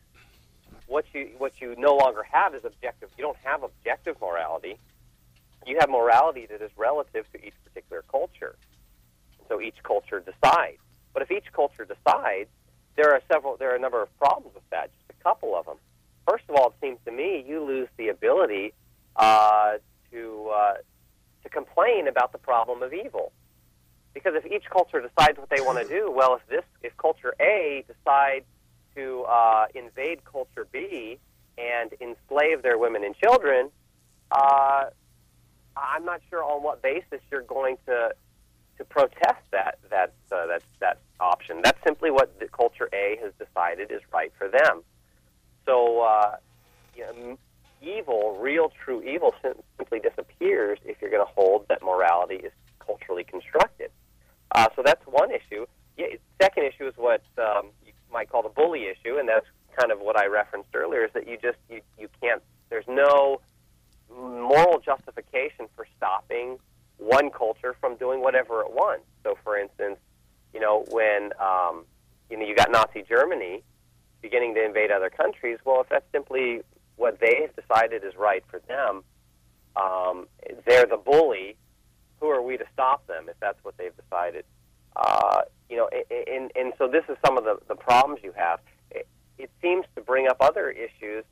what 0.87 1.05
you 1.13 1.31
what 1.39 1.61
you 1.61 1.75
no 1.79 1.95
longer 1.97 2.23
have 2.25 2.55
is 2.55 2.65
objective. 2.65 3.11
You 3.17 3.25
don't 3.25 3.39
have 3.45 3.63
objective 3.63 4.17
morality. 4.21 4.79
You 5.67 5.77
have 5.81 5.89
morality 5.89 6.47
that 6.47 6.61
is 6.61 6.71
relative 6.77 7.31
to 7.33 7.47
each 7.47 7.55
particular 7.65 8.03
culture. 8.11 8.57
So 9.49 9.61
each 9.61 9.77
culture 9.83 10.21
decides. 10.21 10.79
But 11.15 11.23
if 11.23 11.31
each 11.31 11.51
culture 11.53 11.87
decides, 11.87 12.51
there 12.97 13.13
are 13.13 13.23
several. 13.33 13.57
There 13.57 13.73
are 13.73 13.77
a 13.77 13.81
number 13.81 14.03
of 14.03 14.15
problems 14.19 14.55
with 14.55 14.69
that. 14.71 14.91
Just 14.93 15.19
a 15.19 15.23
couple 15.23 15.57
of 15.57 15.65
them. 15.65 15.77
First 16.29 16.45
of 16.49 16.57
all, 16.57 16.69
it 16.69 16.75
seems 16.81 16.99
to 17.07 17.13
me 17.13 17.45
you 17.47 17.65
lose 17.65 17.89
the 17.97 18.09
ability 18.09 18.75
uh, 19.17 19.75
to 20.11 20.51
uh, 20.55 20.75
to 21.45 21.49
complain 21.49 22.09
about 22.09 22.33
the 22.33 22.39
problem 22.39 22.83
of 22.83 22.93
evil. 22.93 23.33
Because 24.13 24.35
if 24.37 24.47
each 24.47 24.65
culture 24.71 25.01
decides 25.01 25.39
what 25.39 25.51
they 25.51 25.61
want 25.61 25.79
to 25.79 25.89
do, 26.01 26.11
well, 26.11 26.35
if 26.35 26.47
this, 26.49 26.65
if 26.83 26.97
culture 26.97 27.35
A 27.41 27.85
decides 27.87 28.45
to 28.97 29.25
uh, 29.29 29.67
invade 29.75 30.25
culture 30.25 30.67
B 30.71 31.19
and 31.59 31.91
enslave 32.01 32.63
their 32.63 32.79
women 32.79 33.05
and 33.05 33.15
children, 33.17 33.71
uh, 34.31 34.85
I'm 35.77 36.05
not 36.05 36.21
sure 36.31 36.43
on 36.43 36.63
what 36.63 36.83
basis 36.83 37.21
you're 37.31 37.43
going 37.43 37.77
to 37.87 38.15
to 38.79 38.85
protest 38.85 39.43
that 39.51 39.79
that 39.91 40.13
uh, 40.33 40.47
that 40.47 40.63
that 40.81 40.99
option. 41.21 41.61
That's 41.63 41.79
simply 41.85 42.11
what 42.11 42.39
the 42.41 42.49
culture 42.49 42.89
A 42.93 43.19
has 43.23 43.33
decided 43.39 43.91
is 43.91 44.01
right 44.13 44.33
for 44.39 44.49
them. 44.49 44.83
So, 45.67 46.01
uh, 46.01 46.37
you 46.97 47.03
know, 47.03 47.39
evil, 47.81 48.39
real, 48.41 48.73
true 48.85 49.03
evil, 49.03 49.35
simply 49.77 50.01
disappears 50.01 50.79
if 50.85 51.01
you're 51.01 51.11
going 51.11 51.25
to 51.25 51.33
hold 51.33 51.67
that 51.69 51.83
morality 51.83 52.37
is 52.37 52.53
culturally 52.79 53.25
constructed. 53.25 53.91
Uh, 54.55 54.69
so 54.77 54.83
that's 54.85 55.05
one 55.07 55.31
issue. 55.31 55.67
Yeah, 55.97 56.07
second 56.41 56.65
issue 56.65 56.87
is 56.87 56.95
what 56.97 57.23
um, 57.39 57.71
you 57.87 57.93
might 58.13 58.29
call 58.29 58.43
the 58.43 58.49
bully 58.49 58.87
issue, 58.87 59.17
and 59.19 59.29
that's 59.29 59.47
kind 59.79 59.91
of 59.91 60.01
what 60.01 60.19
I 60.19 60.27
referenced 60.27 60.71
earlier. 60.75 61.05
Is 61.05 61.13
that 61.15 61.29
you 61.29 61.39
just 61.41 61.59
you, 61.71 61.81
you 61.99 62.09
can't. 62.21 62.43
There's 62.71 62.87
no 62.89 63.41
moral 64.11 64.81
justification 64.81 65.67
for 65.75 65.87
stopping 65.97 66.59
one 66.99 67.31
culture 67.31 67.75
from 67.81 67.97
doing 67.97 68.21
whatever 68.21 68.61
it 68.61 68.71
wants. 68.71 69.05
So, 69.23 69.37
for 69.43 69.59
instance, 69.59 69.99
you 70.53 70.61
know 70.61 70.85
when 70.91 71.31
um, 71.41 71.85
you 72.31 72.39
know 72.39 72.47
you 72.47 72.55
got 72.55 72.71
Nazi 72.71 73.05
Germany 73.09 73.63
beginning 74.23 74.55
to 74.55 74.65
invade 74.65 74.91
other 74.91 75.11
countries. 75.11 75.59
Well, 75.65 75.83
if 75.83 75.89
that's 75.89 76.07
simply 76.13 76.63
what 76.97 77.19
they've 77.21 77.51
decided 77.55 78.05
is 78.05 78.15
right 78.17 78.43
for 78.49 78.61
them, 78.61 79.05
um, 79.77 80.27
they're 80.67 80.87
the 80.87 80.97
bully. 80.97 81.57
Who 82.21 82.31
are 82.31 82.41
we 82.41 82.57
to 82.57 82.65
stop 82.73 83.07
them 83.07 83.29
if 83.29 83.39
that's 83.41 83.63
what 83.63 83.77
they've 83.77 83.95
decided? 83.97 84.45
Uh, 84.97 85.43
you 85.69 85.77
know, 85.77 85.91
and, 86.27 86.51
and 86.55 86.73
so 86.79 86.89
this 86.89 87.05
is 87.09 87.17
some 87.25 87.37
of 87.37 87.45
the, 87.45 87.59
the 87.69 87.75
problems 87.75 88.21
you 88.23 88.33
have. 88.37 88.61
It, 88.91 89.07
it 89.39 89.51
seems 89.61 89.85
to 89.97 90.01
bring 90.01 90.29
up 90.29 90.37
other 90.41 90.71
issues, 90.71 91.25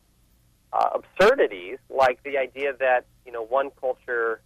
uh, 0.73 0.91
absurdities, 0.95 1.79
like 1.89 2.23
the 2.25 2.37
idea 2.37 2.73
that 2.79 3.07
you 3.25 3.33
know 3.33 3.43
one 3.43 3.71
culture, 3.81 4.41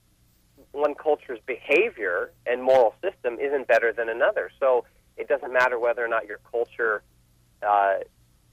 one 0.76 0.94
culture's 0.94 1.40
behavior 1.46 2.30
and 2.46 2.62
moral 2.62 2.94
system 3.02 3.38
isn't 3.40 3.66
better 3.66 3.92
than 3.92 4.08
another. 4.08 4.50
So 4.60 4.84
it 5.16 5.28
doesn't 5.28 5.52
matter 5.52 5.78
whether 5.78 6.04
or 6.04 6.08
not 6.08 6.26
your 6.26 6.38
culture 6.50 7.02
uh, 7.66 7.94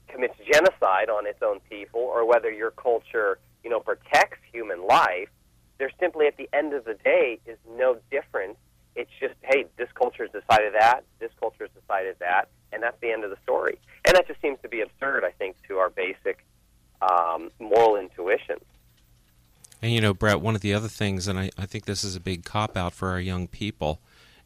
commits 0.08 0.34
genocide 0.50 1.10
on 1.10 1.26
its 1.26 1.42
own 1.42 1.60
people 1.68 2.00
or 2.00 2.26
whether 2.26 2.50
your 2.50 2.70
culture, 2.70 3.38
you 3.62 3.70
know, 3.70 3.80
protects 3.80 4.38
human 4.52 4.86
life. 4.86 5.28
There 5.78 5.90
simply, 6.00 6.26
at 6.26 6.36
the 6.36 6.48
end 6.52 6.72
of 6.72 6.84
the 6.84 6.94
day, 6.94 7.40
is 7.46 7.58
no 7.76 7.98
difference. 8.10 8.56
It's 8.96 9.10
just, 9.20 9.34
hey, 9.42 9.66
this 9.76 9.88
culture 9.94 10.22
has 10.22 10.30
decided 10.30 10.74
that, 10.74 11.04
this 11.18 11.32
culture 11.40 11.64
has 11.64 11.70
decided 11.82 12.16
that, 12.20 12.48
and 12.72 12.82
that's 12.82 12.98
the 13.00 13.10
end 13.10 13.24
of 13.24 13.30
the 13.30 13.38
story. 13.42 13.78
And 14.06 14.14
that 14.16 14.26
just 14.28 14.40
seems 14.40 14.58
to 14.62 14.68
be 14.68 14.80
absurd, 14.82 15.24
I 15.24 15.32
think, 15.32 15.56
to 15.68 15.78
our 15.78 15.90
basic 15.90 16.44
um, 17.02 17.50
moral 17.58 17.96
intuition. 17.96 18.58
And 19.84 19.92
you 19.92 20.00
know, 20.00 20.14
Brett, 20.14 20.40
one 20.40 20.54
of 20.54 20.62
the 20.62 20.72
other 20.72 20.88
things, 20.88 21.28
and 21.28 21.38
I, 21.38 21.50
I 21.58 21.66
think 21.66 21.84
this 21.84 22.04
is 22.04 22.16
a 22.16 22.20
big 22.20 22.42
cop 22.42 22.74
out 22.74 22.94
for 22.94 23.10
our 23.10 23.20
young 23.20 23.46
people, 23.46 24.00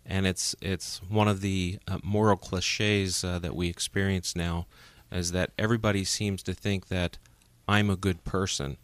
and 0.04 0.26
it's 0.26 0.56
it's 0.60 1.00
one 1.08 1.28
of 1.28 1.42
the 1.42 1.78
uh, 1.86 1.98
moral 2.02 2.36
cliches 2.36 3.22
uh, 3.22 3.38
that 3.38 3.54
we 3.54 3.68
experience 3.68 4.34
now, 4.34 4.66
is 5.12 5.30
that 5.30 5.52
everybody 5.56 6.02
seems 6.02 6.42
to 6.42 6.52
think 6.52 6.88
that 6.88 7.18
I'm 7.68 7.88
a 7.88 7.94
good 7.94 8.24
person, 8.24 8.78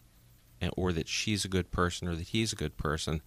and, 0.61 0.71
or 0.77 0.93
that 0.93 1.09
she's 1.09 1.43
a 1.43 1.49
good 1.49 1.71
person, 1.71 2.07
or 2.07 2.15
that 2.15 2.27
he's 2.29 2.53
a 2.53 2.55
good 2.55 2.77
person, 2.77 3.21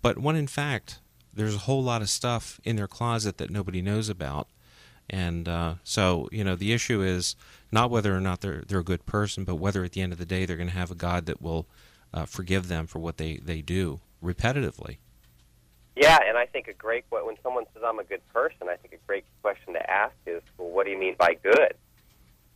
but 0.00 0.18
when 0.18 0.36
in 0.36 0.46
fact 0.46 1.00
there's 1.34 1.56
a 1.56 1.66
whole 1.66 1.82
lot 1.82 2.00
of 2.00 2.08
stuff 2.08 2.60
in 2.62 2.76
their 2.76 2.86
closet 2.86 3.38
that 3.38 3.50
nobody 3.50 3.82
knows 3.82 4.08
about, 4.08 4.46
And 5.10 5.48
uh, 5.48 5.74
so, 5.84 6.28
you 6.32 6.44
know, 6.44 6.56
the 6.56 6.72
issue 6.72 7.02
is 7.02 7.36
not 7.70 7.90
whether 7.90 8.16
or 8.16 8.20
not 8.20 8.40
they're 8.40 8.62
they're 8.66 8.78
a 8.80 8.84
good 8.84 9.04
person, 9.06 9.44
but 9.44 9.56
whether 9.56 9.84
at 9.84 9.92
the 9.92 10.00
end 10.00 10.12
of 10.12 10.18
the 10.18 10.26
day 10.26 10.46
they're 10.46 10.56
going 10.56 10.68
to 10.70 10.74
have 10.74 10.90
a 10.90 10.94
God 10.94 11.26
that 11.26 11.42
will 11.42 11.66
uh, 12.14 12.24
forgive 12.24 12.68
them 12.68 12.86
for 12.86 12.98
what 12.98 13.16
they 13.16 13.36
they 13.36 13.62
do 13.62 14.00
repetitively. 14.22 14.98
Yeah, 15.94 16.18
and 16.26 16.38
I 16.38 16.46
think 16.46 16.68
a 16.68 16.72
great 16.72 17.04
when 17.10 17.36
someone 17.42 17.64
says 17.74 17.82
I'm 17.86 17.98
a 17.98 18.04
good 18.04 18.26
person, 18.32 18.68
I 18.68 18.76
think 18.76 18.94
a 18.94 19.06
great 19.06 19.24
question 19.42 19.74
to 19.74 19.90
ask 19.90 20.14
is, 20.26 20.42
well, 20.56 20.68
what 20.68 20.86
do 20.86 20.92
you 20.92 20.98
mean 20.98 21.16
by 21.18 21.36
good? 21.42 21.74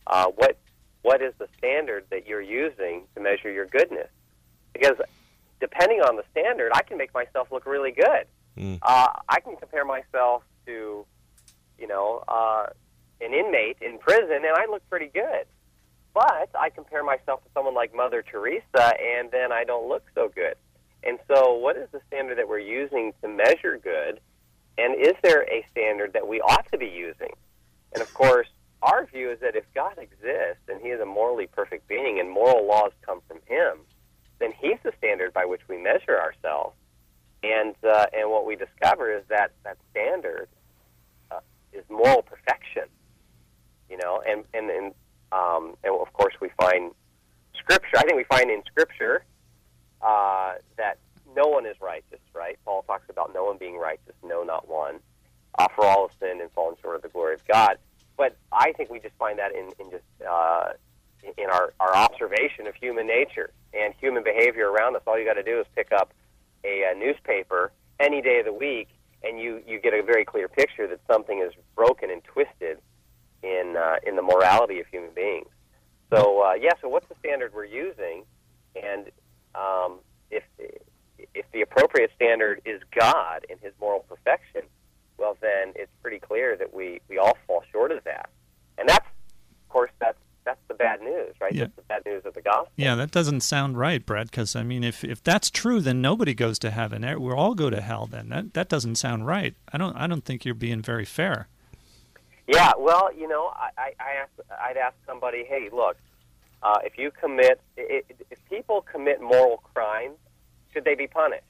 Uh, 0.07 0.27
what 0.35 0.57
what 1.03 1.21
is 1.21 1.33
the 1.37 1.47
standard 1.57 2.05
that 2.09 2.27
you're 2.27 2.41
using 2.41 3.03
to 3.15 3.21
measure 3.21 3.51
your 3.51 3.65
goodness? 3.65 4.09
Because 4.73 4.97
depending 5.59 6.01
on 6.01 6.15
the 6.15 6.23
standard, 6.31 6.71
I 6.73 6.81
can 6.81 6.97
make 6.97 7.13
myself 7.13 7.51
look 7.51 7.65
really 7.65 7.91
good. 7.91 8.25
Mm. 8.57 8.79
Uh, 8.81 9.07
I 9.29 9.39
can 9.39 9.55
compare 9.55 9.85
myself 9.85 10.43
to, 10.65 11.05
you 11.77 11.87
know, 11.87 12.23
uh, 12.27 12.67
an 13.21 13.33
inmate 13.33 13.77
in 13.81 13.99
prison, 13.99 14.43
and 14.43 14.55
I 14.55 14.65
look 14.69 14.87
pretty 14.89 15.07
good. 15.07 15.45
But 16.17 16.49
I 16.59 16.71
compare 16.71 17.03
myself 17.03 17.43
to 17.43 17.49
someone 17.53 17.75
like 17.75 17.93
Mother 17.93 18.23
Teresa, 18.23 18.95
and 18.99 19.29
then 19.29 19.51
I 19.51 19.63
don't 19.63 19.87
look 19.87 20.03
so 20.15 20.31
good. 20.33 20.55
And 21.03 21.19
so, 21.27 21.53
what 21.53 21.77
is 21.77 21.89
the 21.91 22.01
standard 22.07 22.39
that 22.39 22.49
we're 22.49 22.57
using 22.57 23.13
to 23.21 23.27
measure 23.27 23.77
good? 23.77 24.19
And 24.79 24.99
is 24.99 25.13
there 25.21 25.43
a 25.43 25.63
standard 25.69 26.13
that 26.13 26.27
we 26.27 26.41
ought 26.41 26.65
to 26.71 26.77
be 26.79 26.87
using? 26.87 27.29
And 27.93 28.01
of 28.01 28.11
course, 28.15 28.47
our 28.81 29.05
view 29.05 29.29
is 29.29 29.39
that 29.41 29.55
if 29.55 29.65
God 29.75 29.99
exists 29.99 30.63
and 30.67 30.81
He 30.81 30.87
is 30.87 30.99
a 30.99 31.05
morally 31.05 31.45
perfect 31.45 31.87
being 31.87 32.19
and 32.19 32.31
moral 32.31 32.65
laws 32.65 32.93
come 33.05 33.21
from 33.27 33.37
Him, 33.45 33.77
then 34.39 34.53
He's 34.59 34.79
the 34.83 34.93
standard 34.97 35.33
by 35.33 35.45
which 35.45 35.61
we 35.69 35.77
measure 35.77 36.19
ourselves. 36.19 36.75
And 37.43 37.75
uh, 37.87 38.07
and 38.11 38.31
what 38.31 38.47
we 38.47 38.55
discover 38.55 39.15
is 39.15 39.23
that 39.29 39.51
that 39.63 39.77
standard 39.91 40.47
uh, 41.29 41.41
is 41.73 41.83
moral 41.91 42.23
perfection. 42.23 42.85
You 43.87 43.97
know, 43.97 44.23
and 44.27 44.45
and 44.55 44.71
and 44.71 44.95
um, 45.31 45.75
and 45.83 45.93
of 45.93 46.11
course 46.13 46.33
we 46.41 46.49
find 46.59 46.91
scripture. 47.57 47.97
I 47.97 48.03
think 48.03 48.15
we 48.15 48.23
find 48.25 48.49
in 48.49 48.63
scripture 48.65 49.23
uh, 50.01 50.53
that 50.77 50.99
no 51.35 51.47
one 51.47 51.65
is 51.65 51.75
righteous. 51.81 52.19
Right? 52.33 52.57
Paul 52.65 52.83
talks 52.83 53.09
about 53.09 53.33
no 53.33 53.45
one 53.45 53.57
being 53.57 53.77
righteous, 53.77 54.15
no, 54.23 54.43
not 54.43 54.67
one. 54.67 54.99
Uh, 55.57 55.67
for 55.75 55.85
all 55.85 56.07
have 56.07 56.17
sinned 56.19 56.39
and 56.39 56.51
fallen 56.51 56.75
short 56.81 56.95
of 56.95 57.01
the 57.01 57.07
glory 57.07 57.33
of 57.33 57.45
God. 57.47 57.77
But 58.15 58.35
I 58.51 58.73
think 58.73 58.89
we 58.91 58.99
just 58.99 59.15
find 59.17 59.39
that 59.39 59.55
in, 59.55 59.71
in 59.79 59.89
just 59.89 60.03
uh, 60.27 60.73
in 61.37 61.49
our, 61.49 61.73
our 61.79 61.95
observation 61.95 62.67
of 62.67 62.75
human 62.75 63.07
nature 63.07 63.51
and 63.73 63.93
human 63.99 64.23
behavior 64.23 64.69
around 64.69 64.95
us. 64.95 65.01
All 65.07 65.17
you 65.17 65.25
got 65.25 65.33
to 65.33 65.43
do 65.43 65.59
is 65.59 65.65
pick 65.75 65.91
up 65.91 66.13
a, 66.63 66.83
a 66.91 66.97
newspaper 66.97 67.71
any 67.99 68.21
day 68.21 68.39
of 68.39 68.45
the 68.45 68.53
week, 68.53 68.89
and 69.23 69.39
you, 69.39 69.61
you 69.67 69.79
get 69.79 69.93
a 69.93 70.03
very 70.03 70.25
clear 70.25 70.47
picture 70.47 70.87
that 70.87 70.99
something 71.07 71.39
is 71.39 71.53
broken 71.75 72.09
and 72.09 72.23
twisted 72.23 72.79
in 73.43 73.75
uh, 73.77 73.95
in 74.05 74.15
the 74.15 74.21
morality 74.21 74.79
of 74.79 74.87
human 74.87 75.11
beings. 75.15 75.47
So 76.13 76.43
uh, 76.43 76.53
yeah, 76.53 76.73
so 76.81 76.87
what's 76.87 77.07
the 77.07 77.15
standard 77.19 77.53
we're 77.53 77.65
using, 77.65 78.23
and 78.75 79.07
um, 79.55 79.99
if 80.31 80.43
if 81.33 81.45
the 81.51 81.61
appropriate 81.61 82.11
standard 82.15 82.61
is 82.65 82.81
God 82.97 83.45
and 83.49 83.59
His 83.59 83.73
moral 83.79 84.05
perfection, 84.07 84.61
well 85.17 85.37
then 85.41 85.73
it's 85.75 85.91
pretty 86.01 86.19
clear 86.19 86.55
that 86.57 86.73
we 86.73 87.01
we 87.09 87.17
all 87.17 87.37
fall 87.45 87.63
short 87.71 87.91
of 87.91 88.03
that, 88.05 88.29
and 88.77 88.87
that's 88.87 89.05
of 89.05 89.69
course 89.69 89.91
that's 89.99 90.17
that's 90.47 90.59
the 90.69 90.75
bad 90.75 91.01
news, 91.01 91.35
right? 91.41 91.53
Yeah. 91.53 91.65
That's 91.65 91.75
the 91.75 91.81
bad 91.83 92.05
news 92.05 92.25
of 92.25 92.33
the 92.33 92.41
gospel. 92.41 92.71
Yeah, 92.77 92.95
that 92.95 93.11
doesn't 93.11 93.41
sound 93.41 93.77
right, 93.77 94.03
Brad. 94.03 94.31
Because 94.31 94.55
I 94.55 94.63
mean, 94.63 94.83
if 94.83 95.03
if 95.03 95.21
that's 95.21 95.51
true, 95.51 95.81
then 95.81 96.01
nobody 96.01 96.33
goes 96.33 96.57
to 96.59 96.71
heaven. 96.71 97.01
We 97.19 97.33
all 97.33 97.53
go 97.53 97.69
to 97.69 97.81
hell. 97.81 98.07
Then 98.07 98.29
that 98.29 98.53
that 98.53 98.69
doesn't 98.69 98.95
sound 98.95 99.27
right. 99.27 99.55
I 99.73 99.77
don't 99.77 99.95
I 99.97 100.07
don't 100.07 100.23
think 100.23 100.45
you're 100.45 100.55
being 100.55 100.81
very 100.81 101.05
fair. 101.05 101.49
Yeah, 102.47 102.71
well, 102.79 103.09
you 103.13 103.27
know, 103.27 103.51
I 103.53 103.91
I 103.99 104.11
ask, 104.21 104.31
I'd 104.49 104.77
ask 104.77 104.95
somebody, 105.05 105.43
hey, 105.47 105.69
look, 105.71 105.97
uh, 106.63 106.79
if 106.83 106.97
you 106.97 107.11
commit, 107.11 107.59
if 107.75 108.39
people 108.49 108.81
commit 108.81 109.21
moral 109.21 109.57
crimes, 109.73 110.17
should 110.73 110.85
they 110.85 110.95
be 110.95 111.07
punished? 111.07 111.43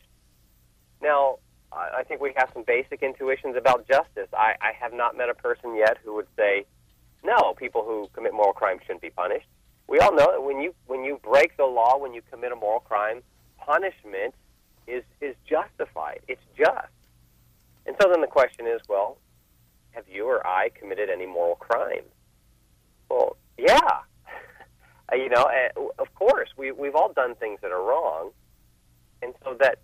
Now, 1.01 1.37
I 1.71 2.03
think 2.03 2.21
we 2.21 2.33
have 2.35 2.49
some 2.53 2.63
basic 2.63 3.03
intuitions 3.03 3.55
about 3.55 3.87
justice. 3.87 4.29
I, 4.33 4.55
I 4.61 4.71
have 4.79 4.93
not 4.93 5.15
met 5.15 5.29
a 5.29 5.35
person 5.35 5.75
yet 5.75 5.97
who 6.03 6.15
would 6.15 6.27
say, 6.35 6.65
no, 7.23 7.53
people 7.55 7.83
who 7.83 8.09
commit 8.13 8.33
moral 8.33 8.53
crimes 8.53 8.81
shouldn't 8.81 9.01
be 9.01 9.09
punished. 9.09 9.47
We 9.87 9.99
all 9.99 10.13
know 10.13 10.31
that 10.31 10.43
when 10.43 10.61
you 10.61 10.73
when 10.87 11.03
you 11.03 11.19
break 11.23 11.55
the 11.57 11.65
law, 11.65 11.97
when 11.97 12.13
you 12.13 12.21
commit 12.31 12.51
a 12.51 12.55
moral 12.55 12.79
crime, 12.79 13.21
punishment 13.57 14.33
is 14.87 15.03
is 15.21 15.35
justified. 15.47 16.21
It's 16.27 16.41
just. 16.57 16.91
And 17.85 17.95
so 18.01 18.09
then 18.09 18.21
the 18.21 18.27
question 18.27 18.67
is, 18.67 18.81
well, 18.89 19.17
have 19.97 20.05
you 20.07 20.25
or 20.25 20.45
I 20.45 20.69
committed 20.69 21.09
any 21.09 21.25
moral 21.25 21.55
crime? 21.55 22.03
Well, 23.09 23.35
yeah. 23.57 23.79
you 25.11 25.27
know, 25.27 25.49
of 25.97 26.13
course, 26.13 26.49
we 26.55 26.71
we've 26.71 26.95
all 26.95 27.11
done 27.11 27.33
things 27.35 27.59
that 27.63 27.71
are 27.71 27.81
wrong, 27.81 28.29
and 29.23 29.33
so 29.43 29.55
that, 29.59 29.79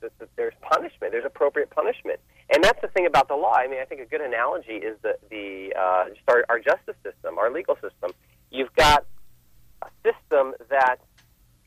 that, 0.00 0.18
that 0.18 0.30
there's 0.36 0.54
punishment. 0.62 1.12
There's 1.12 1.26
appropriate 1.26 1.68
punishment. 1.68 2.20
And 2.48 2.64
that's 2.64 2.80
the 2.80 2.88
thing 2.88 3.06
about 3.06 3.28
the 3.28 3.34
law. 3.34 3.54
I 3.54 3.66
mean, 3.68 3.80
I 3.80 3.84
think 3.84 4.00
a 4.00 4.06
good 4.06 4.22
analogy 4.22 4.76
is 4.76 4.96
the 5.02 5.18
the 5.30 5.74
uh, 5.78 6.08
just 6.08 6.22
our, 6.26 6.46
our 6.48 6.58
justice 6.58 6.96
system, 7.04 7.38
our 7.38 7.52
legal 7.52 7.74
system. 7.74 8.12
You've 8.50 8.74
got 8.76 9.04
a 9.82 9.88
system 10.02 10.54
that 10.70 10.96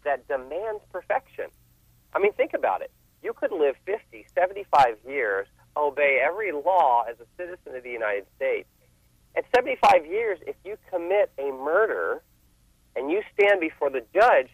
that 0.04 0.28
demands 0.28 0.82
perfection. 0.92 1.46
I 2.14 2.20
mean, 2.20 2.34
think 2.34 2.54
about 2.56 2.82
it. 2.82 2.90
You 3.22 3.34
could 3.34 3.52
live 3.52 3.76
50, 3.86 4.26
75 4.34 4.98
years, 5.08 5.48
obey 5.78 6.20
every 6.24 6.52
law 6.52 7.04
as 7.10 7.16
a 7.20 7.26
citizen 7.38 7.76
of 7.76 7.84
the 7.84 7.90
United 7.90 8.26
States. 8.36 8.68
At 9.36 9.46
75 9.56 10.06
years, 10.06 10.40
if 10.48 10.56
you 10.66 10.78
commit 10.92 11.32
a 11.38 11.52
murder 11.52 12.22
and 12.96 13.12
you 13.12 13.22
stand 13.34 13.60
before 13.60 13.90
the 13.90 14.04
judge, 14.14 14.50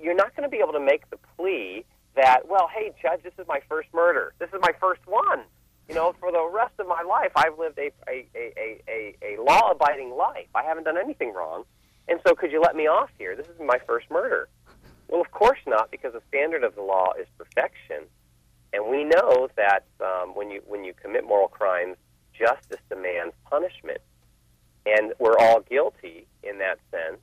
you're 0.00 0.14
not 0.14 0.34
going 0.34 0.48
to 0.48 0.50
be 0.50 0.60
able 0.60 0.72
to 0.72 0.80
make 0.80 1.08
the 1.10 1.18
plea 1.36 1.84
that, 2.16 2.48
well, 2.48 2.68
hey, 2.74 2.92
judge, 3.00 3.22
this 3.22 3.32
is 3.38 3.46
my 3.46 3.60
first 3.68 3.88
murder. 3.94 4.34
This 4.38 4.48
is 4.48 4.60
my 4.60 4.72
first 4.80 5.00
one 5.06 5.44
you 5.88 5.94
know, 5.94 6.14
for 6.18 6.32
the 6.32 6.48
rest 6.52 6.74
of 6.78 6.86
my 6.86 7.02
life, 7.02 7.32
I've 7.36 7.58
lived 7.58 7.78
a 7.78 7.90
a 8.08 8.26
a 8.34 8.82
a, 8.88 9.16
a 9.22 9.42
law 9.42 9.70
abiding 9.70 10.16
life. 10.16 10.48
I 10.54 10.62
haven't 10.62 10.84
done 10.84 10.96
anything 10.96 11.32
wrong, 11.34 11.64
and 12.08 12.20
so 12.26 12.34
could 12.34 12.52
you 12.52 12.60
let 12.60 12.74
me 12.74 12.86
off 12.86 13.10
here? 13.18 13.36
This 13.36 13.46
is 13.46 13.60
my 13.60 13.78
first 13.86 14.10
murder. 14.10 14.48
Well, 15.08 15.20
of 15.20 15.30
course 15.30 15.58
not, 15.66 15.90
because 15.90 16.14
the 16.14 16.22
standard 16.28 16.64
of 16.64 16.74
the 16.74 16.80
law 16.80 17.12
is 17.20 17.26
perfection, 17.36 18.04
and 18.74 18.90
we 18.90 19.04
know 19.04 19.48
that 19.56 19.84
um, 20.00 20.34
when 20.34 20.50
you 20.50 20.62
when 20.66 20.84
you 20.84 20.92
commit 20.94 21.24
moral 21.26 21.48
crimes, 21.48 21.96
justice 22.32 22.80
demands 22.88 23.34
punishment, 23.48 24.00
and 24.84 25.12
we're 25.18 25.38
all 25.38 25.60
guilty 25.60 26.26
in 26.42 26.58
that 26.58 26.78
sense. 26.90 27.20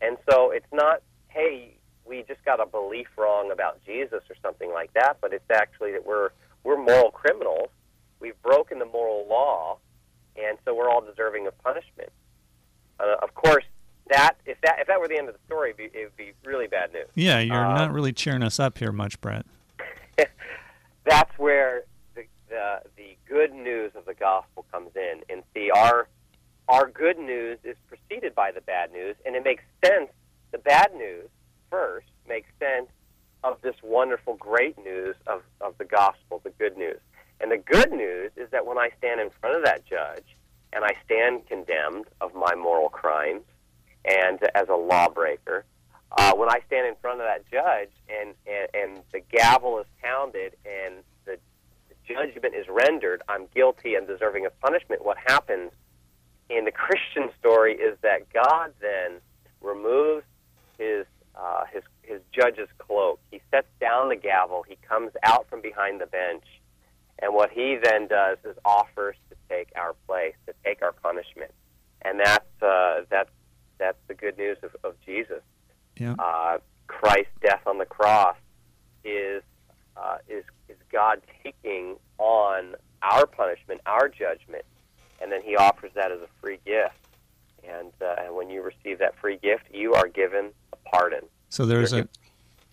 And 0.00 0.18
so 0.28 0.50
it's 0.50 0.70
not, 0.72 1.02
hey, 1.28 1.78
we 2.04 2.24
just 2.28 2.44
got 2.44 2.60
a 2.60 2.66
belief 2.66 3.06
wrong 3.16 3.50
about 3.50 3.82
Jesus 3.86 4.22
or 4.28 4.36
something 4.42 4.70
like 4.72 4.92
that, 4.92 5.16
but 5.20 5.32
it's 5.32 5.50
actually 5.50 5.92
that 5.92 6.04
we're 6.04 6.30
we're 6.62 6.76
moral 6.76 7.10
criminals 7.10 7.70
We've 8.24 8.40
broken 8.42 8.78
the 8.78 8.86
moral 8.86 9.26
law, 9.28 9.76
and 10.34 10.56
so 10.64 10.74
we're 10.74 10.88
all 10.88 11.02
deserving 11.02 11.46
of 11.46 11.58
punishment. 11.62 12.10
Uh, 12.98 13.16
of 13.22 13.34
course, 13.34 13.64
that 14.08 14.36
if 14.46 14.56
that 14.62 14.76
if 14.80 14.86
that 14.86 14.98
were 14.98 15.08
the 15.08 15.18
end 15.18 15.28
of 15.28 15.34
the 15.34 15.40
story, 15.44 15.74
it'd 15.76 15.92
be, 15.92 15.98
it 15.98 16.04
would 16.04 16.16
be 16.16 16.32
really 16.42 16.66
bad 16.66 16.90
news. 16.94 17.08
Yeah, 17.14 17.40
you're 17.40 17.54
um, 17.54 17.74
not 17.74 17.92
really 17.92 18.14
cheering 18.14 18.42
us 18.42 18.58
up 18.58 18.78
here 18.78 18.92
much, 18.92 19.20
Brett. 19.20 19.44
That's 21.04 21.36
where 21.38 21.84
the, 22.14 22.24
the 22.48 22.80
the 22.96 23.16
good 23.28 23.52
news 23.52 23.92
of 23.94 24.04
the 24.04 24.14
gospel 24.14 24.64
comes 24.72 24.90
in, 24.96 25.22
and 25.28 25.42
see 25.54 25.70
our 25.70 26.08
our 26.68 26.88
good 26.88 27.18
news 27.18 27.58
is 27.64 27.76
preceded 27.88 28.34
by 28.34 28.50
the 28.50 28.60
bad 28.60 28.92
news, 28.92 29.16
and 29.24 29.36
it 29.36 29.44
makes 29.44 29.62
sense. 29.84 30.10
The 30.52 30.58
bad 30.58 30.94
news 30.94 31.28
first 31.70 32.06
makes 32.28 32.48
sense 32.58 32.88
of 33.42 33.60
this 33.60 33.74
wonderful, 33.82 34.34
great 34.36 34.78
news 34.82 35.16
of, 35.26 35.42
of 35.60 35.76
the 35.78 35.84
gospel, 35.84 36.40
the 36.42 36.50
good 36.50 36.76
news. 36.78 36.98
And 37.40 37.50
the 37.50 37.58
good 37.58 37.92
news 37.92 38.30
is 38.36 38.48
that 38.50 38.64
when 38.64 38.78
I 38.78 38.88
stand 38.98 39.20
in 39.20 39.28
front 39.40 39.56
of 39.56 39.64
that 39.64 39.84
judge 39.84 40.24
and 40.72 40.84
I 40.84 40.92
stand 41.04 41.46
condemned 41.46 42.06
of 42.20 42.34
my 42.34 42.54
moral 42.54 42.88
crimes 42.88 43.42
and 44.04 44.38
as 44.54 44.68
a 44.68 44.76
lawbreaker, 44.76 45.64
uh, 46.16 46.34
when 46.34 46.48
I 46.48 46.60
stand 46.66 46.86
in 46.86 46.94
front 47.00 47.20
of 47.20 47.26
that 47.26 47.44
judge 47.50 47.90
and, 48.08 48.34
and, 48.46 48.68
and 48.74 49.02
the 49.12 49.20
gavel 49.20 49.78
is 49.80 49.86
pounded 50.02 50.54
and 50.64 51.02
the, 51.24 51.38
judgment 52.06 52.54
is 52.54 52.66
rendered, 52.68 53.22
I'm 53.28 53.46
guilty 53.54 53.94
and 53.94 54.06
deserving 54.06 54.46
of 54.46 54.58
punishment, 54.60 55.04
what 55.04 55.16
happens 55.26 55.72
in 56.50 56.64
the 56.64 56.70
Christian 56.72 57.30
story 57.38 57.74
is 57.74 57.96
that 58.02 58.32
God 58.32 58.72
then 58.80 59.20
removes 59.60 60.24
his 60.78 61.06
uh, 61.34 61.64
his 61.72 61.82
his 62.02 62.20
judge's 62.32 62.68
cloak. 62.78 63.18
He 63.30 63.40
sets 63.50 63.66
down 63.80 64.10
the 64.10 64.16
gavel. 64.16 64.64
He 64.68 64.76
comes 64.88 65.12
out 65.22 65.48
from 65.48 65.62
behind 65.62 66.00
the 66.00 66.06
bench, 66.06 66.44
and 67.20 67.34
what 67.34 67.50
he 67.50 67.78
then 67.82 68.06
does 68.06 68.38
is 68.44 68.56
offers 68.64 69.16
to 69.30 69.36
take 69.48 69.68
our 69.74 69.94
place, 70.06 70.34
to 70.46 70.54
take 70.64 70.82
our 70.82 70.92
punishment, 70.92 71.50
and 72.02 72.20
that's 72.20 72.62
uh, 72.62 73.00
that's 73.08 73.30
that's 73.78 73.98
the 74.06 74.14
good 74.14 74.36
news 74.36 74.58
of, 74.62 74.76
of 74.84 74.94
Jesus. 75.04 75.42
Yeah. 75.98 76.14
Uh, 76.18 76.58
Christ's 76.86 77.32
death 77.42 77.62
on 77.66 77.78
the 77.78 77.86
cross 77.86 78.36
is 79.04 79.42
uh, 79.96 80.18
is 80.28 80.44
is 80.68 80.76
God 80.90 81.20
taking 81.42 81.96
on 82.18 82.74
our 83.02 83.26
punishment, 83.26 83.80
our 83.86 84.08
judgment, 84.08 84.64
and 85.20 85.30
then 85.30 85.42
he 85.42 85.56
offers 85.56 85.90
that 85.94 86.10
as 86.10 86.20
a 86.20 86.28
free 86.40 86.58
gift. 86.64 86.94
And, 87.66 87.92
uh, 88.02 88.16
and 88.18 88.34
when 88.34 88.50
you 88.50 88.62
receive 88.62 88.98
that 88.98 89.18
free 89.18 89.38
gift, 89.38 89.64
you 89.72 89.94
are 89.94 90.06
given 90.06 90.50
a 90.72 90.76
pardon. 90.90 91.20
So 91.48 91.64
there's 91.64 91.92
You're 91.92 92.02
a 92.02 92.08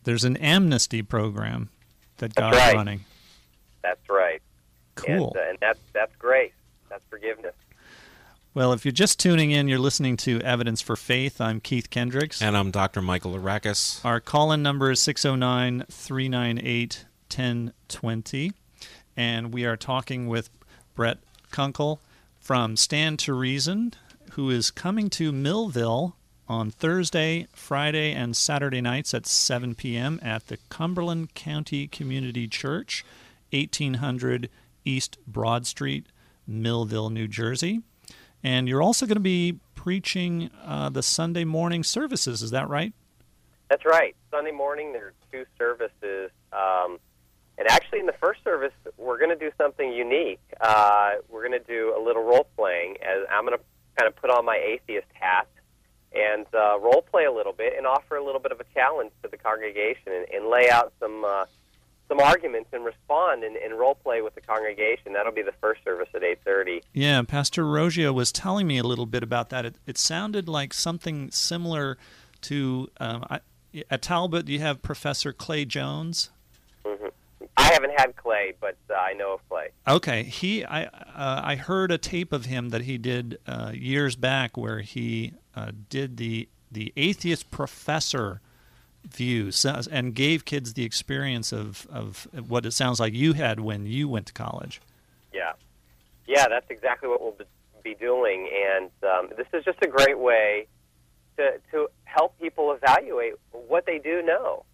there's 0.04 0.24
an 0.24 0.38
amnesty 0.38 1.02
program 1.02 1.70
that 2.18 2.36
God's 2.36 2.58
right. 2.58 2.76
running. 2.76 3.02
That's 3.84 4.10
right. 4.10 4.42
Cool. 4.96 5.30
And, 5.30 5.38
uh, 5.38 5.50
and 5.50 5.58
that's 5.62 5.80
that's 5.94 6.16
grace. 6.18 6.52
That's 6.90 7.04
forgiveness. 7.10 7.54
Well, 8.54 8.74
if 8.74 8.84
you're 8.84 8.92
just 8.92 9.18
tuning 9.18 9.52
in, 9.52 9.70
you're 9.70 9.80
listening 9.80 10.18
to 10.18 10.42
Evidence 10.42 10.82
for 10.82 10.98
Faith. 10.98 11.40
I'm 11.40 11.62
Keith 11.62 11.90
Kendricks. 11.90 12.42
And 12.42 12.58
I'm 12.58 12.70
Dr. 12.70 13.02
Michael 13.02 13.32
Arakis. 13.34 14.04
Our 14.04 14.20
call 14.20 14.52
in 14.52 14.62
number 14.62 14.92
is 14.92 15.00
609 15.00 15.86
398 15.90 17.06
1020. 17.30 18.52
And 19.16 19.54
we 19.54 19.64
are 19.64 19.78
talking 19.78 20.28
with 20.28 20.50
Brett 20.96 21.20
Kunkle 21.54 22.00
from 22.42 22.76
Stand 22.76 23.20
to 23.20 23.34
Reason, 23.34 23.94
who 24.32 24.50
is 24.50 24.70
coming 24.70 25.10
to 25.12 25.32
Millville 25.32 26.18
on 26.50 26.72
Thursday, 26.72 27.48
Friday, 27.54 28.12
and 28.12 28.36
Saturday 28.36 28.82
nights 28.82 29.14
at 29.14 29.26
7 29.26 29.76
p.m. 29.76 30.20
at 30.22 30.48
the 30.48 30.58
Cumberland 30.68 31.36
County 31.36 31.88
Community 31.88 32.50
Church, 32.50 33.06
1800 33.54 34.50
East 34.84 35.18
Broad 35.26 35.66
Street, 35.66 36.08
Millville, 36.46 37.10
New 37.10 37.30
Jersey. 37.30 37.84
And 38.44 38.68
you're 38.68 38.82
also 38.82 39.06
going 39.06 39.16
to 39.16 39.20
be 39.22 39.60
preaching 39.76 40.50
uh, 40.64 40.90
the 40.90 41.04
Sunday 41.04 41.44
morning 41.44 41.84
services. 41.84 42.42
Is 42.42 42.52
that 42.52 42.70
right? 42.70 42.94
That's 43.70 43.86
right. 43.86 44.16
Sunday 44.30 44.52
morning 44.52 44.94
there 44.94 45.08
are 45.08 45.14
two 45.32 45.46
services, 45.58 46.32
um, 46.52 47.00
and 47.58 47.68
actually 47.70 48.00
in 48.00 48.06
the 48.06 48.16
first 48.20 48.44
service 48.44 48.74
we're 48.98 49.18
going 49.18 49.30
to 49.30 49.36
do 49.36 49.52
something 49.58 49.92
unique. 49.92 50.42
Uh, 50.60 51.12
we're 51.30 51.48
going 51.48 51.60
to 51.60 51.66
do 51.68 51.96
a 51.98 52.02
little 52.04 52.24
role 52.24 52.48
playing. 52.58 52.98
As 53.02 53.26
I'm 53.32 53.46
going 53.46 53.58
to 53.58 53.64
kind 53.98 54.08
of 54.08 54.16
put 54.16 54.30
on 54.30 54.46
my 54.46 54.58
atheist 54.58 55.08
hat 55.14 55.48
and 56.14 56.46
uh, 56.54 56.78
role 56.80 57.02
play 57.10 57.26
a 57.26 57.32
little 57.32 57.54
bit 57.54 57.74
and 57.78 57.88
offer 57.88 58.16
a 58.18 58.24
little 58.24 58.42
bit 58.42 58.52
of 58.52 58.60
a 58.60 58.66
challenge 58.74 59.12
to 59.24 59.30
the 59.30 59.38
congregation 59.38 60.12
and, 60.12 60.26
and 60.34 60.50
lay 60.50 60.70
out 60.70 60.92
some 61.00 61.24
uh, 61.24 61.46
some 62.12 62.20
arguments 62.20 62.70
and 62.74 62.84
respond 62.84 63.42
and, 63.46 63.56
and 63.56 63.80
role 63.80 63.96
play 63.96 64.22
with 64.22 64.36
the 64.36 64.42
congregation. 64.42 65.14
That'll 65.14 65.32
be 65.32 65.44
the 65.44 65.54
first 65.62 65.82
service 65.86 66.10
at 66.14 66.22
8:30. 66.22 66.82
Yeah, 66.94 67.22
Pastor 67.22 67.64
Rogio 67.64 68.14
was 68.14 68.34
telling 68.34 68.68
me 68.68 68.78
a 68.78 68.84
little 68.84 69.06
bit 69.06 69.24
about 69.24 69.50
that. 69.52 69.66
It, 69.66 69.76
it 69.88 69.98
sounded 69.98 70.50
like 70.50 70.74
something 70.74 71.32
similar 71.32 71.98
to 72.42 72.90
um, 73.00 73.26
I, 73.30 73.40
at 73.90 74.02
Talbot. 74.02 74.50
You 74.50 74.60
have 74.60 74.82
Professor 74.82 75.32
Clay 75.32 75.64
Jones. 75.64 76.32
hmm 76.86 77.08
I 77.58 77.74
haven't 77.74 77.98
had 77.98 78.16
Clay, 78.18 78.54
but 78.60 78.76
uh, 78.90 78.94
I 78.94 79.14
know 79.14 79.36
of 79.36 79.50
Clay. 79.50 79.70
Okay, 79.88 80.24
he 80.24 80.66
I 80.66 80.84
uh, 80.84 81.42
I 81.44 81.56
heard 81.56 81.92
a 81.92 81.98
tape 81.98 82.34
of 82.34 82.46
him 82.46 82.70
that 82.70 82.82
he 82.82 82.98
did 82.98 83.38
uh, 83.48 83.72
years 83.74 84.18
back 84.18 84.58
where 84.58 84.82
he 84.82 85.34
uh, 85.56 85.72
did 85.90 86.18
the 86.18 86.50
the 86.70 86.92
atheist 86.98 87.52
professor 87.52 88.42
view 89.10 89.52
and 89.92 90.14
gave 90.14 90.46
kids 90.46 90.74
the 90.74 90.84
experience 90.84 91.52
of 91.52 91.88
of 91.92 92.28
what 92.48 92.66
it 92.66 92.72
sounds 92.72 93.00
like 93.00 93.14
you 93.14 93.34
had 93.34 93.60
when 93.60 93.86
you 93.86 94.08
went 94.08 94.28
to 94.28 94.34
college. 94.34 94.82
Yeah, 95.34 95.54
yeah, 96.28 96.48
that's 96.48 96.70
exactly 96.70 97.10
what 97.10 97.22
we'll 97.22 97.36
be 97.84 97.96
doing, 97.96 98.50
and 98.54 98.92
um, 99.04 99.30
this 99.38 99.48
is 99.54 99.64
just 99.66 99.80
a 99.82 99.88
great 99.88 100.20
way 100.20 100.68
to 101.38 101.60
to 101.72 101.88
help 102.06 102.40
people 102.40 102.72
evaluate 102.72 103.34
what 103.52 103.86
they 103.86 104.00
do 104.00 104.22
know. 104.22 104.66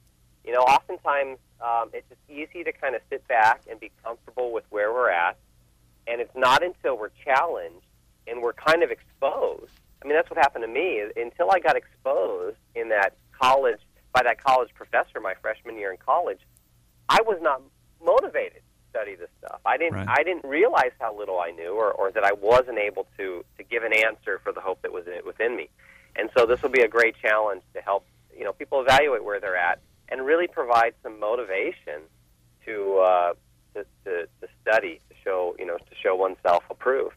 You 0.44 0.54
know, 0.54 0.62
oftentimes 0.62 1.38
um, 1.62 1.90
it's 1.94 2.08
just 2.10 2.22
easy 2.30 2.64
to 2.64 2.72
kind 2.72 2.96
of 2.96 3.02
sit 3.10 3.28
back 3.28 3.62
and 3.70 3.80
be 3.80 3.92
comfortable 4.04 4.52
with 4.52 4.66
where 4.70 4.94
we're 4.94 5.10
at, 5.10 5.38
and 6.08 6.22
it's 6.22 6.36
not 6.36 6.64
until 6.64 6.98
we're 6.98 7.12
challenged 7.24 7.86
and 8.28 8.42
we're 8.42 8.54
kind 8.54 8.84
of 8.84 8.92
exposed. 8.92 9.72
I 10.02 10.08
mean, 10.08 10.16
that's 10.16 10.30
what 10.30 10.38
happened 10.38 10.64
to 10.64 10.68
me. 10.68 11.02
Until 11.16 11.50
I 11.52 11.60
got 11.60 11.76
exposed 11.76 12.58
in 12.76 12.90
that 12.90 13.16
college 13.32 13.80
by 14.14 14.24
that 14.24 14.44
college 14.44 14.70
professor 14.74 15.20
my 15.20 15.36
freshman 15.42 15.78
year 15.78 15.92
in 15.92 15.98
college, 15.98 16.40
I 17.10 17.20
was 17.26 17.38
not 17.42 17.62
motivated 18.04 18.62
to 18.62 18.90
study 18.90 19.16
this 19.16 19.30
stuff. 19.40 19.60
I 19.66 19.78
didn't. 19.78 19.96
Right. 19.96 20.20
I 20.20 20.24
didn't 20.24 20.46
realize 20.46 20.92
how 21.00 21.18
little 21.18 21.40
I 21.40 21.52
knew, 21.52 21.74
or, 21.74 21.92
or 21.92 22.12
that 22.12 22.24
I 22.24 22.34
wasn't 22.34 22.78
able 22.78 23.08
to 23.18 23.44
to 23.58 23.64
give 23.64 23.84
an 23.84 23.94
answer 23.94 24.40
for 24.44 24.52
the 24.52 24.62
hope 24.62 24.82
that 24.82 24.92
was 24.92 25.06
in, 25.08 25.26
within 25.26 25.56
me. 25.56 25.70
And 26.16 26.30
so 26.36 26.46
this 26.46 26.62
will 26.62 26.70
be 26.70 26.82
a 26.82 26.88
great 26.88 27.16
challenge 27.22 27.62
to 27.74 27.82
help 27.82 28.06
you 28.36 28.44
know 28.44 28.54
people 28.54 28.82
evaluate 28.82 29.24
where 29.24 29.40
they're 29.40 29.58
at 29.58 29.80
and 30.10 30.26
really 30.26 30.48
provide 30.48 30.94
some 31.04 31.20
motivation 31.20 32.02
to 32.66 32.98
uh, 33.00 33.34
to, 33.74 33.86
to, 34.06 34.28
to 34.42 34.48
study 34.62 35.00
to 35.10 35.16
show 35.24 35.56
you 35.60 35.66
know 35.66 35.78
to 35.78 35.96
show 36.02 36.16
oneself 36.16 36.64
approved. 36.70 37.16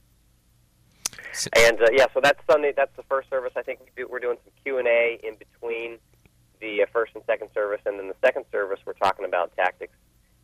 And 1.57 1.80
uh, 1.80 1.86
yeah, 1.93 2.07
so 2.12 2.20
that's 2.22 2.41
Sunday. 2.51 2.72
That's 2.76 2.95
the 2.97 3.05
first 3.05 3.30
service. 3.30 3.53
I 3.57 3.62
think 3.62 3.80
we 3.80 3.86
do, 3.97 4.09
we're 4.11 4.18
doing 4.18 4.36
some 4.45 4.53
Q 4.64 4.78
and 4.78 4.88
A 4.88 5.20
in 5.22 5.36
between 5.36 5.99
the 6.61 6.86
first 6.92 7.12
and 7.14 7.24
second 7.26 7.48
service, 7.54 7.80
and 7.86 7.98
then 7.98 8.08
the 8.08 8.16
second 8.24 8.44
service 8.52 8.80
we're 8.84 8.92
talking 8.94 9.24
about 9.24 9.54
tactics 9.56 9.94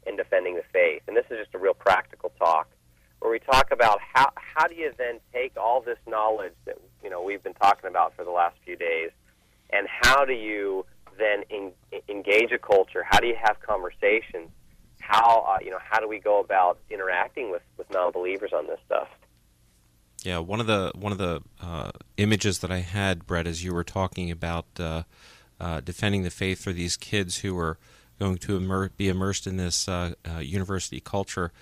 in 0.07 0.17
defending 0.17 0.55
the 0.55 0.63
faith. 0.73 1.03
And 1.09 1.17
this 1.17 1.27
is 1.31 1.39
just 1.39 1.55
a 1.55 1.59
real 1.59 1.75
practical 1.75 2.33
talk 2.39 2.69
where 3.21 3.31
we 3.31 3.39
talk 3.39 3.71
about 3.71 3.99
how 4.15 4.31
how 4.37 4.67
do 4.67 4.75
you 4.75 4.93
then 4.97 5.21
take 5.33 5.57
all 5.57 5.81
this 5.81 5.99
knowledge 6.07 6.55
that 6.65 6.77
you 7.03 7.11
know 7.11 7.23
we've 7.23 7.43
been 7.43 7.55
talking 7.55 7.89
about 7.89 8.15
for 8.15 8.25
the 8.25 8.31
last 8.31 8.57
few 8.65 8.77
days, 8.77 9.11
and 9.71 9.87
how 9.89 10.25
do 10.25 10.33
you 10.33 10.85
then 11.19 11.45
en- 11.51 11.73
engage 12.09 12.53
a 12.53 12.59
culture? 12.59 13.03
How 13.03 13.21
do 13.21 13.27
you 13.27 13.37
have 13.43 13.61
conversations? 13.61 14.51
How 15.01 15.41
uh, 15.49 15.59
you 15.65 15.71
know 15.71 15.79
how 15.83 16.01
do 16.01 16.09
we 16.09 16.19
go 16.19 16.41
about 16.41 16.79
interacting 16.91 17.51
with 17.51 17.63
with 17.77 17.91
non-believers 17.91 18.53
on 18.53 18.67
this 18.67 18.79
stuff? 18.87 19.09
Yeah, 20.23 20.39
one 20.39 20.61
of 20.61 20.67
the 20.67 20.93
one 20.95 21.13
of 21.13 21.19
the 21.19 21.43
uh, 21.61 21.93
images 22.17 22.59
that 22.61 22.71
I 22.71 22.79
had, 22.79 23.27
Brett, 23.27 23.47
as 23.47 23.63
you 23.63 23.73
were 23.73 23.85
talking 23.85 24.31
about 24.31 24.67
uh, 24.79 25.05
uh, 25.61 25.81
defending 25.81 26.23
the 26.23 26.31
faith 26.31 26.63
for 26.63 26.73
these 26.73 26.97
kids 26.97 27.39
who 27.39 27.57
are 27.59 27.79
going 28.19 28.39
to 28.39 28.57
immer- 28.57 28.91
be 28.97 29.09
immersed 29.09 29.47
in 29.47 29.57
this 29.57 29.89
uh, 29.89 30.15
uh, 30.29 30.39
university 30.39 31.01
culture, 31.01 31.53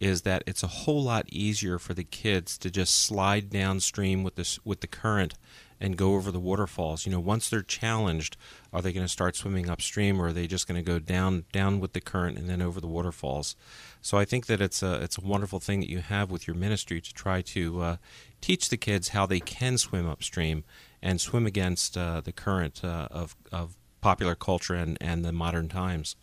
is 0.00 0.22
that 0.22 0.42
it's 0.46 0.62
a 0.62 0.68
whole 0.68 1.02
lot 1.02 1.26
easier 1.28 1.78
for 1.78 1.94
the 1.94 2.04
kids 2.04 2.58
to 2.58 2.70
just 2.70 2.94
slide 2.94 3.50
downstream 3.50 4.22
with 4.22 4.34
this 4.34 4.58
with 4.64 4.80
the 4.80 4.86
current 4.86 5.34
and 5.80 5.96
go 5.96 6.14
over 6.14 6.30
the 6.30 6.40
waterfalls. 6.40 7.04
You 7.04 7.12
know, 7.12 7.20
once 7.20 7.48
they're 7.48 7.62
challenged, 7.62 8.36
are 8.72 8.80
they 8.80 8.92
going 8.92 9.04
to 9.04 9.12
start 9.12 9.36
swimming 9.36 9.68
upstream, 9.68 10.20
or 10.20 10.28
are 10.28 10.32
they 10.32 10.46
just 10.46 10.66
going 10.66 10.82
to 10.82 10.90
go 10.90 10.98
down 10.98 11.44
down 11.52 11.80
with 11.80 11.92
the 11.92 12.00
current 12.00 12.38
and 12.38 12.48
then 12.48 12.62
over 12.62 12.80
the 12.80 12.86
waterfalls? 12.86 13.56
So 14.00 14.18
I 14.18 14.24
think 14.24 14.46
that 14.46 14.60
it's 14.60 14.82
a 14.82 14.94
it's 15.02 15.18
a 15.18 15.22
wonderful 15.24 15.60
thing 15.60 15.80
that 15.80 15.90
you 15.90 15.98
have 15.98 16.30
with 16.30 16.46
your 16.46 16.56
ministry 16.56 17.00
to 17.00 17.14
try 17.14 17.42
to 17.42 17.80
uh, 17.80 17.96
teach 18.40 18.68
the 18.68 18.76
kids 18.76 19.08
how 19.08 19.26
they 19.26 19.40
can 19.40 19.78
swim 19.78 20.08
upstream 20.08 20.64
and 21.04 21.20
swim 21.20 21.46
against 21.46 21.96
uh, 21.96 22.22
the 22.22 22.32
current 22.32 22.82
uh, 22.82 23.06
of 23.10 23.36
of 23.52 23.76
popular 24.00 24.34
culture 24.34 24.74
and, 24.74 24.98
and 25.00 25.24
the 25.24 25.32
modern 25.32 25.68
times. 25.68 26.16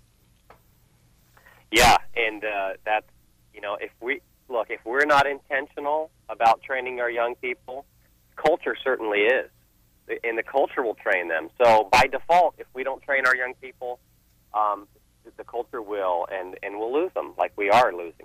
Yeah, 1.72 1.98
and 2.16 2.44
uh, 2.44 2.74
that's 2.84 3.08
you 3.54 3.62
know, 3.62 3.78
if 3.80 3.92
we 4.02 4.22
look, 4.50 4.70
if 4.70 4.84
we're 4.84 5.06
not 5.06 5.28
intentional 5.28 6.10
about 6.28 6.62
training 6.64 7.00
our 7.00 7.10
young 7.10 7.36
people, 7.36 7.86
culture 8.36 8.76
certainly 8.84 9.20
is, 9.20 9.50
and 10.24 10.38
the 10.38 10.44
culture 10.44 10.84
will 10.84 10.96
train 10.96 11.30
them. 11.30 11.50
So 11.64 11.88
by 11.92 12.08
default, 12.08 12.56
if 12.58 12.68
we 12.74 12.84
don't 12.84 13.02
train 13.04 13.26
our 13.26 13.36
young 13.36 13.54
people, 13.62 14.00
um, 14.54 14.88
the 15.38 15.44
culture 15.44 15.82
will, 15.82 16.28
and 16.32 16.58
and 16.64 16.80
we'll 16.80 16.94
lose 16.94 17.14
them, 17.14 17.34
like 17.38 17.54
we 17.56 17.70
are 17.70 17.94
losing. 17.94 18.21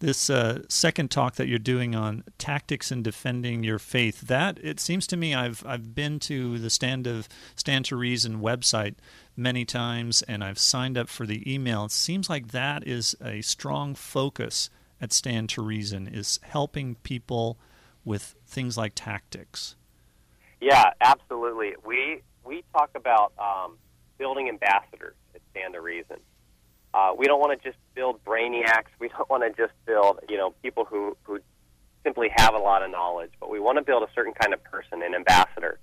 This 0.00 0.30
uh, 0.30 0.62
second 0.68 1.10
talk 1.10 1.34
that 1.34 1.48
you're 1.48 1.58
doing 1.58 1.96
on 1.96 2.22
tactics 2.38 2.92
and 2.92 3.02
defending 3.02 3.64
your 3.64 3.80
faith, 3.80 4.20
that 4.22 4.58
it 4.62 4.78
seems 4.78 5.08
to 5.08 5.16
me 5.16 5.34
I've 5.34 5.64
I've 5.66 5.94
been 5.94 6.20
to 6.20 6.58
the 6.58 6.70
Stand 6.70 7.06
of 7.08 7.28
Stand 7.56 7.86
to 7.86 7.96
Reason 7.96 8.40
website 8.40 8.94
many 9.36 9.64
times, 9.64 10.22
and 10.22 10.44
I've 10.44 10.58
signed 10.58 10.96
up 10.96 11.08
for 11.08 11.26
the 11.26 11.52
email. 11.52 11.86
It 11.86 11.90
seems 11.90 12.30
like 12.30 12.48
that 12.48 12.86
is 12.86 13.16
a 13.20 13.40
strong 13.40 13.96
focus 13.96 14.70
at 15.00 15.12
Stand 15.12 15.48
to 15.50 15.62
Reason 15.62 16.06
is 16.06 16.38
helping 16.42 16.96
people 16.96 17.58
with 18.04 18.34
things 18.46 18.76
like 18.76 18.92
tactics. 18.94 19.76
Yeah, 20.60 20.90
absolutely. 21.00 21.74
We 21.84 22.22
we 22.44 22.64
talk 22.72 22.90
about 22.94 23.32
um, 23.38 23.76
building 24.16 24.48
ambassadors 24.48 25.14
at 25.34 25.40
Stand 25.50 25.74
to 25.74 25.80
Reason. 25.80 26.16
Uh, 26.98 27.12
we 27.16 27.26
don't 27.26 27.38
want 27.38 27.56
to 27.56 27.68
just 27.68 27.78
build 27.94 28.24
brainiacs. 28.24 28.90
We 28.98 29.08
don't 29.08 29.30
want 29.30 29.44
to 29.44 29.50
just 29.50 29.72
build 29.86 30.18
you 30.28 30.36
know 30.36 30.50
people 30.62 30.84
who 30.84 31.16
who 31.22 31.38
simply 32.02 32.28
have 32.36 32.54
a 32.54 32.58
lot 32.58 32.82
of 32.82 32.90
knowledge, 32.90 33.30
but 33.38 33.50
we 33.50 33.60
want 33.60 33.78
to 33.78 33.84
build 33.84 34.02
a 34.02 34.08
certain 34.14 34.32
kind 34.32 34.52
of 34.52 34.62
person, 34.64 35.02
an 35.02 35.14
ambassador, 35.14 35.78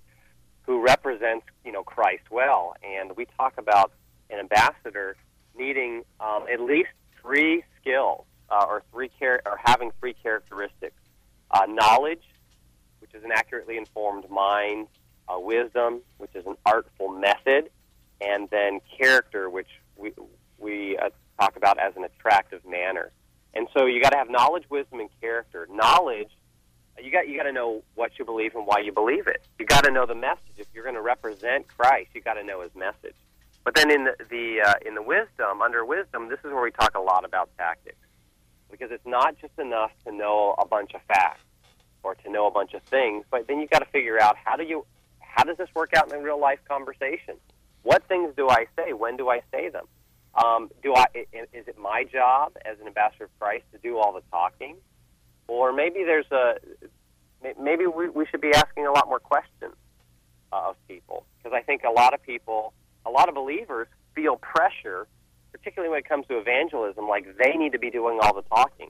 who 0.64 0.82
represents 0.82 1.46
you 1.64 1.72
know 1.72 1.84
Christ 1.84 2.24
well. 2.30 2.76
And 2.84 3.16
we 3.16 3.28
talk 3.38 3.54
about 3.58 3.94
an 4.30 4.40
ambassador 4.40 5.16
needing 5.58 6.04
um, 6.20 6.46
at 6.52 6.60
least 6.60 6.90
three 7.22 7.64
skills 7.80 8.26
uh, 8.50 8.66
or 8.68 8.84
three 8.92 9.10
char- 9.18 9.42
or 9.46 9.58
having 9.64 9.92
three 10.02 10.16
characteristics: 10.22 11.00
uh, 11.52 11.66
knowledge, 11.66 12.24
which 13.00 13.14
is 13.14 13.24
an 13.24 13.32
accurately 13.32 13.78
informed 13.78 14.30
mind, 14.30 14.88
uh, 15.30 15.40
wisdom, 15.40 16.02
which 16.18 16.36
is 16.36 16.46
an 16.46 16.58
artful 16.66 17.08
method, 17.08 17.70
and 18.20 18.50
then 18.50 18.82
character, 19.00 19.50
which 19.50 19.70
we 19.96 20.12
we 20.66 20.98
uh, 20.98 21.10
talk 21.40 21.56
about 21.56 21.78
as 21.80 21.96
an 21.96 22.04
attractive 22.04 22.66
manner. 22.66 23.12
And 23.54 23.68
so 23.74 23.86
you 23.86 24.02
got 24.02 24.10
to 24.10 24.18
have 24.18 24.30
knowledge, 24.30 24.66
wisdom, 24.70 25.00
and 25.00 25.10
character. 25.22 25.68
Knowledge, 25.72 26.32
you 27.02 27.12
got 27.12 27.30
you 27.30 27.38
got 27.38 27.44
to 27.44 27.54
know 27.54 27.84
what 27.94 28.12
you 28.18 28.26
believe 28.26 28.56
and 28.56 28.66
why 28.66 28.80
you 28.80 28.92
believe 28.92 29.28
it. 29.28 29.42
You 29.60 29.66
got 29.66 29.86
to 29.86 29.92
know 29.92 30.06
the 30.06 30.16
message. 30.16 30.58
If 30.58 30.68
you're 30.74 30.84
going 30.84 30.96
to 30.96 31.02
represent 31.02 31.68
Christ, 31.68 32.10
you 32.14 32.22
got 32.22 32.34
to 32.34 32.44
know 32.44 32.62
His 32.62 32.76
message. 32.76 33.16
But 33.64 33.76
then 33.76 33.90
in 33.90 34.06
the, 34.06 34.16
the 34.30 34.62
uh, 34.66 34.74
in 34.86 34.96
the 34.96 35.02
wisdom, 35.02 35.62
under 35.62 35.86
wisdom, 35.86 36.30
this 36.30 36.40
is 36.40 36.52
where 36.52 36.64
we 36.64 36.72
talk 36.72 36.96
a 36.96 37.00
lot 37.00 37.24
about 37.24 37.50
tactics, 37.58 38.06
because 38.70 38.92
it's 38.92 39.06
not 39.06 39.40
just 39.40 39.58
enough 39.58 39.92
to 40.06 40.12
know 40.12 40.56
a 40.58 40.66
bunch 40.66 40.94
of 40.94 41.02
facts 41.04 41.42
or 42.04 42.16
to 42.16 42.30
know 42.30 42.48
a 42.48 42.52
bunch 42.52 42.74
of 42.74 42.84
things, 42.84 43.26
but 43.32 43.48
then 43.48 43.60
you 43.60 43.68
got 43.68 43.80
to 43.80 43.86
figure 43.86 44.20
out 44.20 44.36
how 44.44 44.56
do 44.56 44.64
you 44.64 44.86
how 45.20 45.44
does 45.44 45.58
this 45.58 45.70
work 45.76 45.94
out 45.96 46.12
in 46.12 46.20
a 46.20 46.22
real 46.22 46.40
life 46.40 46.60
conversation? 46.68 47.36
What 47.84 48.04
things 48.08 48.34
do 48.36 48.50
I 48.50 48.68
say? 48.76 48.94
When 48.94 49.16
do 49.16 49.30
I 49.30 49.42
say 49.52 49.70
them? 49.70 49.86
Um, 50.36 50.70
do 50.84 50.94
I 50.94 51.06
is 51.32 51.68
it 51.68 51.78
my 51.78 52.04
job 52.04 52.54
as 52.66 52.80
an 52.82 52.88
ambassador 52.88 53.26
of 53.26 53.40
Christ 53.40 53.64
to 53.72 53.78
do 53.78 53.98
all 53.98 54.12
the 54.12 54.22
talking, 54.32 54.76
or 55.48 55.72
maybe 55.72 56.04
there's 56.04 56.30
a 56.32 56.56
maybe 57.62 57.86
we, 57.86 58.10
we 58.10 58.26
should 58.26 58.42
be 58.42 58.52
asking 58.54 58.86
a 58.88 58.92
lot 58.92 59.08
more 59.08 59.20
questions 59.20 59.76
uh, 60.52 60.70
of 60.70 60.76
people. 60.88 61.26
Because 61.38 61.56
I 61.56 61.62
think 61.62 61.84
a 61.84 61.92
lot 61.92 62.14
of 62.14 62.22
people, 62.24 62.74
a 63.06 63.10
lot 63.10 63.30
of 63.30 63.36
believers 63.36 63.88
feel 64.14 64.38
pressure, 64.38 65.08
particularly 65.52 65.90
when 65.90 66.00
it 66.00 66.10
comes 66.10 66.26
to 66.28 66.38
evangelism, 66.38 67.08
like 67.08 67.26
they 67.38 67.54
need 67.54 67.72
to 67.74 67.80
be 67.80 67.92
doing 67.92 68.20
all 68.22 68.34
the 68.34 68.42
talking, 68.44 68.90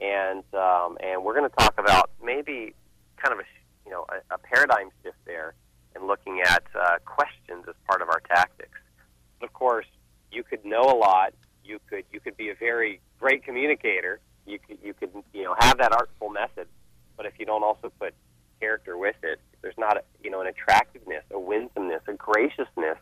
and 0.00 0.44
um, 0.54 0.96
and 1.00 1.22
we're 1.24 1.34
going 1.34 1.48
to 1.48 1.56
talk 1.56 1.74
about 1.78 2.10
maybe 2.22 2.74
kind 3.16 3.32
of 3.32 3.40
a 3.40 3.44
you 3.84 3.92
know 3.92 4.06
a, 4.08 4.34
a 4.34 4.38
paradigm 4.38 4.90
shift 5.02 5.18
there 5.26 5.54
and 5.94 6.06
looking 6.06 6.40
at 6.40 6.64
uh, 6.74 6.98
questions 7.04 7.64
as 7.68 7.74
part 7.86 8.02
of 8.02 8.08
our 8.08 8.20
tactics. 8.20 8.78
Of 9.42 9.52
course, 9.52 9.86
you 10.32 10.42
could 10.42 10.64
know 10.64 10.82
a 10.82 10.96
lot. 10.96 11.34
You 11.64 11.78
could 11.88 12.04
you 12.12 12.20
could 12.20 12.36
be 12.36 12.50
a 12.50 12.54
very 12.54 13.00
great 13.20 13.44
communicator. 13.44 14.20
You 14.46 14.58
could 14.58 14.78
you 14.82 14.94
could 14.94 15.10
you 15.32 15.44
know 15.44 15.54
have 15.58 15.78
that 15.78 15.92
artful 15.92 16.30
method, 16.30 16.66
but 17.16 17.26
if 17.26 17.34
you 17.38 17.46
don't 17.46 17.62
also 17.62 17.92
put 18.00 18.14
character 18.60 18.96
with 18.96 19.16
it, 19.22 19.40
there's 19.60 19.78
not 19.78 19.96
a, 19.98 20.02
you 20.22 20.30
know 20.30 20.40
an 20.40 20.48
attractiveness, 20.48 21.24
a 21.30 21.38
winsomeness, 21.38 22.02
a 22.08 22.14
graciousness 22.14 22.98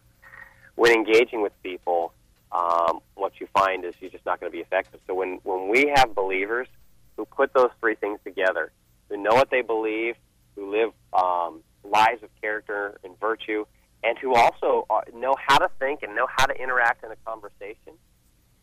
when 0.75 0.93
engaging 0.93 1.43
with 1.43 1.53
people. 1.63 2.13
Um, 2.53 3.01
what 3.15 3.41
you 3.41 3.47
find 3.55 3.85
is 3.85 3.95
you're 4.01 4.11
just 4.11 4.27
not 4.27 4.41
going 4.41 4.51
to 4.51 4.57
be 4.57 4.63
effective. 4.63 5.01
So 5.07 5.15
when 5.15 5.39
when 5.45 5.69
we 5.69 5.93
have 5.95 6.15
believers 6.15 6.69
who 7.17 7.25
put 7.25 7.55
those 7.55 7.71
three 7.81 7.95
things 7.95 8.19
together, 8.25 8.73
who 9.09 9.17
know 9.17 9.35
what 9.35 9.51
they 9.51 9.63
believe, 9.63 10.17
who 10.57 10.71
live 10.71 10.93
um, 11.13 11.63
lives 11.85 12.23
of 12.23 12.31
character 12.41 12.99
and 13.05 13.19
virtue, 13.21 13.65
and 14.03 14.19
who 14.19 14.35
also 14.35 14.87
uh, 14.91 15.01
know 15.15 15.35
how 15.47 15.59
to 15.59 15.71
think 15.79 16.03
and 16.03 16.15
know 16.15 16.27
how 16.37 16.47
to 16.47 16.55
interact 16.55 17.05
in 17.05 17.11
a 17.11 17.17
conversation, 17.17 17.95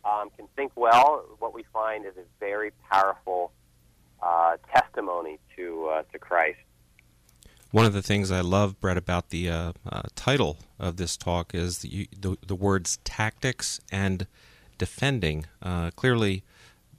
um, 0.05 0.29
can 0.35 0.47
think 0.55 0.71
well, 0.75 1.25
what 1.39 1.53
we 1.53 1.63
find 1.73 2.05
is 2.05 2.13
a 2.17 2.23
very 2.39 2.71
powerful 2.89 3.51
uh, 4.21 4.57
testimony 4.73 5.39
to 5.55 5.87
uh, 5.87 6.03
to 6.11 6.19
Christ. 6.19 6.59
One 7.71 7.85
of 7.85 7.93
the 7.93 8.01
things 8.01 8.31
I 8.31 8.39
love, 8.41 8.79
Brett, 8.79 8.97
about 8.97 9.29
the 9.29 9.49
uh, 9.49 9.73
uh, 9.91 10.03
title 10.15 10.57
of 10.79 10.95
this 10.95 11.17
talk 11.17 11.53
is 11.53 11.79
the, 11.79 12.07
the, 12.17 12.37
the 12.45 12.55
words 12.55 12.97
tactics 13.03 13.81
and 13.91 14.25
defending. 14.77 15.45
Uh, 15.61 15.91
clearly, 15.91 16.43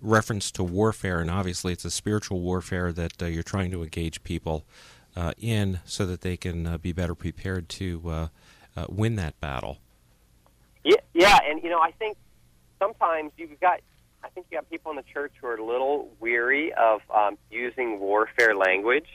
reference 0.03 0.51
to 0.53 0.63
warfare, 0.63 1.21
and 1.21 1.31
obviously, 1.31 1.73
it's 1.73 1.87
a 1.87 1.91
spiritual 1.91 2.41
warfare 2.41 2.93
that 2.93 3.15
you're 3.21 3.43
trying 3.43 3.71
to 3.71 3.83
engage 3.83 4.23
people 4.23 4.65
uh, 5.19 5.33
in 5.37 5.81
so 5.85 6.07
that 6.07 6.21
they 6.21 6.37
can 6.37 6.65
uh, 6.65 6.79
be 6.79 6.93
better 6.93 7.15
prepared 7.15 7.69
to 7.69 8.03
uh, 8.07 8.29
uh, 8.77 8.87
win 8.89 9.17
that 9.17 9.39
battle. 9.41 9.79
Yeah, 10.85 10.95
yeah, 11.13 11.39
and 11.45 11.61
you 11.63 11.71
know, 11.71 11.81
I 11.81 11.91
think 11.91 12.17
sometimes 12.79 13.33
you've 13.37 13.59
got, 13.61 13.81
I 14.23 14.29
think 14.29 14.47
you 14.49 14.57
got 14.57 14.71
people 14.71 14.93
in 14.93 14.97
the 14.97 15.03
church 15.03 15.33
who 15.41 15.49
are 15.49 15.57
a 15.57 15.65
little 15.65 16.09
weary 16.21 16.73
of 16.73 17.01
um, 17.13 17.37
using 17.51 17.99
warfare 17.99 18.55
language, 18.55 19.09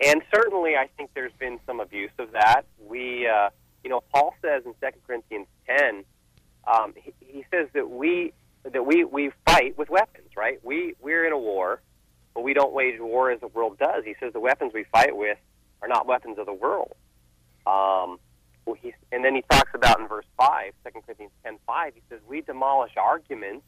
and 0.00 0.22
certainly 0.34 0.76
I 0.76 0.88
think 0.96 1.10
there's 1.14 1.32
been 1.38 1.60
some 1.66 1.78
abuse 1.78 2.10
of 2.18 2.32
that. 2.32 2.62
We, 2.80 3.28
uh, 3.28 3.50
you 3.84 3.90
know, 3.90 4.02
Paul 4.14 4.34
says 4.40 4.62
in 4.64 4.74
Second 4.80 5.02
Corinthians 5.06 5.46
ten, 5.68 6.04
um, 6.66 6.94
he, 6.96 7.12
he 7.20 7.44
says 7.50 7.68
that 7.74 7.90
we 7.90 8.32
that 8.64 8.86
we 8.86 9.04
we 9.04 9.30
fight 9.46 9.76
with 9.76 9.90
weapons, 9.90 10.30
right? 10.38 10.58
We 10.64 10.94
we're 11.02 11.26
in 11.26 11.34
a 11.34 11.38
war 11.38 11.82
but 12.34 12.42
we 12.42 12.52
don't 12.52 12.72
wage 12.72 13.00
war 13.00 13.30
as 13.30 13.40
the 13.40 13.48
world 13.48 13.78
does. 13.78 14.04
He 14.04 14.14
says 14.20 14.32
the 14.32 14.40
weapons 14.40 14.72
we 14.74 14.84
fight 14.84 15.16
with 15.16 15.38
are 15.82 15.88
not 15.88 16.06
weapons 16.06 16.38
of 16.38 16.46
the 16.46 16.54
world. 16.54 16.94
Um, 17.66 18.18
well, 18.66 18.76
he, 18.80 18.94
and 19.12 19.24
then 19.24 19.34
he 19.34 19.42
talks 19.50 19.70
about 19.74 20.00
in 20.00 20.08
verse 20.08 20.26
5, 20.38 20.72
2 20.84 21.00
Corinthians 21.02 21.32
10 21.44 21.58
5, 21.66 21.94
he 21.94 22.02
says, 22.08 22.20
We 22.26 22.40
demolish 22.40 22.92
arguments 22.96 23.64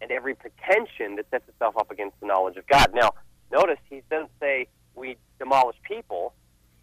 and 0.00 0.10
every 0.10 0.34
pretension 0.34 1.16
that 1.16 1.26
sets 1.30 1.48
itself 1.48 1.76
up 1.76 1.90
against 1.90 2.20
the 2.20 2.26
knowledge 2.26 2.56
of 2.56 2.66
God. 2.66 2.92
Now, 2.94 3.10
notice 3.50 3.78
he 3.88 4.02
doesn't 4.10 4.30
say 4.40 4.68
we 4.94 5.16
demolish 5.38 5.76
people, 5.82 6.34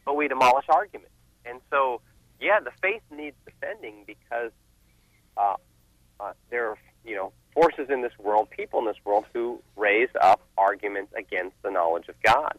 but 0.05 0.15
we 0.15 0.27
demolish 0.27 0.65
arguments. 0.69 1.11
And 1.45 1.59
so, 1.69 2.01
yeah, 2.39 2.59
the 2.59 2.71
faith 2.81 3.01
needs 3.11 3.35
defending 3.45 4.03
because 4.07 4.51
uh, 5.37 5.55
uh, 6.19 6.33
there 6.49 6.69
are, 6.69 6.77
you 7.05 7.15
know, 7.15 7.33
forces 7.53 7.89
in 7.89 8.01
this 8.01 8.13
world, 8.17 8.49
people 8.49 8.79
in 8.79 8.85
this 8.85 8.97
world 9.05 9.25
who 9.33 9.61
raise 9.75 10.09
up 10.21 10.41
arguments 10.57 11.13
against 11.17 11.55
the 11.63 11.71
knowledge 11.71 12.07
of 12.09 12.15
God. 12.23 12.57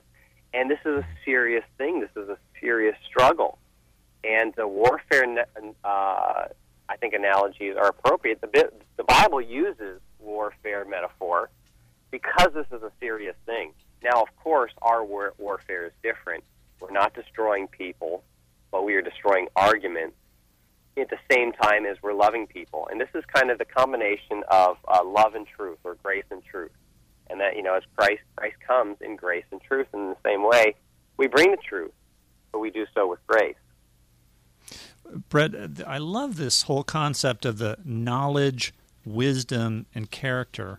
And 0.52 0.70
this 0.70 0.78
is 0.84 0.98
a 0.98 1.06
serious 1.24 1.64
thing. 1.78 2.00
This 2.00 2.22
is 2.22 2.28
a 2.28 2.38
serious 2.60 2.96
struggle. 3.06 3.58
And 4.22 4.54
the 4.56 4.66
warfare, 4.66 5.46
uh, 5.84 6.44
I 6.88 6.96
think, 6.98 7.14
analogies 7.14 7.74
are 7.76 7.88
appropriate. 7.88 8.40
The, 8.40 8.70
the 8.96 9.04
Bible 9.04 9.40
uses 9.40 10.00
warfare 10.20 10.84
metaphor 10.84 11.50
because 12.10 12.52
this 12.54 12.66
is 12.72 12.82
a 12.82 12.92
serious 13.00 13.36
thing. 13.44 13.72
Now, 14.02 14.22
of 14.22 14.28
course, 14.42 14.72
our 14.82 15.04
war- 15.04 15.34
warfare 15.38 15.86
is 15.86 15.92
different. 16.02 16.44
We're 16.80 16.90
not 16.90 17.14
destroying 17.14 17.68
people, 17.68 18.22
but 18.70 18.84
we 18.84 18.94
are 18.94 19.02
destroying 19.02 19.48
arguments 19.56 20.16
at 20.96 21.10
the 21.10 21.18
same 21.30 21.52
time 21.52 21.86
as 21.86 21.96
we're 22.02 22.14
loving 22.14 22.46
people. 22.46 22.88
And 22.90 23.00
this 23.00 23.08
is 23.14 23.24
kind 23.34 23.50
of 23.50 23.58
the 23.58 23.64
combination 23.64 24.44
of 24.48 24.76
uh, 24.86 25.04
love 25.04 25.34
and 25.34 25.46
truth, 25.46 25.78
or 25.84 25.96
grace 25.96 26.24
and 26.30 26.44
truth. 26.44 26.70
And 27.34 27.40
that, 27.40 27.56
you 27.56 27.64
know, 27.64 27.74
as 27.74 27.82
Christ, 27.96 28.22
Christ 28.36 28.54
comes 28.64 28.96
in 29.00 29.16
grace 29.16 29.42
and 29.50 29.60
truth, 29.60 29.88
in 29.92 30.10
the 30.10 30.16
same 30.24 30.48
way, 30.48 30.76
we 31.16 31.26
bring 31.26 31.50
the 31.50 31.56
truth, 31.56 31.90
but 32.52 32.60
we 32.60 32.70
do 32.70 32.86
so 32.94 33.08
with 33.08 33.18
grace. 33.26 33.56
Brett, 35.28 35.52
I 35.84 35.98
love 35.98 36.36
this 36.36 36.62
whole 36.62 36.84
concept 36.84 37.44
of 37.44 37.58
the 37.58 37.76
knowledge, 37.84 38.72
wisdom, 39.04 39.86
and 39.96 40.12
character. 40.12 40.78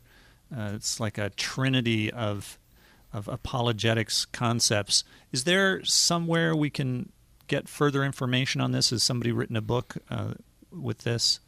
Uh, 0.50 0.72
it's 0.76 0.98
like 0.98 1.18
a 1.18 1.30
trinity 1.32 2.10
of 2.10 2.58
of 3.12 3.28
apologetics 3.28 4.24
concepts. 4.24 5.04
Is 5.34 5.44
there 5.44 5.84
somewhere 5.84 6.56
we 6.56 6.70
can 6.70 7.12
get 7.48 7.68
further 7.68 8.06
information 8.06 8.62
on 8.62 8.72
this? 8.72 8.92
Has 8.92 9.04
somebody 9.04 9.34
written 9.34 9.58
a 9.58 9.62
book 9.62 9.98
uh, 10.10 10.36
with 10.72 11.00
this? 11.00 11.42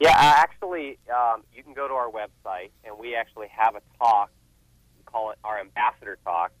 Yeah, 0.00 0.14
actually, 0.16 0.98
um, 1.08 1.42
you 1.54 1.62
can 1.62 1.72
go 1.72 1.86
to 1.86 1.94
our 1.94 2.10
website, 2.10 2.70
and 2.84 2.98
we 2.98 3.14
actually 3.14 3.48
have 3.48 3.76
a 3.76 3.82
talk. 3.98 4.30
We 4.98 5.04
call 5.04 5.30
it 5.30 5.38
our 5.44 5.60
ambassador 5.60 6.18
talk, 6.24 6.52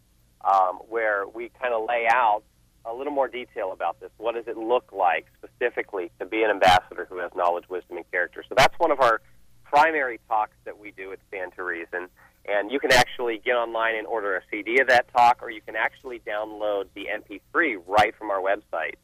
um, 0.42 0.76
where 0.88 1.26
we 1.26 1.50
kind 1.60 1.74
of 1.74 1.86
lay 1.88 2.06
out 2.08 2.42
a 2.84 2.94
little 2.94 3.12
more 3.12 3.28
detail 3.28 3.72
about 3.72 4.00
this. 4.00 4.10
What 4.18 4.34
does 4.34 4.46
it 4.46 4.56
look 4.56 4.92
like 4.92 5.26
specifically 5.38 6.10
to 6.20 6.26
be 6.26 6.42
an 6.42 6.50
ambassador 6.50 7.06
who 7.08 7.18
has 7.18 7.30
knowledge, 7.34 7.64
wisdom, 7.68 7.96
and 7.96 8.10
character? 8.10 8.44
So 8.48 8.54
that's 8.56 8.74
one 8.78 8.90
of 8.90 9.00
our 9.00 9.20
primary 9.64 10.20
talks 10.28 10.56
that 10.64 10.78
we 10.78 10.92
do 10.92 11.12
at 11.12 11.18
Stand 11.28 11.52
to 11.56 11.64
Reason. 11.64 12.08
And 12.46 12.70
you 12.70 12.78
can 12.78 12.92
actually 12.92 13.40
get 13.44 13.54
online 13.54 13.96
and 13.96 14.06
order 14.06 14.36
a 14.36 14.42
CD 14.50 14.80
of 14.80 14.88
that 14.88 15.06
talk, 15.16 15.38
or 15.42 15.50
you 15.50 15.62
can 15.62 15.76
actually 15.76 16.20
download 16.20 16.84
the 16.94 17.06
MP3 17.06 17.82
right 17.86 18.14
from 18.16 18.30
our 18.30 18.40
website 18.40 18.94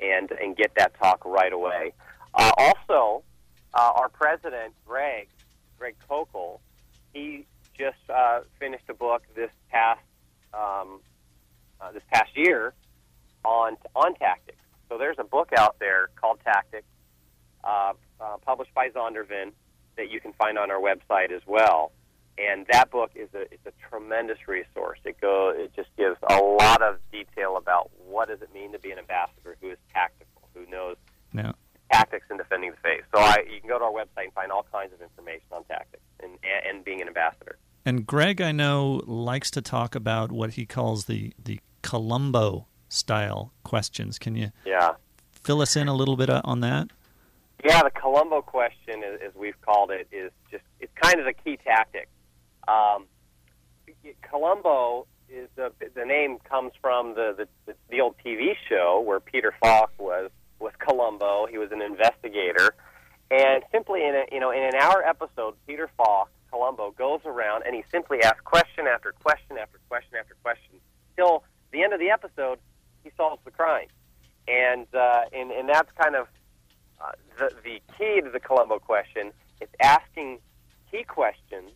and 0.00 0.30
and 0.32 0.56
get 0.56 0.72
that 0.76 0.92
talk 1.00 1.24
right 1.24 1.52
away. 1.52 1.92
Uh, 2.34 2.50
also, 2.58 3.22
uh, 3.74 3.92
our 3.94 4.08
president, 4.08 4.74
Greg, 4.86 5.28
Greg 5.78 5.96
Koukl, 6.08 6.60
he 7.12 7.46
just 7.78 7.98
uh, 8.08 8.40
finished 8.58 8.84
a 8.88 8.94
book 8.94 9.22
this 9.34 9.50
past 9.70 10.00
um, 10.52 11.00
uh, 11.80 11.92
this 11.92 12.02
past 12.12 12.36
year 12.36 12.74
on 13.44 13.76
on 13.94 14.14
tactics. 14.14 14.58
So 14.88 14.98
there's 14.98 15.18
a 15.18 15.24
book 15.24 15.50
out 15.56 15.78
there 15.78 16.08
called 16.16 16.40
Tactics, 16.44 16.88
uh, 17.62 17.92
uh, 18.20 18.36
published 18.44 18.74
by 18.74 18.90
Zondervan, 18.90 19.52
that 19.96 20.10
you 20.10 20.20
can 20.20 20.32
find 20.32 20.58
on 20.58 20.70
our 20.70 20.80
website 20.80 21.30
as 21.30 21.42
well 21.46 21.92
and 22.40 22.66
that 22.70 22.90
book 22.90 23.10
is 23.14 23.28
a 23.34 23.42
it's 23.52 23.66
a 23.66 23.72
tremendous 23.88 24.38
resource. 24.48 24.98
It 25.04 25.20
go 25.20 25.52
it 25.54 25.72
just 25.74 25.88
gives 25.96 26.16
a 26.28 26.36
lot 26.36 26.82
of 26.82 26.98
detail 27.12 27.56
about 27.56 27.90
what 28.06 28.28
does 28.28 28.40
it 28.42 28.52
mean 28.54 28.72
to 28.72 28.78
be 28.78 28.90
an 28.90 28.98
ambassador 28.98 29.56
who 29.60 29.70
is 29.70 29.78
tactical, 29.92 30.48
who 30.54 30.66
knows 30.70 30.96
yeah. 31.32 31.52
Tactics 31.90 32.26
in 32.30 32.36
defending 32.36 32.70
the 32.70 32.76
faith. 32.78 33.02
So 33.14 33.20
I 33.20 33.38
you 33.52 33.60
can 33.60 33.68
go 33.68 33.78
to 33.78 33.84
our 33.84 33.92
website 33.92 34.24
and 34.24 34.32
find 34.32 34.52
all 34.52 34.66
kinds 34.72 34.92
of 34.92 35.00
information 35.00 35.46
on 35.52 35.64
tactics 35.64 36.02
and 36.22 36.32
and 36.68 36.84
being 36.84 37.00
an 37.00 37.08
ambassador. 37.08 37.58
And 37.84 38.06
Greg, 38.06 38.40
I 38.40 38.52
know, 38.52 39.00
likes 39.06 39.50
to 39.52 39.62
talk 39.62 39.94
about 39.94 40.30
what 40.30 40.52
he 40.52 40.66
calls 40.66 41.06
the 41.06 41.32
the 41.42 41.60
Columbo 41.82 42.66
style 42.88 43.52
questions. 43.64 44.18
Can 44.18 44.34
you 44.34 44.50
yeah 44.64 44.92
fill 45.32 45.60
us 45.60 45.76
in 45.76 45.88
a 45.88 45.94
little 45.94 46.16
bit 46.16 46.30
on 46.30 46.60
that? 46.60 46.88
Yeah, 47.64 47.82
the 47.82 47.90
Columbo 47.90 48.40
question, 48.40 49.02
as 49.04 49.34
we've 49.34 49.60
called 49.60 49.90
it, 49.90 50.08
is 50.10 50.30
just 50.50 50.64
it's 50.78 50.92
kind 51.00 51.18
of 51.18 51.26
the 51.26 51.34
key 51.34 51.58
tactic 51.62 52.08
Um, 52.66 53.06
Columbo 54.22 55.06
is 55.28 55.48
the 55.56 55.72
the 55.94 56.04
name 56.04 56.38
comes 56.48 56.72
from 56.80 57.14
the, 57.14 57.46
the 57.66 57.74
the 57.90 58.00
old 58.00 58.16
TV 58.24 58.54
show 58.68 59.02
where 59.04 59.20
Peter 59.20 59.54
Falk 59.60 59.92
was 59.98 60.30
was 60.60 60.72
Columbo. 60.78 61.46
He 61.46 61.58
was 61.58 61.72
an 61.72 61.82
investigator, 61.82 62.74
and 63.30 63.62
simply 63.72 64.04
in 64.04 64.14
a 64.14 64.24
you 64.32 64.40
know 64.40 64.50
in 64.50 64.62
an 64.62 64.74
hour 64.74 65.02
episode, 65.02 65.54
Peter 65.66 65.88
Falk 65.96 66.30
Columbo 66.50 66.90
goes 66.92 67.20
around 67.24 67.62
and 67.64 67.74
he 67.74 67.84
simply 67.92 68.22
asks 68.22 68.40
question 68.44 68.86
after 68.86 69.12
question 69.22 69.56
after 69.58 69.78
question 69.88 70.14
after 70.18 70.34
question 70.42 70.72
till 71.16 71.44
the 71.72 71.82
end 71.82 71.92
of 71.92 72.00
the 72.00 72.10
episode. 72.10 72.58
He 73.04 73.10
solves 73.16 73.40
the 73.44 73.50
crime, 73.50 73.86
and 74.48 74.86
uh, 74.94 75.22
and 75.32 75.50
and 75.50 75.68
that's 75.68 75.90
kind 75.98 76.14
of 76.16 76.26
uh, 77.00 77.12
the 77.38 77.50
the 77.64 77.80
key 77.96 78.20
to 78.20 78.30
the 78.30 78.40
Columbo 78.40 78.78
question. 78.78 79.32
It's 79.60 79.72
asking 79.80 80.38
key 80.90 81.04
questions 81.04 81.70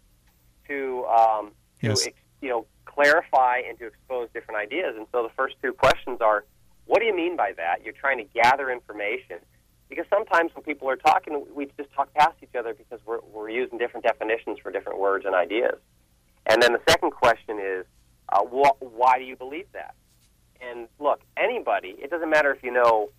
to 0.68 1.04
um, 1.06 1.52
to 1.80 1.88
Yes. 1.88 2.06
ex- 2.06 2.18
you 2.42 2.48
know 2.50 2.66
clarify 2.84 3.60
and 3.66 3.78
to 3.78 3.86
expose 3.86 4.28
different 4.34 4.60
ideas. 4.60 4.94
And 4.96 5.06
so 5.12 5.22
the 5.22 5.32
first 5.36 5.56
two 5.62 5.72
questions 5.72 6.20
are, 6.20 6.44
what 6.86 7.00
do 7.00 7.06
you 7.06 7.16
mean 7.16 7.36
by 7.36 7.52
that? 7.56 7.84
You're 7.84 7.94
trying 7.94 8.18
to 8.18 8.24
gather 8.34 8.70
information 8.70 9.38
because 9.88 10.06
sometimes 10.10 10.54
when 10.54 10.64
people 10.64 10.88
are 10.88 10.96
talking, 10.96 11.44
we 11.54 11.66
just 11.76 11.92
talk 11.92 12.12
past 12.14 12.36
each 12.42 12.54
other 12.58 12.74
because 12.74 13.00
we're 13.06 13.20
we're 13.32 13.50
using 13.50 13.78
different 13.78 14.04
definitions 14.04 14.58
for 14.58 14.70
different 14.70 14.98
words 14.98 15.24
and 15.24 15.34
ideas. 15.34 15.78
And 16.46 16.62
then 16.62 16.72
the 16.72 16.80
second 16.88 17.12
question 17.12 17.58
is, 17.58 17.86
uh, 18.28 18.42
wh- 18.42 18.80
why 18.82 19.18
do 19.18 19.24
you 19.24 19.36
believe 19.36 19.66
that? 19.72 19.94
And 20.60 20.88
look, 20.98 21.20
anybody, 21.36 21.96
it 21.98 22.10
doesn't 22.10 22.30
matter 22.30 22.52
if 22.52 22.62
you 22.62 22.70
know 22.70 23.10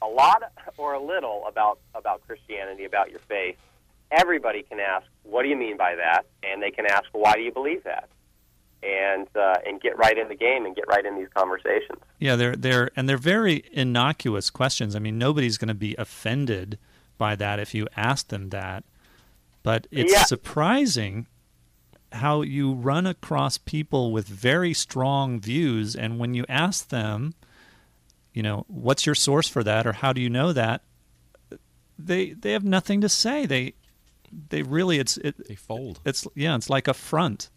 a 0.00 0.06
lot 0.06 0.42
or 0.76 0.94
a 0.94 1.02
little 1.02 1.44
about 1.46 1.78
about 1.94 2.26
Christianity, 2.26 2.84
about 2.84 3.10
your 3.10 3.20
faith. 3.20 3.56
Everybody 4.10 4.62
can 4.62 4.80
ask, 4.80 5.06
"What 5.22 5.42
do 5.42 5.48
you 5.48 5.56
mean 5.56 5.76
by 5.76 5.96
that?" 5.96 6.26
And 6.42 6.62
they 6.62 6.70
can 6.70 6.86
ask, 6.86 7.04
"Why 7.12 7.34
do 7.34 7.40
you 7.40 7.52
believe 7.52 7.84
that?" 7.84 8.08
And 8.82 9.26
uh, 9.34 9.56
and 9.66 9.80
get 9.80 9.98
right 9.98 10.16
in 10.16 10.28
the 10.28 10.36
game 10.36 10.64
and 10.64 10.76
get 10.76 10.84
right 10.88 11.04
in 11.04 11.16
these 11.16 11.26
conversations. 11.34 11.98
Yeah, 12.20 12.36
they're 12.36 12.54
they're 12.54 12.90
and 12.94 13.08
they're 13.08 13.16
very 13.18 13.64
innocuous 13.72 14.50
questions. 14.50 14.94
I 14.94 15.00
mean, 15.00 15.18
nobody's 15.18 15.58
going 15.58 15.68
to 15.68 15.74
be 15.74 15.96
offended 15.96 16.78
by 17.18 17.34
that 17.36 17.58
if 17.58 17.74
you 17.74 17.88
ask 17.96 18.28
them 18.28 18.50
that. 18.50 18.84
But 19.64 19.88
it's 19.90 20.12
Yeah. 20.12 20.22
surprising 20.22 21.26
how 22.12 22.42
you 22.42 22.72
run 22.72 23.04
across 23.06 23.58
people 23.58 24.12
with 24.12 24.28
very 24.28 24.72
strong 24.72 25.40
views 25.40 25.96
and 25.96 26.18
when 26.20 26.32
you 26.34 26.44
ask 26.48 26.88
them, 26.88 27.34
you 28.32 28.42
know, 28.44 28.64
what's 28.68 29.04
your 29.06 29.16
source 29.16 29.48
for 29.48 29.64
that 29.64 29.86
or 29.88 29.92
how 29.94 30.12
do 30.12 30.20
you 30.20 30.30
know 30.30 30.52
that? 30.52 30.82
They 31.98 32.30
they 32.30 32.52
have 32.52 32.64
nothing 32.64 33.00
to 33.00 33.08
say. 33.08 33.44
They 33.44 33.74
they 34.50 34.62
really 34.62 35.00
it's 35.00 35.16
it, 35.16 35.48
They 35.48 35.56
fold. 35.56 35.98
it's 36.04 36.28
yeah, 36.36 36.54
it's 36.54 36.70
like 36.70 36.86
a 36.86 36.94
front. 36.94 37.50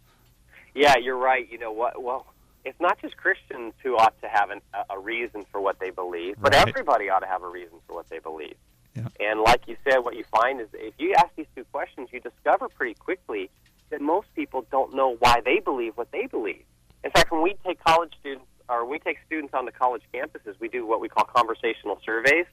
Yeah, 0.74 0.98
you're 0.98 1.18
right. 1.18 1.48
You 1.52 1.58
know 1.58 1.72
what? 1.72 2.02
Well, 2.02 2.26
it's 2.64 2.80
not 2.80 3.00
just 3.02 3.18
Christians 3.18 3.74
who 3.84 3.96
ought 3.98 4.20
to 4.22 4.28
have 4.30 4.50
an, 4.52 4.62
a- 4.90 5.00
reason 5.00 5.46
for 5.52 5.60
what 5.60 5.80
they 5.80 5.90
believe, 5.90 6.36
but 6.40 6.54
Right. 6.54 6.68
everybody 6.68 7.10
ought 7.10 7.20
to 7.20 7.28
have 7.28 7.44
a 7.44 7.48
reason 7.50 7.80
for 7.88 7.94
what 7.96 8.08
they 8.10 8.20
believe. 8.20 8.56
Yeah. 8.96 9.08
And 9.20 9.42
like 9.42 9.68
you 9.68 9.78
said, 9.84 10.00
what 10.00 10.16
you 10.16 10.24
find 10.26 10.62
is 10.62 10.68
if 10.74 10.94
you 10.98 11.14
ask 11.18 11.30
these 11.36 11.48
two 11.56 11.64
questions, 11.72 12.10
you 12.12 12.20
discover 12.20 12.70
pretty 12.70 12.94
quickly 12.96 13.50
that 13.90 14.00
most 14.02 14.28
people 14.36 14.66
don't 14.72 14.94
know 14.94 15.16
why 15.20 15.42
they 15.44 15.60
believe 15.60 15.98
what 15.98 16.12
they 16.12 16.28
believe. 16.28 16.64
In 17.04 17.10
fact, 17.12 17.32
when 17.32 17.42
we 17.42 17.56
take 17.66 17.84
college 17.84 18.14
students 18.20 18.46
or 18.70 18.86
we 18.86 19.00
take 19.00 19.18
students 19.26 19.54
on 19.54 19.66
the 19.66 19.72
college 19.72 20.04
campuses, 20.14 20.56
we 20.60 20.68
do 20.70 20.86
what 20.86 21.02
we 21.02 21.10
call 21.10 21.26
conversational 21.26 22.00
surveys. 22.06 22.46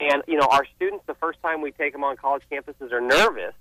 And 0.00 0.22
you 0.26 0.36
know, 0.36 0.48
our 0.50 0.64
students 0.76 1.04
the 1.06 1.14
first 1.14 1.40
time 1.42 1.60
we 1.60 1.70
take 1.70 1.92
them 1.92 2.02
on 2.04 2.16
college 2.16 2.42
campuses 2.50 2.92
are 2.92 3.00
nervous 3.00 3.54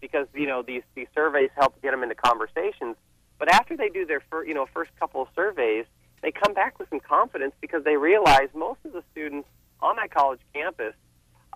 because 0.00 0.26
you 0.34 0.46
know 0.46 0.62
these 0.62 0.82
these 0.94 1.06
surveys 1.14 1.50
help 1.56 1.80
get 1.82 1.90
them 1.92 2.02
into 2.02 2.14
conversations. 2.14 2.96
But 3.38 3.52
after 3.52 3.76
they 3.76 3.88
do 3.88 4.06
their 4.06 4.20
fir- 4.30 4.44
you 4.44 4.54
know 4.54 4.66
first 4.72 4.90
couple 4.98 5.22
of 5.22 5.28
surveys, 5.34 5.86
they 6.22 6.32
come 6.32 6.54
back 6.54 6.78
with 6.78 6.88
some 6.90 7.00
confidence 7.00 7.54
because 7.60 7.84
they 7.84 7.96
realize 7.96 8.48
most 8.54 8.80
of 8.84 8.92
the 8.92 9.02
students 9.12 9.48
on 9.80 9.96
that 9.96 10.10
college 10.10 10.40
campus 10.54 10.94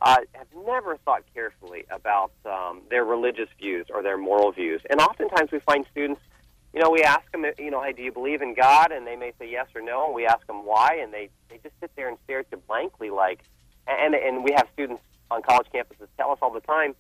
uh, 0.03 0.19
have 0.33 0.47
never 0.67 0.97
thought 0.99 1.23
carefully 1.35 1.85
about 1.91 2.33
um, 2.45 2.83
their 2.91 3.05
religious 3.05 3.49
views 3.59 3.87
or 3.93 4.03
their 4.03 4.19
moral 4.19 4.53
views. 4.53 4.81
And 4.91 5.01
oftentimes 5.01 5.51
we 5.51 5.59
find 5.61 5.85
students, 5.91 6.21
you 6.73 6.81
know, 6.81 6.91
we 6.91 7.03
ask 7.03 7.31
them, 7.33 7.45
you 7.59 7.71
know, 7.71 7.83
hey, 7.83 7.93
do 7.93 8.03
you 8.03 8.13
believe 8.13 8.43
in 8.43 8.55
God? 8.55 8.93
And 8.93 9.07
they 9.07 9.17
may 9.17 9.33
say 9.39 9.51
yes 9.51 9.67
or 9.75 9.81
no. 9.81 10.07
And 10.07 10.15
we 10.15 10.27
ask 10.27 10.47
them 10.47 10.65
why, 10.65 10.99
and 11.03 11.13
they 11.13 11.31
they 11.49 11.59
just 11.63 11.75
sit 11.81 11.91
there 11.97 12.09
and 12.09 12.19
stare 12.25 12.41
at 12.41 12.47
you 12.53 12.59
blankly, 12.69 13.11
like. 13.11 13.41
And 13.87 14.15
and 14.15 14.45
we 14.45 14.53
have 14.55 14.69
students 14.75 15.03
on 15.31 15.43
college 15.43 15.67
campuses 15.75 16.09
tell 16.17 16.31
us 16.31 16.39
all 16.43 16.53
the 16.53 16.61
time, 16.61 16.95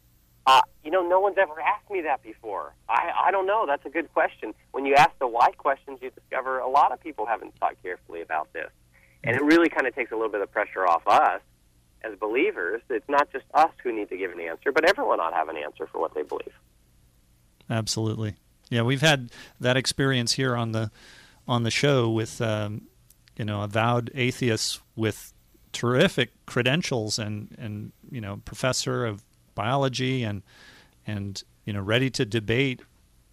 you 0.88 0.92
know, 0.92 1.06
no 1.06 1.20
one's 1.20 1.36
ever 1.36 1.60
asked 1.60 1.90
me 1.90 2.00
that 2.00 2.22
before. 2.22 2.72
I 2.88 3.10
I 3.26 3.30
don't 3.30 3.46
know. 3.46 3.66
That's 3.66 3.84
a 3.84 3.90
good 3.90 4.10
question. 4.14 4.54
When 4.70 4.86
you 4.86 4.94
ask 4.94 5.10
the 5.18 5.26
why 5.26 5.50
questions, 5.50 5.98
you 6.00 6.10
discover 6.10 6.60
a 6.60 6.68
lot 6.68 6.92
of 6.92 7.00
people 7.02 7.26
haven't 7.26 7.54
thought 7.58 7.76
carefully 7.82 8.22
about 8.22 8.50
this, 8.54 8.70
and 9.22 9.36
it 9.36 9.42
really 9.42 9.68
kind 9.68 9.86
of 9.86 9.94
takes 9.94 10.12
a 10.12 10.14
little 10.14 10.32
bit 10.32 10.40
of 10.40 10.50
pressure 10.50 10.86
off 10.86 11.02
us 11.06 11.42
as 12.02 12.18
believers, 12.18 12.80
it's 12.88 13.08
not 13.08 13.30
just 13.32 13.44
us 13.52 13.70
who 13.82 13.92
need 13.92 14.08
to 14.08 14.16
give 14.16 14.32
an 14.32 14.40
answer, 14.40 14.72
but 14.72 14.88
everyone 14.88 15.20
ought 15.20 15.30
to 15.30 15.36
have 15.36 15.48
an 15.48 15.56
answer 15.56 15.86
for 15.86 16.00
what 16.00 16.14
they 16.14 16.22
believe. 16.22 16.54
Absolutely. 17.68 18.36
Yeah, 18.70 18.82
we've 18.82 19.02
had 19.02 19.30
that 19.60 19.76
experience 19.76 20.32
here 20.32 20.56
on 20.56 20.72
the 20.72 20.90
on 21.46 21.64
the 21.64 21.70
show 21.70 22.08
with 22.08 22.40
um, 22.40 22.82
you 23.36 23.44
know 23.44 23.62
avowed 23.62 24.10
atheists 24.14 24.80
with 24.96 25.34
terrific 25.72 26.30
credentials 26.46 27.18
and 27.18 27.54
and 27.58 27.92
you 28.10 28.20
know 28.20 28.40
professor 28.44 29.04
of 29.04 29.24
biology 29.54 30.22
and 30.22 30.42
and 31.08 31.42
you 31.64 31.72
know 31.72 31.80
ready 31.80 32.10
to 32.10 32.24
debate 32.24 32.82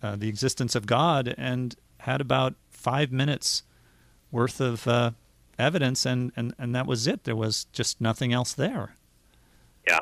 uh, 0.01 0.15
the 0.15 0.29
existence 0.29 0.73
of 0.73 0.87
God 0.87 1.35
and 1.37 1.75
had 1.99 2.21
about 2.21 2.55
five 2.69 3.11
minutes 3.11 3.63
worth 4.31 4.59
of 4.59 4.87
uh, 4.87 5.11
evidence 5.59 6.05
and, 6.05 6.31
and 6.35 6.55
and 6.57 6.73
that 6.73 6.87
was 6.87 7.05
it. 7.05 7.25
There 7.25 7.35
was 7.35 7.65
just 7.73 8.01
nothing 8.01 8.33
else 8.33 8.53
there. 8.53 8.95
Yeah, 9.87 9.99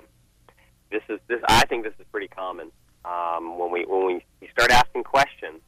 this 0.91 1.01
is 1.09 1.19
this. 1.28 1.41
I 1.49 1.65
think 1.65 1.84
this 1.84 1.93
is 1.99 2.05
pretty 2.11 2.30
common. 2.30 2.71
Um, 3.03 3.57
when 3.57 3.71
we 3.71 3.86
when 3.86 4.05
we, 4.05 4.26
we 4.39 4.47
start 4.49 4.71
asking 4.71 5.03
questions, 5.03 5.59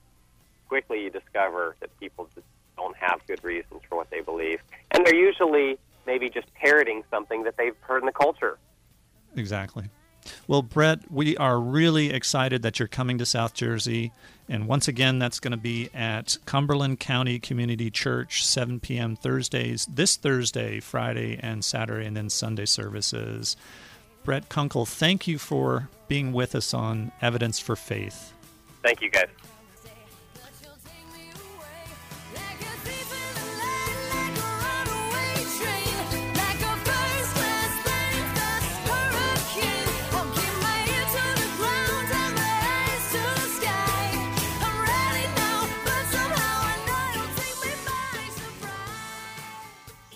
quickly 0.69 1.03
you 1.03 1.09
discover 1.09 1.75
that 1.81 1.97
people 1.99 2.29
just 2.35 2.47
don't 2.77 2.95
have 2.97 3.25
good 3.27 3.43
reasons 3.43 3.81
for 3.89 3.97
what 3.97 4.09
they 4.11 4.21
believe, 4.21 4.59
and 4.91 5.05
they're 5.05 5.15
usually 5.15 5.77
maybe 6.05 6.29
just 6.29 6.53
parroting 6.53 7.03
something 7.09 7.43
that 7.43 7.57
they've 7.57 7.75
heard 7.81 8.03
in 8.03 8.05
the 8.05 8.11
culture. 8.11 8.57
Exactly. 9.35 9.89
Well, 10.47 10.61
Brett, 10.61 11.11
we 11.11 11.37
are 11.37 11.59
really 11.59 12.11
excited 12.11 12.61
that 12.63 12.79
you're 12.79 12.87
coming 12.87 13.17
to 13.17 13.25
South 13.25 13.53
Jersey. 13.53 14.11
And 14.47 14.67
once 14.67 14.87
again, 14.87 15.19
that's 15.19 15.39
going 15.39 15.51
to 15.51 15.57
be 15.57 15.89
at 15.93 16.37
Cumberland 16.45 16.99
County 16.99 17.39
Community 17.39 17.89
Church, 17.89 18.45
7 18.45 18.79
p.m. 18.79 19.15
Thursdays, 19.15 19.87
this 19.87 20.15
Thursday, 20.15 20.79
Friday, 20.79 21.39
and 21.41 21.65
Saturday, 21.65 22.05
and 22.05 22.15
then 22.15 22.29
Sunday 22.29 22.65
services. 22.65 23.57
Brett 24.23 24.49
Kunkle, 24.49 24.87
thank 24.87 25.27
you 25.27 25.37
for 25.37 25.89
being 26.07 26.33
with 26.33 26.55
us 26.55 26.73
on 26.73 27.11
Evidence 27.21 27.59
for 27.59 27.75
Faith. 27.75 28.33
Thank 28.83 29.01
you, 29.01 29.09
guys. 29.09 29.27